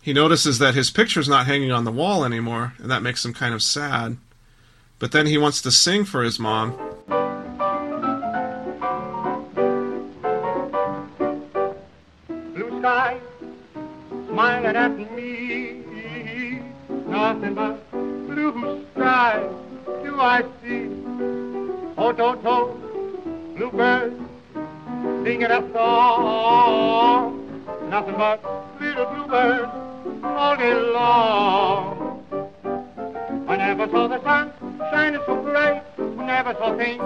he 0.00 0.12
notices 0.12 0.60
that 0.60 0.76
his 0.76 0.92
picture's 0.92 1.28
not 1.28 1.46
hanging 1.46 1.72
on 1.72 1.82
the 1.82 1.90
wall 1.90 2.24
anymore 2.24 2.72
and 2.78 2.88
that 2.88 3.02
makes 3.02 3.24
him 3.24 3.34
kind 3.34 3.52
of 3.52 3.60
sad 3.60 4.16
but 5.00 5.10
then 5.10 5.26
he 5.26 5.36
wants 5.36 5.60
to 5.60 5.72
sing 5.72 6.04
for 6.04 6.22
his 6.22 6.38
mom 6.38 6.70
blue 12.54 12.78
sky 12.78 13.18
smiling 14.28 14.76
at 14.76 14.96
me. 15.16 16.62
Nothing 17.08 17.54
but 17.54 17.90
blue 17.90 18.86
skies 18.94 19.50
do 20.04 20.20
I 20.20 20.44
see. 20.62 20.99
Oh, 22.02 22.12
to, 22.12 22.34
to, 22.40 23.58
bluebirds 23.58 24.16
singing 25.22 25.50
a 25.50 25.60
song. 25.70 27.36
Nothing 27.90 28.14
but 28.16 28.40
little 28.80 29.04
bluebirds 29.04 29.70
all 30.24 30.56
day 30.56 30.72
long. 30.72 32.24
I 33.46 33.56
never 33.56 33.86
saw 33.88 34.08
the 34.08 34.22
sun 34.22 34.50
shining 34.90 35.20
so 35.26 35.42
bright. 35.42 35.82
Never 35.98 36.54
saw 36.54 36.74
things 36.74 37.02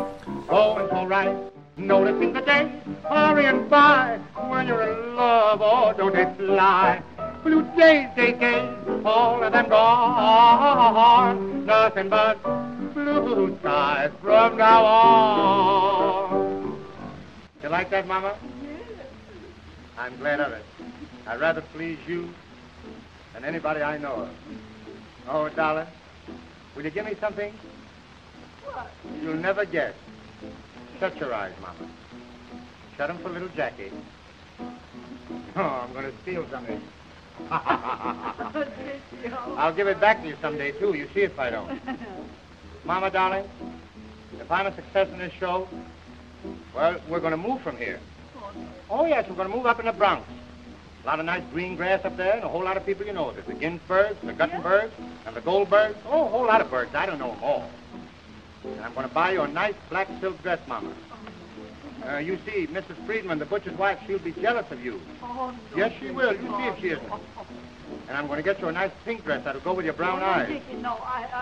going 0.48 0.88
so 0.88 1.06
right. 1.06 1.36
Noticing 1.76 2.32
the 2.32 2.42
day 2.42 2.70
hurrying 3.08 3.66
by. 3.66 4.20
When 4.48 4.68
you're 4.68 4.82
in 4.82 5.16
love, 5.16 5.58
oh, 5.60 5.92
don't 5.96 6.14
they 6.14 6.32
fly? 6.36 7.02
Blue 7.42 7.62
days, 7.76 8.10
day, 8.14 8.30
days, 8.30 8.70
all 9.04 9.42
of 9.42 9.50
them 9.50 9.68
gone. 9.68 11.66
Nothing 11.66 12.08
but 12.10 12.38
blue 12.94 13.56
skies 13.60 14.10
from 14.22 14.56
now 14.56 14.84
on. 14.84 16.84
You 17.62 17.68
like 17.68 17.90
that, 17.90 18.06
Mama? 18.06 18.36
Yes. 18.62 18.80
I'm 19.98 20.16
glad 20.18 20.40
of 20.40 20.52
it. 20.52 20.64
I'd 21.26 21.40
rather 21.40 21.62
please 21.74 21.98
you 22.06 22.28
than 23.32 23.44
anybody 23.44 23.82
I 23.82 23.98
know 23.98 24.14
of. 24.14 24.28
Oh, 25.28 25.48
darling, 25.48 25.86
will 26.76 26.84
you 26.84 26.90
give 26.90 27.06
me 27.06 27.14
something? 27.20 27.52
What? 28.64 28.90
You'll 29.22 29.34
never 29.34 29.64
guess. 29.64 29.94
Shut 31.00 31.16
your 31.16 31.34
eyes, 31.34 31.52
Mama. 31.60 31.90
Shut 32.96 33.10
'em 33.10 33.18
for 33.18 33.30
little 33.30 33.48
Jackie. 33.56 33.90
Oh, 35.56 35.84
I'm 35.86 35.92
going 35.92 36.04
to 36.04 36.12
steal 36.22 36.44
something. 36.50 36.80
I'll 39.56 39.72
give 39.72 39.86
it 39.86 40.00
back 40.00 40.20
to 40.22 40.28
you 40.28 40.34
someday, 40.42 40.72
too. 40.72 40.94
You 40.94 41.06
see 41.14 41.20
if 41.20 41.38
I 41.38 41.50
don't. 41.50 41.80
Mama, 42.84 43.10
darling, 43.10 43.48
if 44.38 44.50
I'm 44.50 44.66
a 44.66 44.74
success 44.74 45.08
in 45.10 45.18
this 45.18 45.32
show, 45.32 45.66
well, 46.74 47.00
we're 47.08 47.20
going 47.20 47.30
to 47.30 47.36
move 47.38 47.62
from 47.62 47.78
here. 47.78 47.98
Oh, 48.90 49.06
yes, 49.06 49.26
we're 49.28 49.36
going 49.36 49.50
to 49.50 49.56
move 49.56 49.64
up 49.64 49.80
in 49.80 49.86
the 49.86 49.92
Bronx. 49.92 50.28
A 51.02 51.06
lot 51.06 51.18
of 51.18 51.24
nice 51.24 51.42
green 51.50 51.76
grass 51.76 52.04
up 52.04 52.16
there 52.16 52.34
and 52.34 52.44
a 52.44 52.48
whole 52.48 52.62
lot 52.62 52.76
of 52.76 52.84
people 52.84 53.06
you 53.06 53.12
know. 53.12 53.32
There's 53.32 53.46
the 53.46 53.54
Ginsbergs, 53.54 54.20
the 54.20 54.32
Guttenbergs, 54.32 54.90
and 55.26 55.34
the 55.34 55.40
Goldbergs. 55.40 55.96
Oh, 56.06 56.26
a 56.26 56.28
whole 56.28 56.46
lot 56.46 56.60
of 56.60 56.70
birds. 56.70 56.94
I 56.94 57.06
don't 57.06 57.18
know 57.18 57.32
them 57.32 57.42
all. 57.42 57.70
And 58.64 58.80
I'm 58.80 58.94
going 58.94 59.08
to 59.08 59.14
buy 59.14 59.32
you 59.32 59.42
a 59.42 59.48
nice 59.48 59.74
black 59.88 60.08
silk 60.20 60.42
dress, 60.42 60.60
Mama. 60.66 60.94
Uh, 62.06 62.18
you 62.18 62.38
see, 62.44 62.66
Mrs. 62.66 62.96
Friedman, 63.06 63.38
the 63.38 63.46
butcher's 63.46 63.76
wife, 63.78 63.98
she'll 64.06 64.18
be 64.18 64.32
jealous 64.32 64.70
of 64.70 64.84
you. 64.84 65.00
Yes, 65.74 65.92
she 65.98 66.10
will. 66.10 66.34
You 66.34 66.40
see 66.40 66.66
if 66.66 66.78
she 66.80 66.88
isn't. 66.88 67.12
And 68.08 68.16
I'm 68.16 68.26
going 68.26 68.36
to 68.36 68.42
get 68.42 68.60
you 68.60 68.68
a 68.68 68.72
nice 68.72 68.90
pink 69.04 69.24
dress 69.24 69.44
that'll 69.44 69.62
go 69.62 69.72
with 69.72 69.84
your 69.86 69.94
brown 69.94 70.22
eyes. 70.22 70.60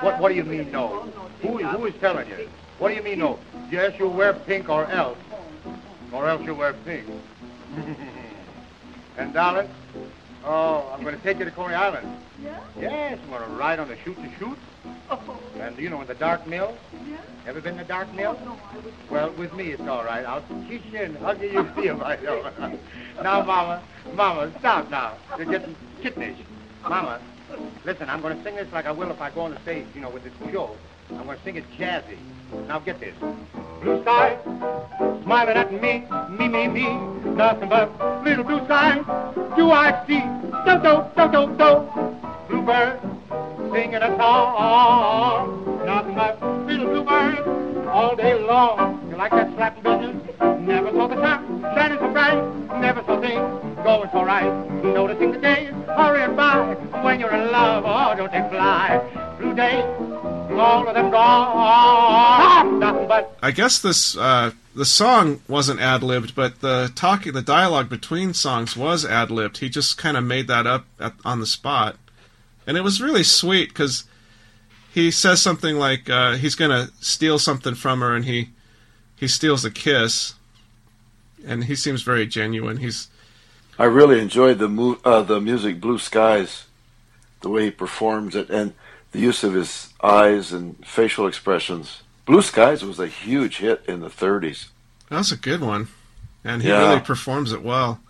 What, 0.01 0.21
what 0.21 0.29
do 0.29 0.35
you 0.35 0.45
mean, 0.45 0.71
no? 0.71 1.01
Who, 1.41 1.59
who 1.59 1.87
is 1.87 1.95
telling 2.01 2.29
you? 2.29 2.49
What 2.79 2.91
do 2.91 2.95
you 2.95 3.03
mean, 3.03 3.19
no? 3.19 3.39
Yes, 3.71 3.95
you'll 3.99 4.13
wear 4.13 4.33
pink 4.33 4.69
or 4.69 4.87
else. 4.87 5.19
Or 6.13 6.29
else 6.29 6.43
you'll 6.45 6.57
wear 6.57 6.75
pink. 6.85 7.07
and, 9.19 9.33
darling, 9.33 9.69
oh, 10.45 10.93
I'm 10.93 11.03
going 11.03 11.17
to 11.17 11.23
take 11.23 11.39
you 11.39 11.45
to 11.45 11.51
Coney 11.51 11.75
Island. 11.75 12.07
Yeah? 12.43 12.61
Yes, 12.79 13.19
I'm 13.25 13.31
going 13.31 13.43
to 13.43 13.57
ride 13.57 13.81
on 13.81 13.89
the 13.89 13.97
shoot-to-shoot. 14.05 14.59
Oh, 15.13 15.39
And, 15.61 15.77
you 15.77 15.91
know, 15.91 16.01
in 16.01 16.07
the 16.07 16.15
dark 16.15 16.47
mill. 16.47 16.75
yeah? 17.07 17.19
Ever 17.47 17.61
been 17.61 17.73
in 17.73 17.79
the 17.79 17.85
dark 17.85 18.13
mill? 18.15 18.39
Oh, 18.41 18.45
no. 18.45 18.59
Well, 19.11 19.31
with 19.33 19.53
me, 19.53 19.73
it's 19.73 19.83
all 19.83 20.05
right. 20.05 20.25
I'll 20.25 20.41
kiss 20.69 20.81
you 20.91 21.01
and 21.01 21.17
hug 21.19 21.43
you, 21.43 21.69
you 21.83 22.03
I 22.03 22.17
don't. 22.17 22.81
now, 23.23 23.43
Mama, 23.43 23.83
Mama, 24.15 24.51
stop 24.59 24.91
now. 24.91 25.19
You're 25.37 25.47
getting 25.47 25.77
kittenish. 26.03 26.39
Mama, 26.83 27.21
listen, 27.85 28.09
I'm 28.09 28.23
going 28.23 28.39
to 28.39 28.43
sing 28.43 28.57
this 28.57 28.73
like 28.73 28.87
I 28.87 28.93
will 28.93 29.11
if 29.11 29.21
I 29.21 29.31
go 29.31 29.43
on 29.43 29.51
the 29.51 29.61
stage, 29.61 29.87
you 29.95 30.01
know, 30.01 30.09
with 30.09 30.25
this 30.25 30.33
show. 30.51 30.75
I'm 31.11 31.27
going 31.27 31.37
to 31.37 31.45
sing 31.45 31.57
it 31.57 31.65
jazzy. 31.79 32.17
Now, 32.67 32.79
get 32.79 32.99
this. 32.99 33.15
Blue 33.83 34.01
sky, 34.03 34.39
smiling 35.25 35.57
at 35.57 35.73
me, 35.73 36.07
me, 36.31 36.49
me, 36.49 36.69
me. 36.69 36.89
Nothing 37.35 37.69
but 37.69 38.25
little 38.25 38.45
blue 38.45 38.65
skies 38.65 39.05
do 39.57 39.71
I 39.71 40.07
see. 40.07 40.21
Do, 40.65 40.81
do, 40.81 41.05
do, 41.17 41.31
do, 41.33 41.57
do. 41.59 41.89
Bluebird 42.49 43.01
singing 43.73 43.95
a 43.95 44.17
song. 44.17 45.85
Nothing 45.87 46.15
but 46.15 46.67
little 46.67 46.87
bluebird 46.87 47.89
all 47.89 48.15
day 48.15 48.35
long. 48.39 49.09
You 49.11 49.17
like 49.17 49.33
that 49.33 49.53
slapping 49.55 49.83
business? 49.83 50.41
Never 50.61 50.91
saw 50.91 51.09
the 51.09 51.17
sun 51.17 51.63
shining 51.75 51.99
so 51.99 52.11
bright. 52.13 52.81
Never 52.81 53.03
saw 53.05 53.21
things 53.21 53.85
going 53.85 54.11
so 54.13 54.25
right. 54.25 54.85
Noticing 54.85 55.33
the 55.33 55.39
days 55.39 55.73
hurrying 55.87 56.37
by. 56.37 56.75
When 57.03 57.19
you're 57.19 57.35
in 57.35 57.51
love, 57.51 57.85
oh, 57.87 58.15
don't 58.17 58.31
they 58.31 58.49
fly? 58.51 59.37
Blue 59.41 59.55
days, 59.55 59.85
all 60.53 60.87
of 60.87 60.95
them 60.95 61.11
gone. 61.11 62.79
Nothing 62.79 63.09
but 63.09 63.37
I 63.43 63.51
guess 63.51 63.81
this 63.81 64.17
uh, 64.17 64.53
the 64.75 64.85
song 64.85 65.43
wasn't 65.49 65.81
ad 65.81 66.03
libbed, 66.03 66.35
but 66.35 66.61
the 66.61 66.93
talking, 66.95 67.33
the 67.33 67.43
dialogue 67.43 67.89
between 67.89 68.35
songs 68.35 68.77
was 68.77 69.05
ad 69.05 69.31
libbed. 69.31 69.59
He 69.59 69.69
just 69.69 69.99
kind 69.99 70.17
of 70.17 70.25
made 70.25 70.47
that 70.49 70.67
up 70.67 70.87
at, 71.01 71.15
on 71.25 71.41
the 71.41 71.47
spot, 71.47 71.97
and 72.67 72.77
it 72.77 72.83
was 72.83 73.01
really 73.01 73.23
sweet 73.25 73.69
because 73.69 74.05
he 74.93 75.11
says 75.11 75.41
something 75.41 75.77
like 75.77 76.09
uh, 76.11 76.33
he's 76.37 76.55
going 76.55 76.71
to 76.71 76.93
steal 77.01 77.39
something 77.39 77.75
from 77.75 78.01
her, 78.01 78.15
and 78.15 78.25
he 78.25 78.51
he 79.17 79.29
steals 79.29 79.65
a 79.65 79.71
kiss, 79.71 80.35
and 81.47 81.65
he 81.65 81.75
seems 81.77 82.03
very 82.03 82.27
genuine. 82.27 82.79
He's 82.79 83.09
I 83.79 83.85
really 83.85 84.21
enjoyed 84.21 84.59
the 84.59 84.69
mu- 84.69 84.99
uh, 85.05 85.23
the 85.23 85.41
music 85.41 85.81
Blue 85.81 85.99
Skies, 85.99 86.67
the 87.41 87.49
way 87.49 87.65
he 87.67 87.71
performs 87.71 88.35
it, 88.37 88.51
and 88.51 88.75
the 89.13 89.19
use 89.21 89.43
of 89.45 89.55
his 89.55 89.93
eyes 90.03 90.53
and 90.53 90.77
facial 90.87 91.27
expressions. 91.27 92.03
Blue 92.27 92.43
Skies 92.43 92.85
was 92.85 92.99
a 93.01 93.07
huge 93.09 93.59
hit 93.59 93.83
in 93.89 94.01
the 94.01 94.09
30s. 94.09 94.67
That's 95.11 95.33
a 95.33 95.37
good 95.37 95.61
one, 95.61 95.89
and 96.45 96.63
he 96.63 96.69
Yeah. 96.69 96.89
really 96.89 97.01
performs 97.01 97.53
it 97.53 97.63
well. 97.63 98.01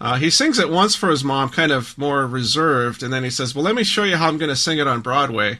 Uh, 0.00 0.16
he 0.16 0.30
sings 0.30 0.58
it 0.58 0.70
once 0.70 0.96
for 0.96 1.10
his 1.10 1.22
mom, 1.22 1.50
kind 1.50 1.70
of 1.70 1.96
more 1.98 2.26
reserved, 2.26 3.02
and 3.02 3.12
then 3.12 3.22
he 3.22 3.30
says, 3.30 3.54
"Well, 3.54 3.64
let 3.64 3.74
me 3.74 3.84
show 3.84 4.04
you 4.04 4.16
how 4.16 4.28
I'm 4.28 4.38
going 4.38 4.48
to 4.48 4.56
sing 4.56 4.78
it 4.78 4.86
on 4.86 5.02
Broadway." 5.02 5.58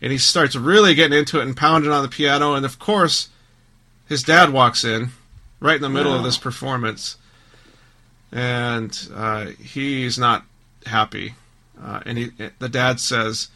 And 0.00 0.12
he 0.12 0.18
starts 0.18 0.54
really 0.54 0.94
getting 0.94 1.18
into 1.18 1.40
it 1.40 1.46
and 1.46 1.56
pounding 1.56 1.90
on 1.90 2.02
the 2.02 2.08
piano, 2.08 2.54
and 2.54 2.66
of 2.66 2.78
course, 2.78 3.28
his 4.06 4.22
dad 4.22 4.52
walks 4.52 4.84
in 4.84 5.10
right 5.58 5.76
in 5.76 5.82
the 5.82 5.88
middle 5.88 6.14
of 6.14 6.22
this 6.22 6.38
performance, 6.38 7.16
and 8.30 9.08
uh, 9.14 9.46
he's 9.46 10.18
not 10.18 10.44
happy. 10.86 11.34
Uh, 11.82 12.00
and 12.04 12.18
he, 12.18 12.30
the 12.58 12.68
dad 12.68 13.00
says, 13.00 13.48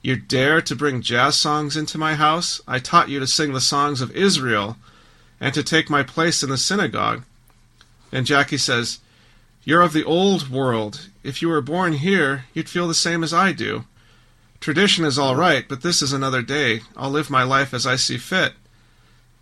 "You 0.00 0.16
dare 0.16 0.62
to 0.62 0.74
bring 0.74 1.02
jazz 1.02 1.38
songs 1.38 1.76
into 1.76 1.98
my 1.98 2.14
house? 2.14 2.62
I 2.66 2.78
taught 2.78 3.10
you 3.10 3.20
to 3.20 3.26
sing 3.26 3.52
the 3.52 3.60
songs 3.60 4.00
of 4.00 4.10
Israel." 4.12 4.78
and 5.40 5.52
to 5.54 5.62
take 5.62 5.90
my 5.90 6.02
place 6.02 6.42
in 6.42 6.50
the 6.50 6.56
synagogue. 6.58 7.22
And 8.12 8.26
Jackie 8.26 8.58
says, 8.58 9.00
You're 9.66 9.82
of 9.82 9.92
the 9.92 10.04
old 10.04 10.48
world. 10.48 11.08
If 11.22 11.42
you 11.42 11.48
were 11.48 11.60
born 11.60 11.92
here, 11.92 12.46
you'd 12.54 12.70
feel 12.70 12.88
the 12.88 12.94
same 12.94 13.22
as 13.22 13.34
I 13.34 13.52
do. 13.52 13.84
Tradition 14.60 15.04
is 15.04 15.18
all 15.18 15.36
right, 15.36 15.68
but 15.68 15.82
this 15.82 16.00
is 16.00 16.14
another 16.14 16.40
day. 16.40 16.80
I'll 16.96 17.10
live 17.10 17.28
my 17.28 17.42
life 17.42 17.74
as 17.74 17.86
I 17.86 17.96
see 17.96 18.16
fit. 18.16 18.54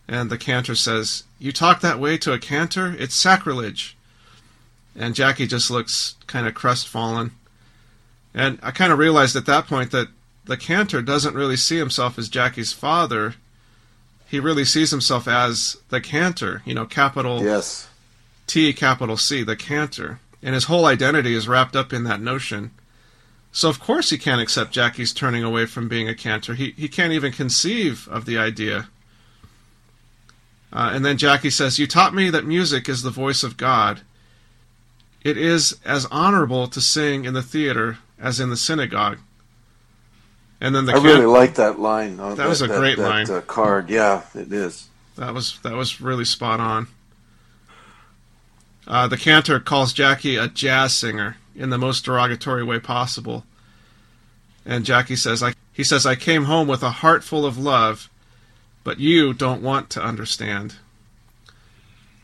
And 0.09 0.31
the 0.31 0.39
cantor 0.39 0.75
says, 0.75 1.23
You 1.39 1.53
talk 1.53 1.81
that 1.81 2.01
way 2.01 2.19
to 2.19 2.33
a 2.33 2.39
cantor? 2.39 2.97
It's 2.99 3.15
sacrilege. 3.15 3.97
And 4.97 5.15
Jackie 5.15 5.47
just 5.47 5.71
looks 5.71 6.17
kind 6.27 6.49
of 6.49 6.55
crestfallen. 6.55 7.31
And 8.35 8.59
I 8.63 8.73
kind 8.73 8.93
of 8.93 8.99
realized 8.99 9.37
at 9.37 9.47
that 9.47 9.69
point 9.69 9.93
that 9.93 10.09
the 10.45 10.57
cantor 10.57 11.03
doesn't 11.03 11.37
really 11.37 11.57
see 11.57 11.79
himself 11.79 12.19
as 12.19 12.29
Jackie's 12.29 12.73
father 12.73 13.35
he 14.35 14.41
really 14.41 14.65
sees 14.65 14.91
himself 14.91 15.29
as 15.29 15.77
the 15.91 16.01
cantor, 16.01 16.61
you 16.65 16.75
know, 16.75 16.87
capital 16.87 17.43
Yes. 17.43 17.89
T, 18.47 18.73
capital 18.73 19.17
C, 19.17 19.43
the 19.43 19.57
cantor. 19.57 20.21
And 20.43 20.55
his 20.55 20.65
whole 20.65 20.85
identity 20.87 21.35
is 21.35 21.49
wrapped 21.49 21.75
up 21.75 21.93
in 21.93 22.05
that 22.05 22.21
notion. 22.21 22.71
So, 23.53 23.69
of 23.69 23.81
course, 23.81 24.11
he 24.11 24.19
can't 24.19 24.41
accept 24.41 24.73
Jackie's 24.73 25.13
turning 25.13 25.43
away 25.45 25.67
from 25.67 25.89
being 25.89 26.09
a 26.09 26.15
cantor. 26.15 26.55
He, 26.55 26.73
he 26.77 26.89
can't 26.89 27.13
even 27.13 27.33
conceive 27.33 28.09
of 28.09 28.25
the 28.27 28.37
idea. 28.37 28.89
Uh, 30.73 30.91
and 30.93 31.05
then 31.05 31.17
Jackie 31.17 31.51
says, 31.51 31.79
You 31.79 31.87
taught 31.87 32.15
me 32.15 32.31
that 32.31 32.45
music 32.45 32.89
is 32.89 33.03
the 33.03 33.11
voice 33.11 33.43
of 33.45 33.57
God. 33.57 34.01
It 35.23 35.39
is 35.39 35.79
as 35.85 36.07
honorable 36.11 36.67
to 36.67 36.81
sing 36.81 37.25
in 37.25 37.33
the 37.33 37.43
theater 37.43 37.99
as 38.19 38.41
in 38.41 38.51
the 38.51 38.57
synagogue. 38.57 39.19
And 40.61 40.75
then 40.75 40.85
the 40.87 40.93
I 40.93 40.97
can- 40.97 41.05
really 41.05 41.27
like 41.27 41.55
that 41.55 41.79
line. 41.79 42.19
On 42.21 42.37
That 42.37 42.49
was 42.49 42.61
a 42.61 42.69
great 42.69 42.99
that, 42.99 43.09
line. 43.09 43.31
Uh, 43.31 43.41
card. 43.41 43.89
Yeah, 43.89 44.23
it 44.35 44.53
is. 44.53 44.89
That 45.17 45.33
was 45.33 45.59
that 45.63 45.75
was 45.75 46.01
really 46.01 46.25
spot 46.25 46.59
on. 46.59 46.89
Uh, 48.87 49.09
the 49.09 49.17
cantor 49.17 49.61
calls 49.61 49.93
Jackie 49.93 50.37
a 50.37 50.49
jazz 50.49 50.95
singer 50.95 51.37
in 51.57 51.71
the 51.71 51.79
most 51.79 52.05
derogatory 52.05 52.63
way 52.63 52.79
possible, 52.79 53.45
and 54.65 54.85
Jackie 54.85 55.17
says, 55.17 55.43
"I." 55.43 55.55
He 55.73 55.85
says, 55.85 56.07
"I 56.07 56.15
came 56.15 56.45
home 56.45 56.69
with 56.69 56.83
a 56.83 56.91
heart 56.91 57.25
full 57.25 57.45
of 57.45 57.59
love, 57.59 58.09
but 58.85 59.01
you 59.01 59.33
don't 59.33 59.63
want 59.63 59.91
to 59.91 60.05
understand." 60.05 60.77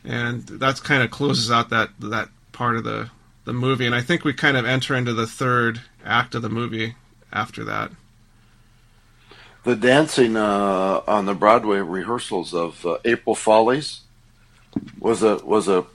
And 0.03 0.45
that 0.47 0.81
kind 0.83 1.03
of 1.03 1.11
closes 1.11 1.51
out 1.51 1.69
that 1.69 1.89
that 1.99 2.29
part 2.51 2.77
of 2.77 2.83
the 2.83 3.09
the 3.45 3.53
movie, 3.53 3.85
and 3.85 3.95
I 3.95 4.01
think 4.01 4.23
we 4.23 4.33
kind 4.33 4.57
of 4.57 4.65
enter 4.65 4.95
into 4.95 5.13
the 5.13 5.27
third 5.27 5.81
act 6.05 6.35
of 6.35 6.41
the 6.41 6.49
movie 6.49 6.95
after 7.33 7.63
that. 7.63 7.91
The 9.63 9.75
dancing 9.75 10.35
uh, 10.37 11.01
on 11.07 11.25
the 11.25 11.35
Broadway 11.35 11.79
rehearsals 11.79 12.53
of 12.53 12.85
uh, 12.85 12.97
April 13.05 13.35
Follies 13.35 14.01
was 14.99 15.21
a 15.21 15.35
was 15.37 15.67
a 15.67 15.85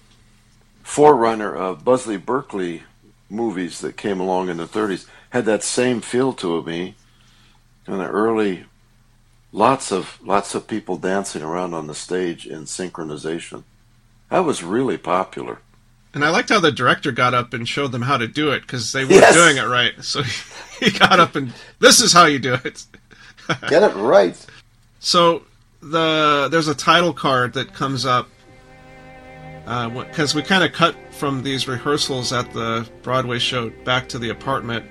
forerunner 0.87 1.53
of 1.55 1.84
Busby 1.84 2.16
Berkeley 2.16 2.84
movies 3.28 3.80
that 3.80 3.97
came 3.97 4.20
along 4.20 4.49
in 4.49 4.57
the 4.59 4.66
30s. 4.66 5.07
Had 5.30 5.45
that 5.47 5.64
same 5.64 6.01
feel 6.01 6.32
to 6.34 6.59
it. 6.59 6.66
me. 6.66 6.95
In 7.89 7.99
the 7.99 8.07
early, 8.09 8.64
lots 9.53 9.93
of 9.93 10.18
lots 10.24 10.55
of 10.55 10.66
people 10.66 10.97
dancing 10.97 11.43
around 11.43 11.72
on 11.74 11.87
the 11.89 11.95
stage 11.95 12.47
in 12.47 12.62
synchronization. 12.64 13.62
That 14.30 14.41
was 14.41 14.62
really 14.64 14.97
popular. 14.97 15.59
And 16.14 16.24
I 16.24 16.30
liked 16.30 16.49
how 16.49 16.59
the 16.61 16.72
director 16.72 17.12
got 17.12 17.34
up 17.34 17.53
and 17.53 17.68
showed 17.68 17.93
them 17.93 18.03
how 18.03 18.16
to 18.16 18.26
do 18.26 18.51
it 18.53 18.61
because 18.62 18.91
they 18.93 19.05
weren't 19.05 19.20
Yes. 19.20 19.34
doing 19.34 19.57
it 19.59 19.68
right. 19.68 19.93
So 20.03 20.22
he 20.80 20.91
got 20.91 21.20
up 21.20 21.34
and 21.37 21.53
this 21.78 22.01
is 22.01 22.12
how 22.12 22.24
you 22.26 22.39
do 22.39 22.55
it. 22.64 22.84
Get 23.68 23.82
it 23.82 23.95
right. 23.97 24.37
So 24.99 25.43
the 25.80 26.49
there's 26.51 26.66
a 26.68 26.74
title 26.74 27.12
card 27.12 27.53
that 27.53 27.72
comes 27.74 28.05
up 28.05 28.28
because 29.66 30.34
we 30.34 30.42
kind 30.42 30.62
of 30.64 30.72
cut 30.72 30.94
from 31.10 31.42
these 31.42 31.66
rehearsals 31.66 32.32
at 32.32 32.52
the 32.52 32.88
Broadway 33.02 33.38
show 33.38 33.70
back 33.84 34.08
to 34.10 34.18
the 34.18 34.30
apartment, 34.30 34.84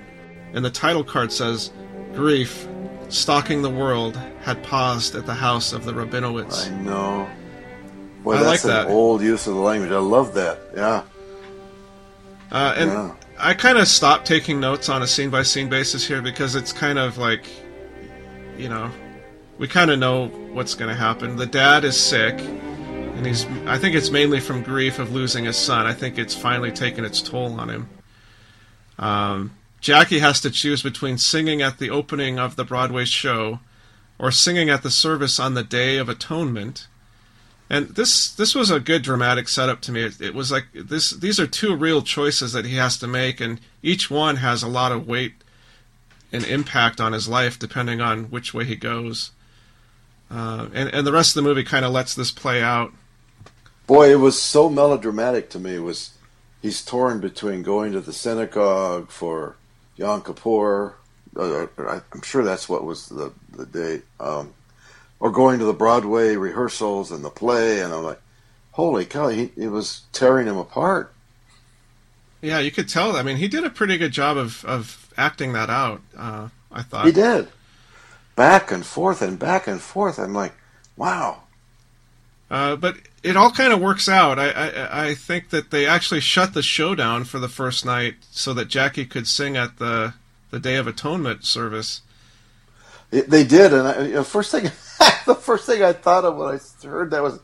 and 0.52 0.64
the 0.64 0.70
title 0.70 1.02
card 1.02 1.32
says, 1.32 1.70
"Grief, 2.14 2.68
stalking 3.08 3.62
the 3.62 3.70
world, 3.70 4.16
had 4.42 4.62
paused 4.62 5.14
at 5.14 5.24
the 5.26 5.34
house 5.34 5.72
of 5.72 5.84
the 5.84 5.92
Rabinowitz." 5.92 6.70
I 6.70 6.74
know. 6.82 7.28
Boy, 8.22 8.34
I 8.34 8.42
that's 8.42 8.64
like 8.64 8.64
an 8.64 8.86
that. 8.86 8.92
old 8.92 9.22
use 9.22 9.46
of 9.46 9.54
the 9.54 9.60
language. 9.60 9.92
I 9.92 9.98
love 9.98 10.34
that. 10.34 10.58
Yeah. 10.74 11.02
Uh, 12.52 12.74
and 12.76 12.90
Yeah. 12.90 13.12
I 13.38 13.54
kind 13.54 13.78
of 13.78 13.86
stopped 13.88 14.26
taking 14.26 14.60
notes 14.60 14.88
on 14.88 15.02
a 15.02 15.06
scene 15.06 15.30
by 15.30 15.42
scene 15.42 15.68
basis 15.68 16.06
here 16.06 16.22
because 16.22 16.54
it's 16.54 16.72
kind 16.72 16.98
of 16.98 17.18
like, 17.18 17.46
you 18.56 18.68
know, 18.68 18.90
we 19.58 19.68
kind 19.68 19.90
of 19.90 19.98
know 19.98 20.26
what's 20.52 20.74
going 20.74 20.88
to 20.88 20.94
happen. 20.96 21.36
The 21.36 21.46
dad 21.46 21.84
is 21.84 21.96
sick, 21.96 22.38
and 23.16 23.26
he's. 23.26 23.46
I 23.66 23.78
think 23.78 23.94
it's 23.94 24.10
mainly 24.10 24.40
from 24.40 24.62
grief 24.62 24.98
of 24.98 25.12
losing 25.12 25.44
his 25.44 25.56
son. 25.56 25.86
I 25.86 25.94
think 25.94 26.18
it's 26.18 26.34
finally 26.34 26.70
taken 26.70 27.04
its 27.04 27.22
toll 27.22 27.58
on 27.58 27.70
him. 27.70 27.88
Um, 28.98 29.56
Jackie 29.80 30.18
has 30.20 30.40
to 30.40 30.50
choose 30.50 30.82
between 30.82 31.18
singing 31.18 31.62
at 31.62 31.78
the 31.78 31.90
opening 31.90 32.38
of 32.38 32.56
the 32.56 32.64
Broadway 32.64 33.04
show 33.04 33.60
or 34.18 34.30
singing 34.30 34.70
at 34.70 34.82
the 34.82 34.90
service 34.90 35.38
on 35.38 35.54
the 35.54 35.62
Day 35.62 35.96
of 35.96 36.08
Atonement. 36.08 36.88
And 37.68 37.88
this 37.90 38.30
this 38.30 38.54
was 38.54 38.70
a 38.70 38.80
good 38.80 39.02
dramatic 39.02 39.48
setup 39.48 39.80
to 39.82 39.92
me. 39.92 40.04
It, 40.04 40.20
it 40.20 40.34
was 40.34 40.52
like 40.52 40.66
this 40.72 41.10
these 41.10 41.40
are 41.40 41.46
two 41.46 41.74
real 41.74 42.02
choices 42.02 42.52
that 42.52 42.64
he 42.64 42.76
has 42.76 42.96
to 42.98 43.06
make 43.06 43.40
and 43.40 43.60
each 43.82 44.10
one 44.10 44.36
has 44.36 44.62
a 44.62 44.68
lot 44.68 44.92
of 44.92 45.06
weight 45.06 45.34
and 46.32 46.44
impact 46.44 47.00
on 47.00 47.12
his 47.12 47.28
life 47.28 47.58
depending 47.58 48.00
on 48.00 48.24
which 48.24 48.54
way 48.54 48.64
he 48.64 48.76
goes. 48.76 49.32
Uh, 50.30 50.68
and 50.74 50.88
and 50.90 51.06
the 51.06 51.12
rest 51.12 51.36
of 51.36 51.42
the 51.42 51.48
movie 51.48 51.64
kind 51.64 51.84
of 51.84 51.92
lets 51.92 52.14
this 52.14 52.30
play 52.30 52.62
out. 52.62 52.92
Boy, 53.86 54.10
it 54.12 54.16
was 54.16 54.40
so 54.40 54.68
melodramatic 54.68 55.50
to 55.50 55.58
me. 55.58 55.76
It 55.76 55.80
was 55.82 56.10
he's 56.60 56.84
torn 56.84 57.20
between 57.20 57.62
going 57.62 57.92
to 57.92 58.00
the 58.00 58.12
synagogue 58.12 59.10
for 59.10 59.56
Yom 59.96 60.22
Kippur. 60.22 60.94
Uh, 61.36 61.66
I- 61.78 62.00
I'm 62.12 62.22
sure 62.22 62.44
that's 62.44 62.68
what 62.68 62.84
was 62.84 63.08
the 63.08 63.32
the 63.52 63.66
date. 63.66 64.04
Um, 64.18 64.54
or 65.20 65.30
going 65.30 65.58
to 65.60 65.64
the 65.64 65.72
Broadway 65.72 66.36
rehearsals 66.36 67.10
and 67.10 67.24
the 67.24 67.30
play, 67.30 67.80
and 67.80 67.92
I'm 67.92 68.02
like, 68.02 68.20
holy 68.72 69.04
cow! 69.06 69.28
He, 69.28 69.50
it 69.56 69.68
was 69.68 70.02
tearing 70.12 70.46
him 70.46 70.58
apart. 70.58 71.12
Yeah, 72.42 72.58
you 72.58 72.70
could 72.70 72.88
tell. 72.88 73.16
I 73.16 73.22
mean, 73.22 73.36
he 73.38 73.48
did 73.48 73.64
a 73.64 73.70
pretty 73.70 73.96
good 73.98 74.12
job 74.12 74.36
of 74.36 74.64
of 74.64 75.12
acting 75.16 75.52
that 75.54 75.70
out. 75.70 76.02
Uh, 76.16 76.48
I 76.70 76.82
thought. 76.82 77.06
He 77.06 77.12
did. 77.12 77.48
Back 78.34 78.70
and 78.70 78.84
forth 78.84 79.22
and 79.22 79.38
back 79.38 79.66
and 79.66 79.80
forth. 79.80 80.18
I'm 80.18 80.34
like, 80.34 80.52
wow. 80.96 81.42
Uh, 82.50 82.76
but 82.76 82.96
it 83.22 83.36
all 83.36 83.50
kind 83.50 83.72
of 83.72 83.80
works 83.80 84.08
out. 84.08 84.38
I, 84.38 84.50
I 84.50 85.08
I 85.08 85.14
think 85.14 85.50
that 85.50 85.70
they 85.70 85.86
actually 85.86 86.20
shut 86.20 86.54
the 86.54 86.62
show 86.62 86.94
down 86.94 87.24
for 87.24 87.38
the 87.38 87.48
first 87.48 87.84
night 87.84 88.14
so 88.30 88.54
that 88.54 88.68
Jackie 88.68 89.04
could 89.04 89.26
sing 89.26 89.56
at 89.56 89.78
the 89.78 90.14
the 90.50 90.60
Day 90.60 90.76
of 90.76 90.86
Atonement 90.86 91.44
service. 91.44 92.02
It, 93.10 93.30
they 93.30 93.44
did, 93.44 93.72
and 93.72 93.86
I, 93.86 94.02
you 94.02 94.14
know, 94.14 94.24
first 94.24 94.50
thing, 94.50 94.64
the 95.26 95.34
first 95.34 95.66
thing 95.66 95.82
I 95.82 95.92
thought 95.92 96.24
of 96.24 96.36
when 96.36 96.48
I 96.48 96.86
heard 96.86 97.10
that 97.10 97.22
was, 97.22 97.40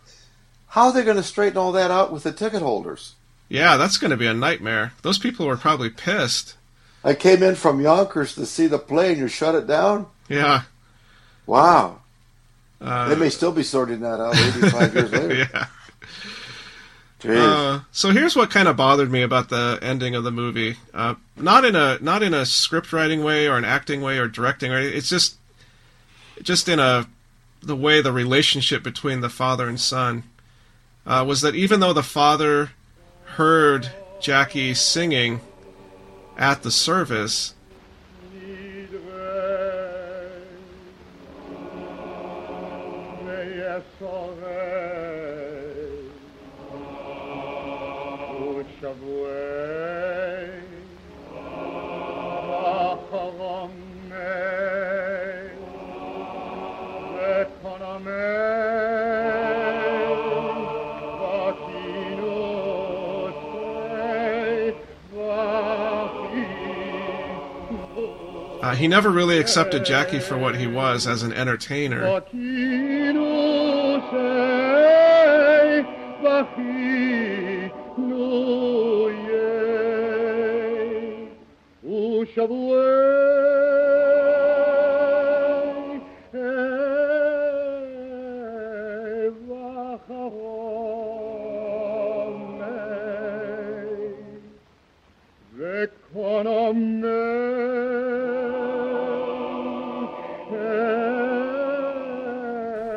how 0.69 0.87
are 0.87 0.93
they 0.93 1.05
going 1.05 1.17
to 1.17 1.23
straighten 1.23 1.59
all 1.59 1.73
that 1.73 1.91
out 1.91 2.13
with 2.13 2.25
the 2.25 2.33
ticket 2.33 2.63
holders? 2.63 3.15
Yeah, 3.49 3.77
that's 3.77 3.99
going 3.99 4.11
to 4.11 4.17
be 4.17 4.27
a 4.27 4.35
nightmare. 4.35 4.93
Those 5.03 5.19
people 5.19 5.47
were 5.47 5.57
probably 5.57 5.91
pissed. 5.91 6.57
I 7.05 7.15
came 7.15 7.43
in 7.43 7.55
from 7.55 7.81
Yonkers 7.81 8.35
to 8.37 8.47
see 8.47 8.67
the 8.67 8.79
play, 8.79 9.11
and 9.11 9.19
you 9.19 9.29
shut 9.29 9.55
it 9.55 9.67
down. 9.67 10.07
Yeah. 10.29 10.63
Wow, 11.47 12.02
Uh, 12.83 13.09
they 13.09 13.17
may 13.17 13.31
still 13.31 13.53
be 13.53 13.63
sorting 13.63 14.01
that 14.01 14.21
out 14.21 14.37
85 14.37 14.95
years 14.95 15.13
later. 15.13 15.35
yeah. 15.35 15.67
Uh, 17.25 17.81
so 17.93 18.11
here's 18.11 18.35
what 18.35 18.51
kind 18.51 18.67
of 18.67 18.77
bothered 18.77 19.11
me 19.11 19.23
about 19.23 19.49
the 19.49 19.79
ending 19.81 20.17
of 20.17 20.25
the 20.25 20.33
movie. 20.33 20.77
Uh, 20.93 21.15
not 21.37 21.65
in 21.65 21.77
a 21.77 21.99
not 22.01 22.23
in 22.23 22.35
a 22.35 22.45
script 22.45 22.93
writing 22.93 23.23
way 23.23 23.47
or 23.47 23.57
an 23.57 23.65
acting 23.65 24.01
way 24.01 24.19
or 24.19 24.27
directing 24.27 24.73
way. 24.73 24.89
It's 24.89 25.09
just 25.09 25.37
just 26.43 26.69
in 26.69 26.81
a 26.81 27.07
the 27.63 27.77
way 27.77 28.03
the 28.03 28.13
relationship 28.13 28.83
between 28.83 29.21
the 29.21 29.29
father 29.29 29.69
and 29.69 29.79
son 29.81 30.25
uh, 31.07 31.25
was 31.27 31.41
that 31.43 31.55
even 31.55 31.79
though 31.79 31.93
the 31.93 32.03
father 32.03 32.73
heard 33.37 33.91
Jackie 34.21 34.75
singing 34.75 35.41
at 36.37 36.63
the 36.63 36.71
service, 36.73 37.55
uh, 68.63 68.75
he 68.75 68.87
never 68.87 69.11
really 69.11 69.39
accepted 69.39 69.85
Jackie 69.85 70.21
for 70.21 70.37
what 70.37 70.57
he 70.57 70.67
was 70.67 71.07
as 71.07 71.23
an 71.23 71.33
entertainer. 71.33 72.05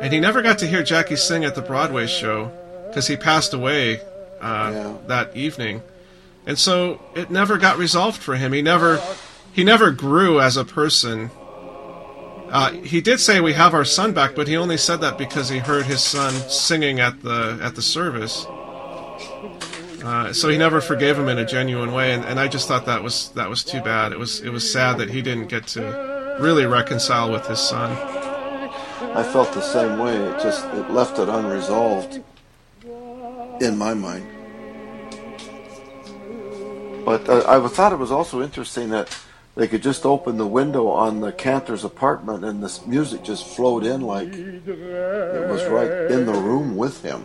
And 0.00 0.12
he 0.12 0.20
never 0.20 0.42
got 0.42 0.58
to 0.58 0.66
hear 0.66 0.82
Jackie 0.82 1.16
sing 1.16 1.44
at 1.44 1.54
the 1.54 1.62
Broadway 1.62 2.06
show 2.06 2.50
because 2.88 3.06
he 3.06 3.16
passed 3.16 3.52
away 3.54 4.00
uh, 4.40 4.70
Yeah. 4.72 4.94
that 5.06 5.36
evening, 5.36 5.82
and 6.46 6.58
so 6.58 7.00
it 7.14 7.30
never 7.30 7.56
got 7.58 7.78
resolved 7.78 8.22
for 8.22 8.36
him. 8.36 8.52
He 8.52 8.62
never, 8.62 9.00
he 9.52 9.64
never 9.64 9.90
grew 9.90 10.40
as 10.40 10.56
a 10.56 10.64
person. 10.64 11.30
Uh, 12.50 12.70
he 12.72 13.00
did 13.00 13.18
say 13.18 13.40
we 13.40 13.54
have 13.54 13.74
our 13.74 13.84
son 13.84 14.12
back, 14.12 14.34
but 14.36 14.46
he 14.46 14.56
only 14.56 14.76
said 14.76 15.00
that 15.00 15.18
because 15.18 15.48
he 15.48 15.58
heard 15.58 15.84
his 15.86 16.00
son 16.02 16.32
singing 16.48 17.00
at 17.00 17.22
the 17.22 17.58
at 17.62 17.74
the 17.74 17.82
service. 17.82 18.46
Uh, 20.04 20.32
so 20.32 20.48
he 20.48 20.56
never 20.56 20.80
forgave 20.80 21.18
him 21.18 21.28
in 21.28 21.38
a 21.38 21.44
genuine 21.44 21.90
way, 21.92 22.12
and, 22.12 22.24
and 22.24 22.38
I 22.38 22.46
just 22.46 22.68
thought 22.68 22.86
that 22.86 23.02
was 23.02 23.30
that 23.30 23.48
was 23.50 23.64
too 23.64 23.80
bad. 23.80 24.12
It 24.12 24.18
was 24.18 24.40
it 24.40 24.50
was 24.50 24.70
sad 24.70 24.98
that 24.98 25.10
he 25.10 25.22
didn't 25.22 25.48
get 25.48 25.66
to 25.68 26.36
really 26.38 26.66
reconcile 26.66 27.32
with 27.32 27.46
his 27.46 27.58
son. 27.58 27.90
I 29.16 29.22
felt 29.22 29.50
the 29.54 29.62
same 29.62 29.98
way. 29.98 30.14
It 30.14 30.42
just 30.42 30.66
it 30.74 30.90
left 30.90 31.18
it 31.18 31.26
unresolved 31.30 32.22
in 33.62 33.78
my 33.78 33.94
mind. 33.94 34.26
But 37.02 37.26
uh, 37.26 37.42
I 37.48 37.66
thought 37.66 37.94
it 37.94 37.98
was 37.98 38.12
also 38.12 38.42
interesting 38.42 38.90
that 38.90 39.08
they 39.54 39.68
could 39.68 39.82
just 39.82 40.04
open 40.04 40.36
the 40.36 40.46
window 40.46 40.88
on 40.88 41.20
the 41.20 41.32
Cantor's 41.32 41.82
apartment 41.82 42.44
and 42.44 42.62
this 42.62 42.86
music 42.86 43.22
just 43.22 43.46
flowed 43.46 43.86
in 43.86 44.02
like 44.02 44.28
it 44.34 45.48
was 45.48 45.64
right 45.64 46.10
in 46.10 46.26
the 46.26 46.34
room 46.34 46.76
with 46.76 47.02
him. 47.02 47.24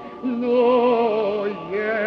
yeah. 1.70 2.00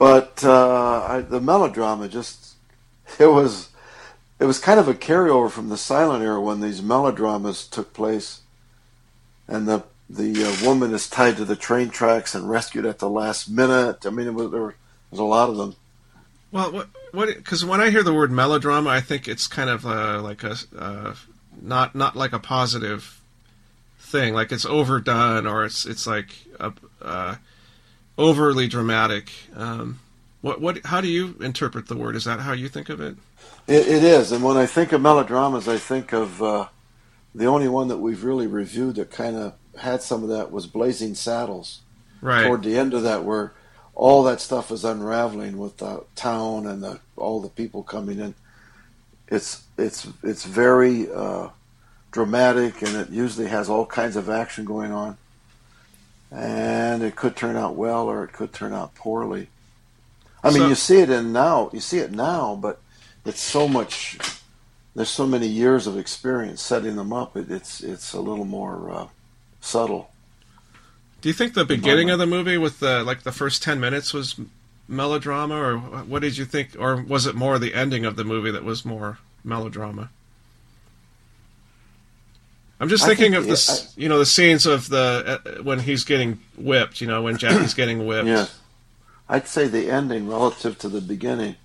But 0.00 0.42
uh, 0.42 1.04
I, 1.06 1.20
the 1.20 1.42
melodrama 1.42 2.08
just 2.08 2.54
it 3.18 3.26
was 3.26 3.68
it 4.38 4.46
was 4.46 4.58
kind 4.58 4.80
of 4.80 4.88
a 4.88 4.94
carryover 4.94 5.50
from 5.50 5.68
the 5.68 5.76
silent 5.76 6.24
era 6.24 6.40
when 6.40 6.62
these 6.62 6.80
melodramas 6.80 7.66
took 7.66 7.92
place, 7.92 8.40
and 9.46 9.68
the 9.68 9.84
the 10.08 10.42
uh, 10.42 10.66
woman 10.66 10.94
is 10.94 11.06
tied 11.06 11.36
to 11.36 11.44
the 11.44 11.54
train 11.54 11.90
tracks 11.90 12.34
and 12.34 12.48
rescued 12.48 12.86
at 12.86 12.98
the 12.98 13.10
last 13.10 13.50
minute. 13.50 14.06
I 14.06 14.08
mean, 14.08 14.34
was, 14.34 14.50
there 14.50 14.74
was 15.10 15.20
a 15.20 15.22
lot 15.22 15.50
of 15.50 15.58
them. 15.58 15.76
Well, 16.50 16.72
what 16.72 16.88
what? 17.12 17.28
Because 17.36 17.62
when 17.62 17.82
I 17.82 17.90
hear 17.90 18.02
the 18.02 18.14
word 18.14 18.32
melodrama, 18.32 18.88
I 18.88 19.02
think 19.02 19.28
it's 19.28 19.46
kind 19.46 19.68
of 19.68 19.84
uh, 19.84 20.22
like 20.22 20.42
a 20.42 20.56
uh, 20.78 21.14
not 21.60 21.94
not 21.94 22.16
like 22.16 22.32
a 22.32 22.38
positive 22.38 23.20
thing. 23.98 24.32
Like 24.32 24.50
it's 24.50 24.64
overdone 24.64 25.46
or 25.46 25.66
it's 25.66 25.84
it's 25.84 26.06
like 26.06 26.34
a, 26.58 26.72
uh, 27.02 27.34
overly 28.20 28.68
dramatic. 28.68 29.30
Um, 29.56 29.98
what 30.42 30.60
what? 30.60 30.84
How 30.86 31.00
do 31.00 31.08
you 31.08 31.36
interpret 31.40 31.88
the 31.88 31.96
word? 31.96 32.14
Is 32.14 32.24
that 32.24 32.40
how 32.40 32.52
you 32.52 32.68
think 32.68 32.88
of 32.88 33.00
it? 33.00 33.16
It, 33.66 33.88
it 33.88 34.04
is, 34.04 34.32
and 34.32 34.44
when 34.44 34.56
I 34.56 34.66
think 34.66 34.92
of 34.92 35.00
melodramas, 35.00 35.68
I 35.68 35.78
think 35.78 36.12
of 36.12 36.42
uh, 36.42 36.68
the 37.34 37.46
only 37.46 37.68
one 37.68 37.88
that 37.88 37.98
we've 37.98 38.24
really 38.24 38.46
reviewed 38.46 38.96
that 38.96 39.10
kind 39.10 39.36
of 39.36 39.54
had 39.78 40.02
some 40.02 40.22
of 40.22 40.28
that 40.28 40.50
was 40.50 40.66
Blazing 40.66 41.14
Saddles. 41.14 41.80
Right. 42.20 42.44
Toward 42.44 42.62
the 42.62 42.76
end 42.76 42.92
of 42.92 43.02
that, 43.02 43.24
where 43.24 43.52
all 43.94 44.22
that 44.24 44.40
stuff 44.40 44.70
is 44.70 44.84
unraveling 44.84 45.58
with 45.58 45.78
the 45.78 46.04
town 46.14 46.66
and 46.66 46.82
the, 46.82 47.00
all 47.16 47.40
the 47.40 47.48
people 47.48 47.82
coming 47.82 48.18
in. 48.18 48.34
It's 49.28 49.64
it's 49.78 50.08
it's 50.22 50.44
very 50.44 51.10
uh, 51.10 51.48
dramatic, 52.10 52.82
and 52.82 52.96
it 52.96 53.10
usually 53.10 53.46
has 53.48 53.68
all 53.68 53.86
kinds 53.86 54.16
of 54.16 54.28
action 54.28 54.64
going 54.64 54.90
on. 54.90 55.16
And 56.30 57.02
it 57.02 57.16
could 57.16 57.34
turn 57.36 57.56
out 57.56 57.74
well, 57.74 58.08
or 58.08 58.24
it 58.24 58.32
could 58.32 58.52
turn 58.52 58.72
out 58.72 58.94
poorly. 58.94 59.48
I 60.42 60.48
mean, 60.50 60.58
So- 60.58 60.68
you 60.68 60.74
see 60.74 60.98
it 61.00 61.10
in 61.10 61.32
now. 61.32 61.70
You 61.72 61.80
see 61.80 61.98
it 61.98 62.12
now, 62.12 62.56
but 62.60 62.80
it's 63.24 63.40
so 63.40 63.68
much. 63.68 64.18
There's 64.94 65.10
so 65.10 65.26
many 65.26 65.46
years 65.46 65.86
of 65.86 65.98
experience 65.98 66.62
setting 66.62 66.96
them 66.96 67.12
up. 67.12 67.36
It, 67.36 67.50
it's 67.50 67.80
it's 67.80 68.12
a 68.12 68.20
little 68.20 68.44
more 68.44 68.90
uh, 68.90 69.06
subtle. 69.60 70.10
Do 71.20 71.28
you 71.28 71.32
think 71.34 71.54
the 71.54 71.64
beginning 71.64 72.10
of 72.10 72.18
the 72.18 72.26
movie 72.26 72.56
with 72.58 72.80
the 72.80 73.04
like 73.04 73.22
the 73.22 73.32
first 73.32 73.62
ten 73.62 73.78
minutes 73.78 74.12
was 74.14 74.36
melodrama, 74.88 75.54
or 75.54 75.76
what 75.78 76.22
did 76.22 76.36
you 76.38 76.44
think, 76.44 76.70
or 76.78 77.02
was 77.02 77.26
it 77.26 77.34
more 77.34 77.58
the 77.58 77.74
ending 77.74 78.04
of 78.04 78.16
the 78.16 78.24
movie 78.24 78.50
that 78.50 78.64
was 78.64 78.84
more 78.84 79.18
melodrama? 79.44 80.10
I'm 82.80 82.88
just 82.88 83.04
thinking 83.04 83.32
think 83.32 83.36
of 83.36 83.44
the- 83.44 83.50
this, 83.50 83.92
you 83.96 84.08
know, 84.08 84.18
the 84.18 84.26
scenes 84.26 84.64
of 84.66 84.88
the 84.88 85.40
uh, 85.58 85.62
when 85.62 85.80
he's 85.80 86.02
getting 86.04 86.40
whipped, 86.56 87.00
you 87.00 87.06
know, 87.06 87.22
when 87.22 87.36
Jackie's 87.36 87.74
getting 87.74 88.06
whipped. 88.06 88.26
Yeah. 88.28 88.46
I'd 89.28 89.46
say 89.46 89.68
the 89.68 89.90
ending 89.90 90.26
relative 90.28 90.78
to 90.78 90.88
the 90.88 91.00
beginning 91.00 91.56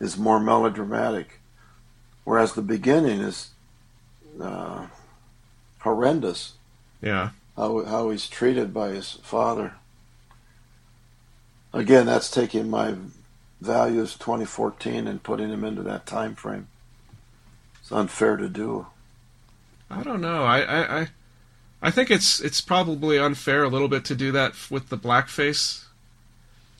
is 0.00 0.16
more 0.18 0.40
melodramatic, 0.40 1.38
whereas 2.24 2.54
the 2.54 2.62
beginning 2.62 3.20
is 3.20 3.50
uh, 4.40 4.86
horrendous. 5.80 6.54
Yeah. 7.00 7.30
How 7.56 7.84
how 7.84 8.10
he's 8.10 8.26
treated 8.28 8.72
by 8.74 8.88
his 8.90 9.12
father. 9.22 9.74
Again, 11.72 12.06
that's 12.06 12.30
taking 12.30 12.70
my 12.70 12.94
values 13.60 14.14
2014 14.14 15.06
and 15.08 15.22
putting 15.22 15.50
him 15.50 15.64
into 15.64 15.82
that 15.82 16.06
time 16.06 16.34
frame. 16.34 16.68
It's 17.80 17.92
unfair 17.92 18.36
to 18.36 18.48
do. 18.48 18.86
I 19.94 20.02
don't 20.02 20.20
know. 20.20 20.44
I, 20.44 20.60
I, 20.60 21.00
I, 21.00 21.08
I 21.82 21.90
think 21.90 22.10
it's 22.10 22.40
it's 22.40 22.60
probably 22.60 23.18
unfair 23.18 23.64
a 23.64 23.68
little 23.68 23.88
bit 23.88 24.04
to 24.06 24.14
do 24.14 24.32
that 24.32 24.54
with 24.70 24.88
the 24.88 24.98
blackface 24.98 25.84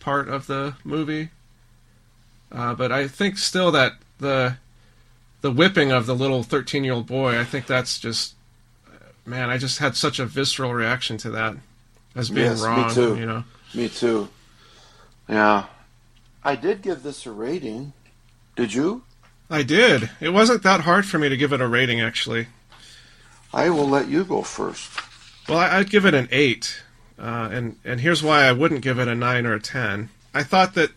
part 0.01 0.29
of 0.29 0.47
the 0.47 0.75
movie. 0.85 1.31
Uh, 2.51 2.75
but 2.75 2.93
I 2.93 3.09
think 3.09 3.39
still 3.39 3.71
that 3.73 3.95
the 4.19 4.57
the 5.41 5.51
whipping 5.51 5.93
of 5.93 6.07
the 6.07 6.15
little 6.15 6.43
thirteen 6.43 6.85
year 6.85 6.95
old 6.95 7.07
boy, 7.07 7.39
I 7.39 7.45
think 7.45 7.67
that's 7.67 7.99
just 7.99 8.35
man. 9.27 9.51
I 9.51 9.59
just 9.59 9.79
had 9.79 9.97
such 9.97 10.19
a 10.19 10.27
visceral 10.27 10.73
reaction 10.73 11.17
to 11.19 11.31
that 11.31 11.57
as 12.15 12.31
being 12.31 12.51
Yes, 12.51 12.63
me 12.65 12.95
too. 12.95 13.17
You 13.19 13.27
know. 13.27 13.45
Me 13.75 13.89
too. 13.89 14.29
Yeah. 15.29 15.67
I 16.45 16.57
did 16.57 16.83
give 16.83 17.03
this 17.03 17.27
a 17.27 17.33
rating. 17.33 17.93
Did 18.57 18.75
you? 18.75 19.03
I 19.51 19.63
did. 19.63 20.11
It 20.21 20.31
wasn't 20.31 20.63
that 20.63 20.83
hard 20.83 21.07
for 21.07 21.19
me 21.19 21.29
to 21.29 21.37
give 21.37 21.53
it 21.53 21.61
a 21.61 21.67
rating, 21.67 22.01
actually. 22.01 22.49
I 23.55 23.71
will 23.71 23.89
let 23.89 24.09
you 24.09 24.25
go 24.25 24.43
first. 24.43 24.91
Well, 25.49 25.59
I'd 25.59 25.89
give 25.89 26.05
it 26.05 26.13
an 26.15 26.29
eight, 26.33 26.83
uh, 27.19 27.49
and 27.53 27.77
and 27.85 28.01
here's 28.01 28.23
why 28.23 28.45
I 28.45 28.53
wouldn't 28.53 28.81
give 28.81 28.99
it 28.99 29.07
a 29.07 29.15
nine 29.15 29.47
or 29.47 29.55
a 29.55 29.61
ten. 29.61 30.09
I 30.35 30.43
thought 30.43 30.75
that 30.75 30.91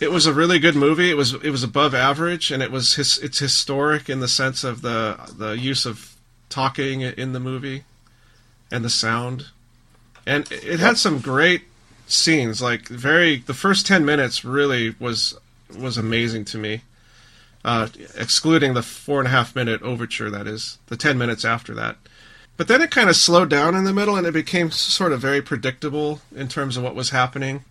it 0.00 0.10
was 0.10 0.26
a 0.26 0.32
really 0.32 0.58
good 0.58 0.74
movie. 0.74 1.08
It 1.08 1.16
was 1.16 1.34
it 1.34 1.50
was 1.50 1.62
above 1.62 1.94
average, 1.94 2.50
and 2.50 2.62
it 2.62 2.72
was 2.72 2.96
his, 2.96 3.18
it's 3.18 3.38
historic 3.38 4.10
in 4.10 4.18
the 4.18 4.28
sense 4.28 4.64
of 4.64 4.82
the 4.82 5.18
the 5.38 5.52
use 5.52 5.86
of 5.86 6.16
talking 6.48 7.02
in 7.02 7.32
the 7.32 7.40
movie, 7.40 7.84
and 8.72 8.84
the 8.84 8.90
sound, 8.90 9.46
and 10.26 10.50
it 10.50 10.80
had 10.80 10.98
some 10.98 11.20
great 11.20 11.62
scenes. 12.08 12.60
Like 12.60 12.88
very 12.88 13.36
the 13.36 13.54
first 13.54 13.86
ten 13.86 14.04
minutes 14.04 14.44
really 14.44 14.96
was 14.98 15.38
was 15.78 15.96
amazing 15.96 16.44
to 16.46 16.58
me. 16.58 16.82
Uh, 17.66 17.88
excluding 18.16 18.74
the 18.74 18.82
four 18.82 19.18
and 19.18 19.26
a 19.26 19.30
half 19.32 19.56
minute 19.56 19.82
overture, 19.82 20.30
that 20.30 20.46
is 20.46 20.78
the 20.86 20.96
ten 20.96 21.18
minutes 21.18 21.44
after 21.44 21.74
that. 21.74 21.96
But 22.56 22.68
then 22.68 22.80
it 22.80 22.92
kind 22.92 23.10
of 23.10 23.16
slowed 23.16 23.50
down 23.50 23.74
in 23.74 23.82
the 23.82 23.92
middle 23.92 24.14
and 24.14 24.24
it 24.24 24.32
became 24.32 24.70
sort 24.70 25.10
of 25.10 25.20
very 25.20 25.42
predictable 25.42 26.20
in 26.32 26.46
terms 26.46 26.76
of 26.76 26.84
what 26.84 26.94
was 26.94 27.10
happening. 27.10 27.64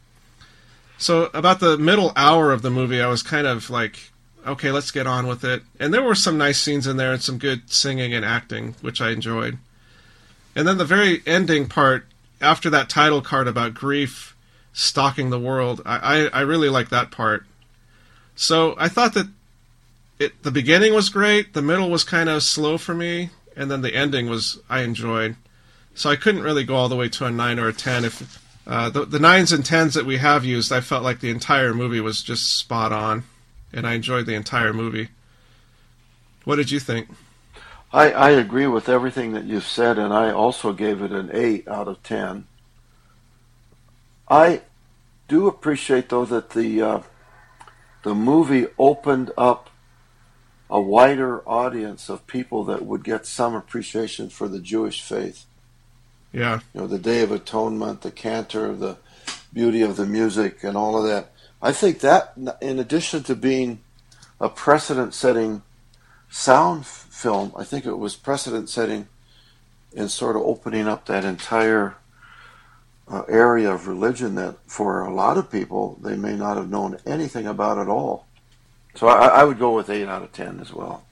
So, 0.97 1.29
about 1.33 1.61
the 1.61 1.77
middle 1.77 2.11
hour 2.17 2.51
of 2.51 2.61
the 2.61 2.69
movie, 2.69 3.01
I 3.01 3.07
was 3.07 3.23
kind 3.23 3.47
of 3.47 3.69
like, 3.69 4.11
okay, 4.45 4.69
let's 4.69 4.91
get 4.91 5.07
on 5.07 5.27
with 5.27 5.45
it. 5.45 5.63
And 5.79 5.93
there 5.93 6.03
were 6.03 6.13
some 6.13 6.37
nice 6.37 6.59
scenes 6.59 6.87
in 6.87 6.97
there 6.97 7.13
and 7.13 7.21
some 7.21 7.37
good 7.37 7.71
singing 7.71 8.13
and 8.13 8.25
acting, 8.25 8.75
which 8.81 8.99
I 8.99 9.11
enjoyed. 9.11 9.59
And 10.57 10.67
then 10.67 10.77
the 10.77 10.83
very 10.83 11.21
ending 11.25 11.69
part, 11.69 12.05
after 12.41 12.69
that 12.69 12.89
title 12.89 13.21
card 13.21 13.47
about 13.47 13.73
grief 13.73 14.35
stalking 14.73 15.29
the 15.29 15.39
world, 15.39 15.81
I, 15.85 16.27
I, 16.33 16.39
I 16.39 16.41
really 16.41 16.67
like 16.67 16.89
that 16.89 17.11
part. 17.11 17.45
So, 18.35 18.75
I 18.77 18.89
thought 18.89 19.13
that 19.13 19.27
it 20.19 20.43
the 20.43 20.51
beginning 20.51 20.93
was 20.93 21.09
great, 21.09 21.53
the 21.53 21.61
middle 21.61 21.89
was 21.89 22.03
kind 22.03 22.29
of 22.29 22.43
slow 22.43 22.77
for 22.77 22.93
me, 22.93 23.29
and 23.55 23.69
then 23.69 23.81
the 23.81 23.95
ending 23.95 24.29
was 24.29 24.59
I 24.69 24.81
enjoyed. 24.81 25.35
So 25.93 26.09
I 26.09 26.15
couldn't 26.15 26.43
really 26.43 26.63
go 26.63 26.75
all 26.75 26.89
the 26.89 26.95
way 26.95 27.09
to 27.09 27.25
a 27.25 27.31
nine 27.31 27.59
or 27.59 27.67
a 27.67 27.73
ten. 27.73 28.05
If 28.05 28.41
uh, 28.67 28.89
the 28.89 29.05
the 29.05 29.19
nines 29.19 29.51
and 29.51 29.65
tens 29.65 29.93
that 29.93 30.05
we 30.05 30.17
have 30.17 30.45
used, 30.45 30.71
I 30.71 30.81
felt 30.81 31.03
like 31.03 31.19
the 31.19 31.29
entire 31.29 31.73
movie 31.73 32.01
was 32.01 32.23
just 32.23 32.57
spot 32.57 32.91
on, 32.91 33.23
and 33.73 33.87
I 33.87 33.93
enjoyed 33.93 34.25
the 34.25 34.35
entire 34.35 34.73
movie. 34.73 35.09
What 36.43 36.57
did 36.57 36.71
you 36.71 36.79
think? 36.79 37.09
I, 37.91 38.11
I 38.11 38.29
agree 38.31 38.67
with 38.67 38.89
everything 38.89 39.31
that 39.33 39.45
you've 39.45 39.65
said, 39.65 39.97
and 39.97 40.13
I 40.13 40.29
also 40.31 40.73
gave 40.73 41.01
it 41.01 41.11
an 41.11 41.29
8 41.31 41.67
out 41.67 41.87
of 41.87 42.03
10. 42.03 42.45
I 44.27 44.61
do 45.27 45.47
appreciate, 45.47 46.09
though, 46.09 46.25
that 46.25 46.49
the, 46.49 46.81
uh, 46.81 47.01
the 48.03 48.13
movie 48.13 48.67
opened 48.77 49.31
up 49.37 49.69
a 50.69 50.81
wider 50.81 51.47
audience 51.47 52.09
of 52.09 52.27
people 52.27 52.63
that 52.65 52.85
would 52.85 53.03
get 53.03 53.25
some 53.25 53.55
appreciation 53.55 54.29
for 54.29 54.47
the 54.47 54.59
Jewish 54.59 55.01
faith. 55.01 55.45
Yeah, 56.33 56.59
You 56.73 56.81
know, 56.81 56.87
the 56.87 56.99
Day 56.99 57.21
of 57.21 57.31
Atonement, 57.31 58.01
the 58.01 58.11
cantor, 58.11 58.73
the 58.73 58.97
beauty 59.53 59.81
of 59.81 59.95
the 59.95 60.05
music, 60.05 60.63
and 60.63 60.75
all 60.75 60.97
of 60.97 61.05
that. 61.07 61.31
I 61.61 61.71
think 61.71 61.99
that, 62.01 62.33
in 62.61 62.79
addition 62.79 63.23
to 63.23 63.35
being 63.35 63.79
a 64.39 64.49
precedent 64.49 65.13
setting 65.13 65.61
sound 66.29 66.81
f- 66.81 67.07
film, 67.09 67.53
I 67.55 67.63
think 67.63 67.85
it 67.85 67.97
was 67.97 68.15
precedent 68.15 68.69
setting 68.69 69.07
in 69.93 70.09
sort 70.09 70.35
of 70.35 70.41
opening 70.41 70.87
up 70.87 71.05
that 71.05 71.23
entire 71.23 71.95
uh, 73.07 73.23
area 73.29 73.71
of 73.71 73.87
religion 73.87 74.35
that 74.35 74.57
for 74.67 75.01
a 75.01 75.13
lot 75.13 75.37
of 75.37 75.51
people 75.51 75.97
they 76.01 76.15
may 76.17 76.35
not 76.35 76.57
have 76.57 76.69
known 76.69 76.97
anything 77.05 77.47
about 77.47 77.77
at 77.77 77.87
all. 77.87 78.27
So 78.95 79.07
I, 79.07 79.27
I 79.27 79.43
would 79.43 79.59
go 79.59 79.75
with 79.75 79.89
eight 79.89 80.07
out 80.07 80.23
of 80.23 80.31
ten 80.31 80.59
as 80.59 80.73
well. 80.73 81.03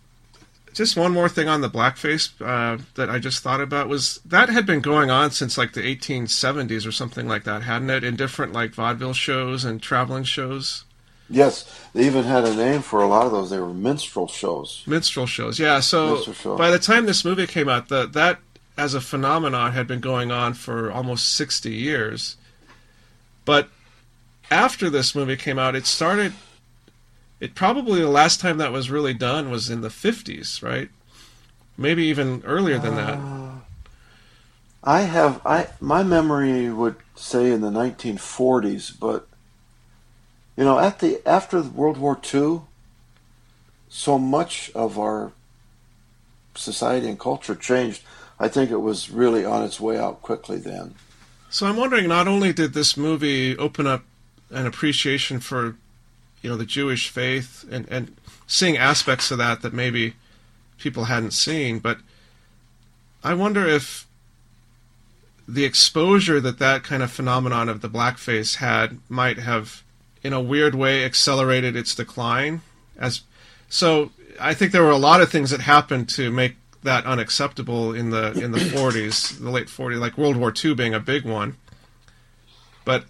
Just 0.74 0.98
one 0.98 1.12
more 1.12 1.30
thing 1.30 1.48
on 1.48 1.62
the 1.62 1.70
blackface 1.70 2.32
uh, 2.42 2.82
that 2.96 3.08
I 3.08 3.20
just 3.20 3.44
thought 3.44 3.62
about 3.62 3.88
was 3.88 4.20
that 4.26 4.50
had 4.50 4.66
been 4.66 4.82
going 4.82 5.12
on 5.12 5.30
since 5.30 5.56
like 5.56 5.74
the 5.74 5.82
1870s 5.82 6.88
or 6.88 6.92
something 6.92 7.28
like 7.28 7.44
that, 7.44 7.62
hadn't 7.62 7.92
it? 7.92 8.04
In 8.04 8.16
different 8.16 8.54
like 8.54 8.74
vaudeville 8.74 9.14
shows 9.14 9.64
and 9.66 9.80
traveling 9.80 10.24
shows, 10.24 10.86
Yes, 11.30 11.66
they 11.94 12.06
even 12.06 12.26
had 12.26 12.44
a 12.44 12.54
name 12.54 12.82
for 12.82 13.02
a 13.02 13.08
lot 13.08 13.26
of 13.26 13.32
those. 13.32 13.50
They 13.50 13.60
were 13.60 13.74
minstrel 13.74 14.28
shows. 14.28 14.84
minstrel 14.86 15.26
shows. 15.26 15.58
Yeah. 15.58 15.80
So 15.80 16.24
by 16.58 16.70
the 16.70 16.80
time 16.80 17.06
this 17.06 17.24
movie 17.24 17.48
came 17.48 17.70
out, 17.70 17.90
the, 17.90 18.06
that 18.08 18.40
as 18.78 18.94
a 18.94 19.02
phenomenon 19.02 19.72
had 19.72 19.88
been 19.88 20.00
going 20.00 20.32
on 20.32 20.54
for 20.54 20.92
almost 20.92 21.34
60 21.34 21.74
years. 21.74 22.38
But 23.46 23.70
after 24.52 24.90
this 24.90 25.16
movie 25.16 25.36
came 25.38 25.58
out, 25.58 25.76
it 25.76 25.86
started. 25.86 26.34
It 27.44 27.56
probably 27.56 28.00
the 28.00 28.08
last 28.08 28.40
time 28.40 28.58
that 28.60 28.72
was 28.72 28.90
really 28.90 29.14
done 29.14 29.52
was 29.52 29.70
in 29.70 29.82
the 29.82 29.90
50s, 29.90 30.64
right? 30.64 30.88
Maybe 31.78 32.06
even 32.06 32.42
earlier 32.46 32.80
than 32.80 32.96
that. 32.96 33.18
Uh, 33.18 33.56
I 34.82 35.02
have 35.02 35.46
I 35.46 35.68
my 35.82 36.04
memory 36.04 36.70
would 36.70 36.96
say 37.18 37.52
in 37.52 37.60
the 37.60 37.70
1940s, 37.70 38.98
but 38.98 39.28
you 40.56 40.64
know, 40.64 40.80
at 40.80 41.00
the 41.00 41.22
after 41.28 41.62
World 41.62 41.98
War 41.98 42.18
II, 42.34 42.62
so 43.90 44.18
much 44.18 44.72
of 44.74 44.98
our 44.98 45.34
society 46.56 47.10
and 47.10 47.20
culture 47.20 47.56
changed. 47.56 48.04
I 48.40 48.48
think 48.48 48.72
it 48.72 48.78
was 48.78 49.10
really 49.10 49.44
on 49.44 49.64
its 49.64 49.82
way 49.82 49.98
out 49.98 50.22
quickly 50.22 50.60
then. 50.60 50.96
So 51.50 51.68
I'm 51.68 51.76
wondering, 51.76 52.08
not 52.08 52.30
only 52.30 52.54
did 52.54 52.74
this 52.74 52.96
movie 52.96 53.58
open 53.58 53.86
up 53.86 54.06
an 54.50 54.66
appreciation 54.66 55.42
for, 55.42 55.76
you 56.44 56.50
know, 56.50 56.58
the 56.58 56.66
Jewish 56.66 57.10
faith 57.10 57.66
and, 57.72 57.88
and 57.90 58.16
seeing 58.46 58.78
aspects 58.78 59.32
of 59.32 59.40
that 59.40 59.62
that 59.62 59.74
maybe 59.74 60.14
people 60.78 61.06
hadn't 61.06 61.32
seen, 61.32 61.80
but 61.80 61.98
I 63.24 63.34
wonder 63.34 63.66
if 63.66 64.06
the 65.48 65.64
exposure 65.64 66.40
that 66.42 66.60
that 66.60 66.84
kind 66.84 67.02
of 67.02 67.12
phenomenon 67.12 67.70
of 67.70 67.82
the 67.82 67.90
blackface 67.90 68.58
had 68.58 69.00
might 69.10 69.40
have, 69.40 69.84
in 70.22 70.34
a 70.34 70.42
weird 70.42 70.76
way, 70.76 71.04
accelerated 71.06 71.76
its 71.76 71.96
decline. 71.96 72.62
As 72.98 73.22
so, 73.70 74.12
I 74.40 74.54
think 74.54 74.72
there 74.72 74.84
were 74.84 74.90
a 74.90 74.98
lot 74.98 75.22
of 75.22 75.30
things 75.30 75.50
that 75.52 75.62
happened 75.62 76.10
to 76.10 76.32
make 76.32 76.58
that 76.84 77.06
unacceptable 77.06 77.94
in 77.94 78.10
the 78.10 78.32
in 78.34 78.52
the 78.52 78.60
40s, 78.60 79.40
the 79.40 79.50
late 79.50 79.68
40s, 79.68 80.00
like 80.00 80.18
World 80.18 80.36
War 80.36 80.54
II 80.54 80.76
being 80.76 80.94
a 80.94 81.00
big 81.00 81.26
one. 81.26 81.56
But 82.86 83.06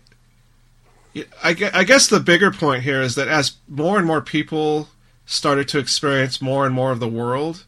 I 1.43 1.53
guess 1.53 2.07
the 2.07 2.19
bigger 2.19 2.51
point 2.51 2.83
here 2.83 3.01
is 3.01 3.15
that 3.15 3.27
as 3.27 3.53
more 3.67 3.97
and 3.97 4.07
more 4.07 4.21
people 4.21 4.89
started 5.25 5.67
to 5.69 5.79
experience 5.79 6.41
more 6.41 6.65
and 6.65 6.73
more 6.73 6.91
of 6.91 6.99
the 6.99 7.07
world, 7.07 7.65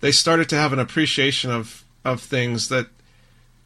they 0.00 0.12
started 0.12 0.48
to 0.50 0.56
have 0.56 0.72
an 0.72 0.78
appreciation 0.78 1.50
of 1.50 1.84
of 2.04 2.20
things 2.20 2.68
that 2.68 2.88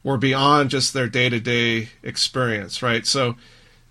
were 0.05 0.17
beyond 0.17 0.71
just 0.71 0.93
their 0.95 1.09
day 1.09 1.29
to 1.29 1.41
day 1.41 1.91
experience, 2.03 2.83
right? 2.83 3.07
So 3.07 3.37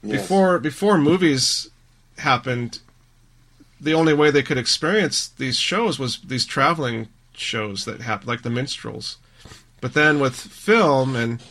Yes. 0.04 0.22
before 0.22 0.60
before 0.60 0.98
movies 0.98 1.70
happened, 2.20 2.80
the 3.82 3.94
only 3.94 4.14
way 4.14 4.32
they 4.32 4.44
could 4.44 4.58
experience 4.58 5.28
these 5.28 5.58
shows 5.58 6.00
was 6.00 6.20
these 6.20 6.46
traveling 6.46 7.08
shows 7.34 7.86
that 7.86 8.02
happened, 8.02 8.28
like 8.28 8.44
the 8.44 8.50
minstrels. 8.50 9.18
But 9.82 9.94
then 9.94 10.20
with 10.20 10.36
film 10.36 11.16
and 11.16 11.42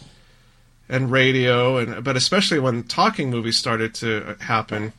and 0.89 1.11
radio, 1.11 1.77
and 1.79 2.05
but 2.05 2.17
especially 2.17 2.59
when 2.59 2.85
talking 2.85 3.31
movies 3.31 3.57
started 3.57 3.95
to 3.95 4.37
happen, 4.41 4.93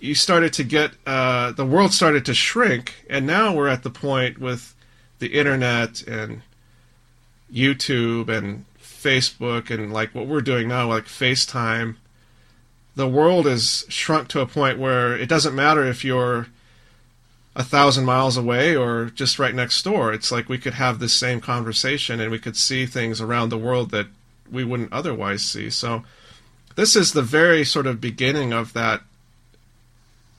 you 0.00 0.14
started 0.14 0.52
to 0.54 0.64
get 0.64 0.92
uh, 1.06 1.52
the 1.52 1.64
world 1.64 1.92
started 1.92 2.24
to 2.26 2.34
shrink, 2.34 3.06
and 3.08 3.26
now 3.26 3.54
we're 3.54 3.68
at 3.68 3.82
the 3.82 3.90
point 3.90 4.38
with 4.38 4.74
the 5.18 5.28
internet 5.38 6.02
and 6.02 6.42
YouTube 7.52 8.28
and 8.28 8.64
Facebook 8.82 9.70
and 9.70 9.92
like 9.92 10.14
what 10.14 10.26
we're 10.26 10.40
doing 10.40 10.68
now, 10.68 10.88
like 10.88 11.04
FaceTime. 11.04 11.96
The 12.96 13.08
world 13.08 13.46
is 13.46 13.84
shrunk 13.88 14.28
to 14.28 14.40
a 14.40 14.46
point 14.46 14.78
where 14.78 15.16
it 15.16 15.28
doesn't 15.28 15.54
matter 15.54 15.84
if 15.84 16.04
you're 16.04 16.48
a 17.56 17.64
thousand 17.64 18.04
miles 18.04 18.36
away 18.36 18.76
or 18.76 19.06
just 19.06 19.38
right 19.38 19.54
next 19.54 19.82
door. 19.82 20.12
It's 20.12 20.32
like 20.32 20.48
we 20.48 20.58
could 20.58 20.74
have 20.74 20.98
this 20.98 21.14
same 21.14 21.40
conversation 21.40 22.20
and 22.20 22.30
we 22.30 22.38
could 22.38 22.56
see 22.56 22.86
things 22.86 23.20
around 23.20 23.48
the 23.48 23.58
world 23.58 23.90
that 23.90 24.06
we 24.50 24.64
wouldn't 24.64 24.92
otherwise 24.92 25.42
see. 25.42 25.70
So 25.70 26.04
this 26.76 26.96
is 26.96 27.12
the 27.12 27.22
very 27.22 27.64
sort 27.64 27.86
of 27.86 28.00
beginning 28.00 28.52
of 28.52 28.72
that 28.72 29.02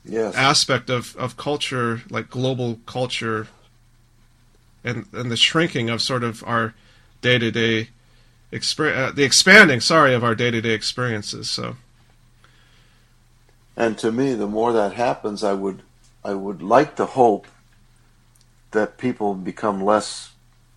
Yes. 0.04 0.34
aspect 0.34 0.88
of, 0.88 1.16
of 1.16 1.36
culture, 1.36 2.02
like 2.10 2.30
global 2.30 2.78
culture, 2.86 3.48
and 4.84 5.06
and 5.12 5.30
the 5.30 5.36
shrinking 5.36 5.90
of 5.90 6.00
sort 6.00 6.22
of 6.22 6.44
our 6.44 6.74
day 7.22 7.38
to 7.38 7.50
day 7.50 7.88
experience, 8.52 9.10
uh, 9.10 9.12
the 9.14 9.24
expanding, 9.24 9.80
sorry, 9.80 10.14
of 10.14 10.22
our 10.22 10.34
day 10.34 10.50
to 10.50 10.60
day 10.60 10.70
experiences. 10.70 11.50
So 11.50 11.76
And 13.76 13.98
to 13.98 14.10
me, 14.10 14.34
the 14.34 14.46
more 14.46 14.72
that 14.72 14.94
happens, 14.94 15.44
I 15.44 15.52
would, 15.52 15.82
I 16.24 16.34
would 16.34 16.62
like 16.62 16.96
to 16.96 17.04
hope 17.04 17.46
that 18.70 18.98
people 18.98 19.34
become 19.34 19.82
less 19.84 20.32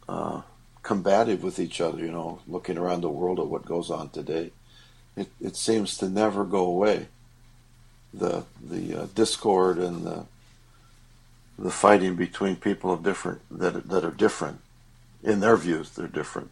uh, 0.07 0.41
combative 0.89 1.43
with 1.43 1.59
each 1.59 1.77
other. 1.85 1.99
You 2.07 2.11
know, 2.17 2.39
looking 2.47 2.77
around 2.77 3.01
the 3.01 3.09
world 3.19 3.39
at 3.39 3.47
what 3.53 3.65
goes 3.73 3.89
on 3.91 4.09
today, 4.09 4.51
it 5.21 5.27
it 5.49 5.55
seems 5.55 5.97
to 5.99 6.09
never 6.09 6.43
go 6.57 6.63
away. 6.75 7.07
The 8.13 8.43
the 8.73 8.83
uh, 9.01 9.07
discord 9.21 9.77
and 9.77 9.97
the 10.07 10.19
the 11.65 11.71
fighting 11.71 12.15
between 12.15 12.55
people 12.55 12.89
of 12.91 13.03
different 13.03 13.39
that 13.61 13.73
that 13.89 14.03
are 14.03 14.15
different 14.25 14.57
in 15.23 15.39
their 15.41 15.57
views. 15.57 15.87
They're 15.91 16.07
different. 16.21 16.49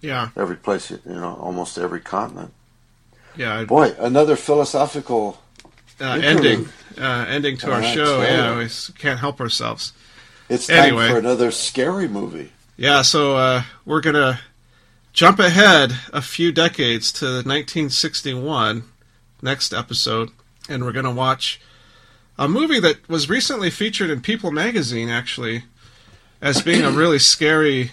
yeah, 0.00 0.28
Every 0.36 0.56
place, 0.56 0.90
you 0.90 1.00
know, 1.22 1.34
almost 1.46 1.76
every 1.78 2.00
continent. 2.00 2.52
yeah, 3.36 3.64
Boy, 3.64 3.88
another 3.98 4.36
philosophical. 4.36 5.22
uh, 6.00 6.20
ending, 6.22 6.68
uh, 6.96 7.24
ending 7.28 7.56
to 7.58 7.66
our 7.66 7.72
All 7.74 7.80
right, 7.80 7.94
show. 7.96 8.22
Yeah, 8.22 8.56
we 8.58 8.68
can't 9.02 9.18
help 9.18 9.40
ourselves. 9.40 9.92
It's 10.48 10.66
time 10.68 10.78
Anyway. 10.84 11.08
for 11.10 11.18
another 11.18 11.50
scary 11.50 12.08
movie. 12.08 12.52
Yeah, 12.80 13.02
so 13.02 13.34
uh, 13.34 13.62
we're 13.84 14.00
gonna 14.00 14.38
jump 15.12 15.40
ahead 15.40 15.98
a 16.12 16.22
few 16.22 16.52
decades 16.52 17.10
to 17.14 17.24
1961, 17.24 18.84
next 19.42 19.74
episode, 19.74 20.30
and 20.68 20.84
we're 20.84 20.92
gonna 20.92 21.10
watch 21.10 21.60
a 22.38 22.46
movie 22.46 22.78
that 22.78 23.08
was 23.08 23.28
recently 23.28 23.68
featured 23.68 24.10
in 24.10 24.20
People 24.20 24.52
magazine, 24.52 25.08
actually, 25.08 25.64
as 26.40 26.62
being 26.62 26.84
a 26.84 26.92
really 26.92 27.18
scary 27.18 27.90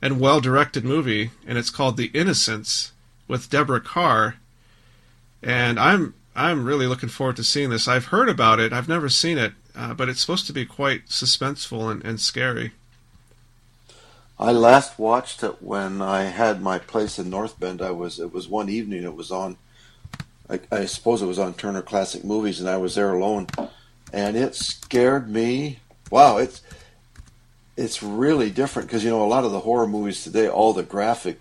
and 0.00 0.18
well-directed 0.18 0.86
movie, 0.86 1.30
and 1.46 1.58
it's 1.58 1.68
called 1.68 1.98
The 1.98 2.10
Innocents 2.14 2.92
with 3.28 3.50
Deborah 3.50 3.82
Kerr, 3.82 4.36
and 5.42 5.78
I'm 5.78 6.14
I'm 6.34 6.64
really 6.64 6.86
looking 6.86 7.10
forward 7.10 7.36
to 7.36 7.44
seeing 7.44 7.68
this. 7.68 7.86
I've 7.86 8.06
heard 8.06 8.30
about 8.30 8.58
it, 8.58 8.72
I've 8.72 8.88
never 8.88 9.10
seen 9.10 9.36
it, 9.36 9.52
uh, 9.76 9.92
but 9.92 10.08
it's 10.08 10.22
supposed 10.22 10.46
to 10.46 10.54
be 10.54 10.64
quite 10.64 11.08
suspenseful 11.08 11.90
and, 11.90 12.02
and 12.02 12.18
scary. 12.18 12.72
I 14.38 14.50
last 14.52 14.98
watched 14.98 15.42
it 15.42 15.62
when 15.62 16.02
I 16.02 16.24
had 16.24 16.62
my 16.62 16.78
place 16.78 17.18
in 17.18 17.30
North 17.30 17.60
Bend. 17.60 17.80
I 17.80 17.90
was 17.90 18.18
it 18.18 18.32
was 18.32 18.48
one 18.48 18.68
evening. 18.68 19.04
It 19.04 19.14
was 19.14 19.30
on. 19.30 19.56
I, 20.48 20.60
I 20.70 20.84
suppose 20.86 21.22
it 21.22 21.26
was 21.26 21.38
on 21.38 21.54
Turner 21.54 21.82
Classic 21.82 22.24
Movies, 22.24 22.60
and 22.60 22.68
I 22.68 22.76
was 22.76 22.94
there 22.94 23.12
alone, 23.12 23.46
and 24.12 24.36
it 24.36 24.54
scared 24.54 25.28
me. 25.28 25.78
Wow, 26.10 26.38
it's 26.38 26.62
it's 27.76 28.02
really 28.02 28.50
different 28.50 28.88
because 28.88 29.04
you 29.04 29.10
know 29.10 29.24
a 29.24 29.26
lot 29.26 29.44
of 29.44 29.52
the 29.52 29.60
horror 29.60 29.86
movies 29.86 30.24
today, 30.24 30.48
all 30.48 30.72
the 30.72 30.82
graphic 30.82 31.38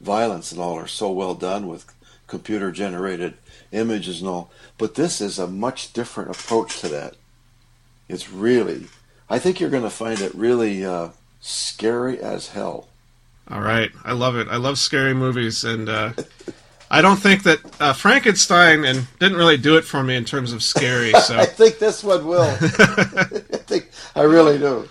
violence 0.00 0.52
and 0.52 0.60
all 0.60 0.74
are 0.74 0.86
so 0.86 1.10
well 1.10 1.34
done 1.34 1.66
with 1.66 1.86
computer 2.26 2.70
generated 2.72 3.34
images 3.72 4.20
and 4.20 4.28
all. 4.28 4.50
But 4.78 4.94
this 4.94 5.20
is 5.20 5.38
a 5.38 5.46
much 5.46 5.92
different 5.92 6.30
approach 6.30 6.80
to 6.80 6.88
that. 6.88 7.16
It's 8.08 8.30
really, 8.30 8.86
I 9.30 9.38
think 9.38 9.60
you're 9.60 9.70
going 9.70 9.82
to 9.82 9.90
find 9.90 10.20
it 10.20 10.34
really 10.34 10.84
uh, 10.84 11.08
scary 11.44 12.18
as 12.20 12.48
hell. 12.48 12.88
All 13.50 13.60
right, 13.60 13.90
I 14.02 14.12
love 14.12 14.36
it. 14.36 14.48
I 14.48 14.56
love 14.56 14.78
scary 14.78 15.12
movies, 15.12 15.64
and 15.64 15.88
uh, 15.88 16.12
I 16.90 17.02
don't 17.02 17.18
think 17.18 17.42
that 17.42 17.60
uh, 17.80 17.92
Frankenstein 17.92 18.84
and 18.84 19.06
didn't 19.18 19.36
really 19.36 19.58
do 19.58 19.76
it 19.76 19.84
for 19.84 20.02
me 20.02 20.16
in 20.16 20.24
terms 20.24 20.52
of 20.52 20.62
scary. 20.62 21.12
So 21.20 21.38
I 21.38 21.44
think 21.44 21.78
this 21.78 22.02
one 22.02 22.26
will. 22.26 22.42
I 22.60 23.64
think 23.66 23.90
I 24.16 24.22
really 24.22 24.58
do. 24.58 24.88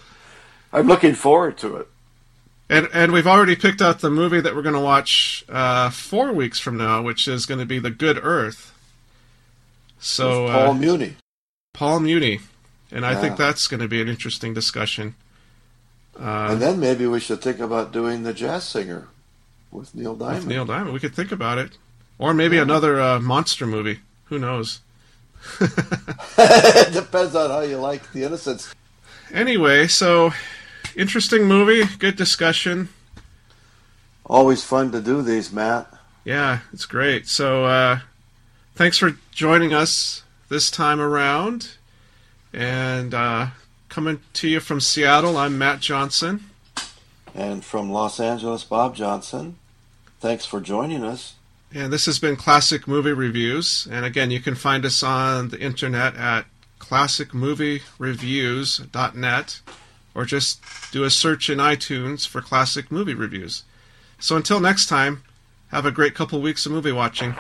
I'm 0.72 0.88
looking 0.88 1.16
forward 1.16 1.58
to 1.60 1.78
it. 1.78 1.88
And 2.70 2.88
and 2.94 3.12
we've 3.12 3.28
already 3.28 3.56
picked 3.56 3.82
out 3.82 4.00
the 4.00 4.10
movie 4.12 4.40
that 4.40 4.56
we're 4.56 4.62
going 4.62 4.76
to 4.76 4.82
watch 4.82 5.44
uh, 5.50 5.90
four 5.90 6.32
weeks 6.32 6.60
from 6.60 6.78
now, 6.78 7.02
which 7.02 7.28
is 7.28 7.46
going 7.48 7.60
to 7.60 7.66
be 7.66 7.80
The 7.80 7.92
Good 7.92 8.20
Earth. 8.22 8.72
So 10.00 10.48
Paul 10.48 10.72
uh, 10.72 10.74
Muni. 10.74 11.16
Paul 11.74 12.00
Muni, 12.02 12.40
and 12.92 13.06
I 13.06 13.20
think 13.20 13.38
that's 13.38 13.68
going 13.68 13.80
to 13.80 13.88
be 13.88 14.02
an 14.02 14.08
interesting 14.08 14.54
discussion. 14.54 15.16
Uh, 16.20 16.50
and 16.52 16.62
then 16.62 16.80
maybe 16.80 17.08
we 17.08 17.20
should 17.20 17.42
think 17.42 17.60
about 17.60 17.92
doing 17.92 18.24
the 18.24 18.34
jazz 18.34 18.64
singer 18.64 19.08
with 19.72 19.96
Neil 19.96 20.16
Diamond. 20.16 20.40
with 20.40 20.48
Neil 20.48 20.66
Diamond, 20.66 20.94
we 20.94 21.00
could 21.00 21.16
think 21.16 21.32
about 21.32 21.58
it, 21.58 21.78
or 22.20 22.34
maybe 22.34 22.58
another 22.58 23.02
uh, 23.02 23.20
monster 23.20 23.66
movie. 23.66 24.00
Who 24.26 24.38
knows? 24.40 24.82
it 25.60 26.94
depends 26.94 27.36
on 27.36 27.50
how 27.50 27.62
you 27.62 27.78
like 27.78 28.12
the 28.14 28.24
Innocents. 28.24 28.74
Anyway, 29.32 29.88
so 29.88 30.32
interesting 30.96 31.46
movie, 31.46 31.84
good 31.98 32.16
discussion. 32.16 32.90
Always 34.26 34.64
fun 34.64 34.92
to 34.92 35.02
do 35.02 35.22
these, 35.22 35.52
Matt. 35.52 35.92
Yeah, 36.24 36.60
it's 36.72 36.86
great. 36.86 37.28
So 37.28 37.66
uh, 37.66 38.00
thanks 38.76 38.98
for 38.98 39.18
joining 39.32 39.74
us 39.74 40.24
this 40.50 40.72
time 40.72 41.02
around. 41.02 41.72
And 42.54 43.14
uh, 43.14 43.48
coming 43.94 44.20
to 44.34 44.48
you 44.48 44.60
from 44.60 44.82
Seattle, 44.82 45.38
I'm 45.38 45.60
Matt 45.60 45.80
Johnson. 45.80 46.46
And 47.36 47.64
from 47.64 47.92
Los 47.92 48.20
Angeles, 48.20 48.64
Bob 48.64 48.96
Johnson. 48.96 49.58
Thanks 50.20 50.48
for 50.48 50.60
joining 50.60 51.04
us. 51.04 51.36
And 51.72 51.94
this 51.94 52.08
has 52.08 52.18
been 52.18 52.36
Classic 52.36 52.88
Movie 52.88 53.14
Reviews. 53.14 53.88
And 53.92 54.04
again, 54.04 54.32
you 54.32 54.40
can 54.40 54.56
find 54.56 54.84
us 54.84 55.04
on 55.04 55.50
the 55.50 55.60
internet 55.60 56.16
at 56.16 56.48
classicmoviereviews.net 56.80 59.62
or 60.16 60.26
just 60.26 60.62
do 60.92 61.04
a 61.04 61.12
search 61.12 61.52
in 61.52 61.60
iTunes 61.60 62.28
for 62.28 62.42
Classic 62.42 62.92
Movie 62.92 63.14
Reviews. 63.14 63.62
So 64.18 64.36
until 64.36 64.60
next 64.60 64.88
time, 64.88 65.22
have 65.68 65.86
a 65.86 65.92
great 65.92 66.16
couple 66.16 66.42
weeks 66.42 66.66
of 66.66 66.72
movie 66.72 66.92
watching. 66.92 67.36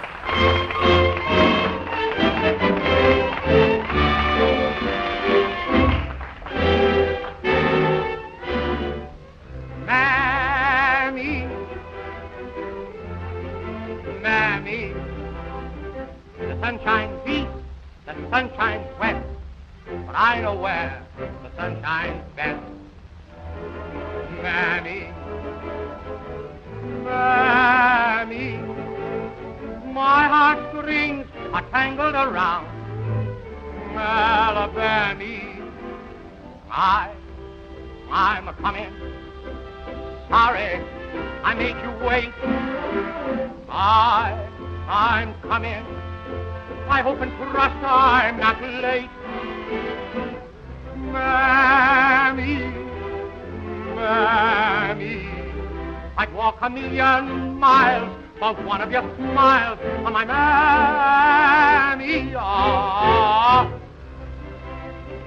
For 58.55 58.63
one 58.63 58.81
of 58.81 58.91
your 58.91 59.03
smiles 59.15 59.79
on 60.05 60.13
my 60.13 60.25
Mammy. 60.25 62.33
Ah, 62.35 63.71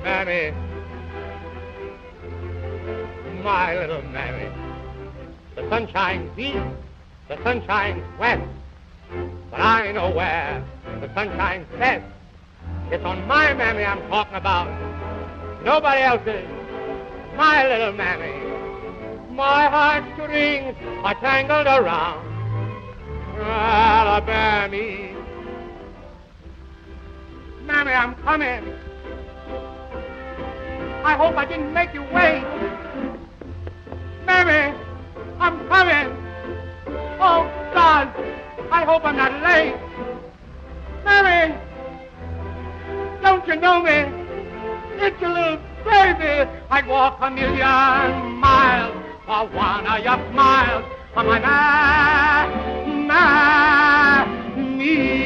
Mammy, 0.02 0.54
my 3.42 3.78
little 3.78 4.02
Mammy. 4.02 4.48
The 5.54 5.68
sun 5.68 5.88
shines 5.92 6.38
east, 6.38 6.58
the 7.28 7.42
sun 7.42 7.64
shines 7.66 8.02
west, 8.18 8.42
but 9.50 9.60
I 9.60 9.92
know 9.92 10.10
where 10.10 10.64
the 11.00 11.12
sun 11.14 11.28
shines 11.36 11.66
best. 11.78 12.04
It's 12.90 13.04
on 13.04 13.26
my 13.26 13.52
mammy 13.54 13.84
I'm 13.84 14.06
talking 14.08 14.36
about. 14.36 14.68
Nobody 15.64 16.02
else's. 16.02 16.46
My 17.36 17.66
little 17.66 17.92
mammy. 17.92 19.34
My 19.34 19.66
heartstrings 19.66 20.76
are 21.04 21.14
tangled 21.14 21.66
around 21.66 22.25
Alabama. 23.40 25.16
Mammy, 27.62 27.92
I'm 27.92 28.14
coming. 28.16 28.72
I 31.04 31.14
hope 31.16 31.36
I 31.36 31.44
didn't 31.44 31.72
make 31.72 31.92
you 31.94 32.02
wait. 32.02 32.44
Mammy, 34.24 34.76
I'm 35.38 35.68
coming. 35.68 36.16
Oh, 37.20 37.44
God, 37.74 38.08
I 38.70 38.84
hope 38.84 39.04
I'm 39.04 39.16
not 39.16 39.32
late. 39.42 39.76
Mammy, 41.04 41.54
don't 43.22 43.46
you 43.46 43.56
know 43.56 43.82
me? 43.82 44.04
It's 44.98 45.20
your 45.20 45.30
little 45.30 45.58
baby. 45.84 46.50
I'd 46.70 46.86
walk 46.86 47.18
a 47.20 47.30
million 47.30 48.40
miles 48.40 48.96
for 49.26 49.46
one 49.48 49.86
of 49.86 50.04
your 50.04 50.32
smiles 50.32 50.95
on 51.16 51.26
my 51.26 51.38
ma, 51.38 52.46
ma, 53.08 54.26
me. 54.76 55.16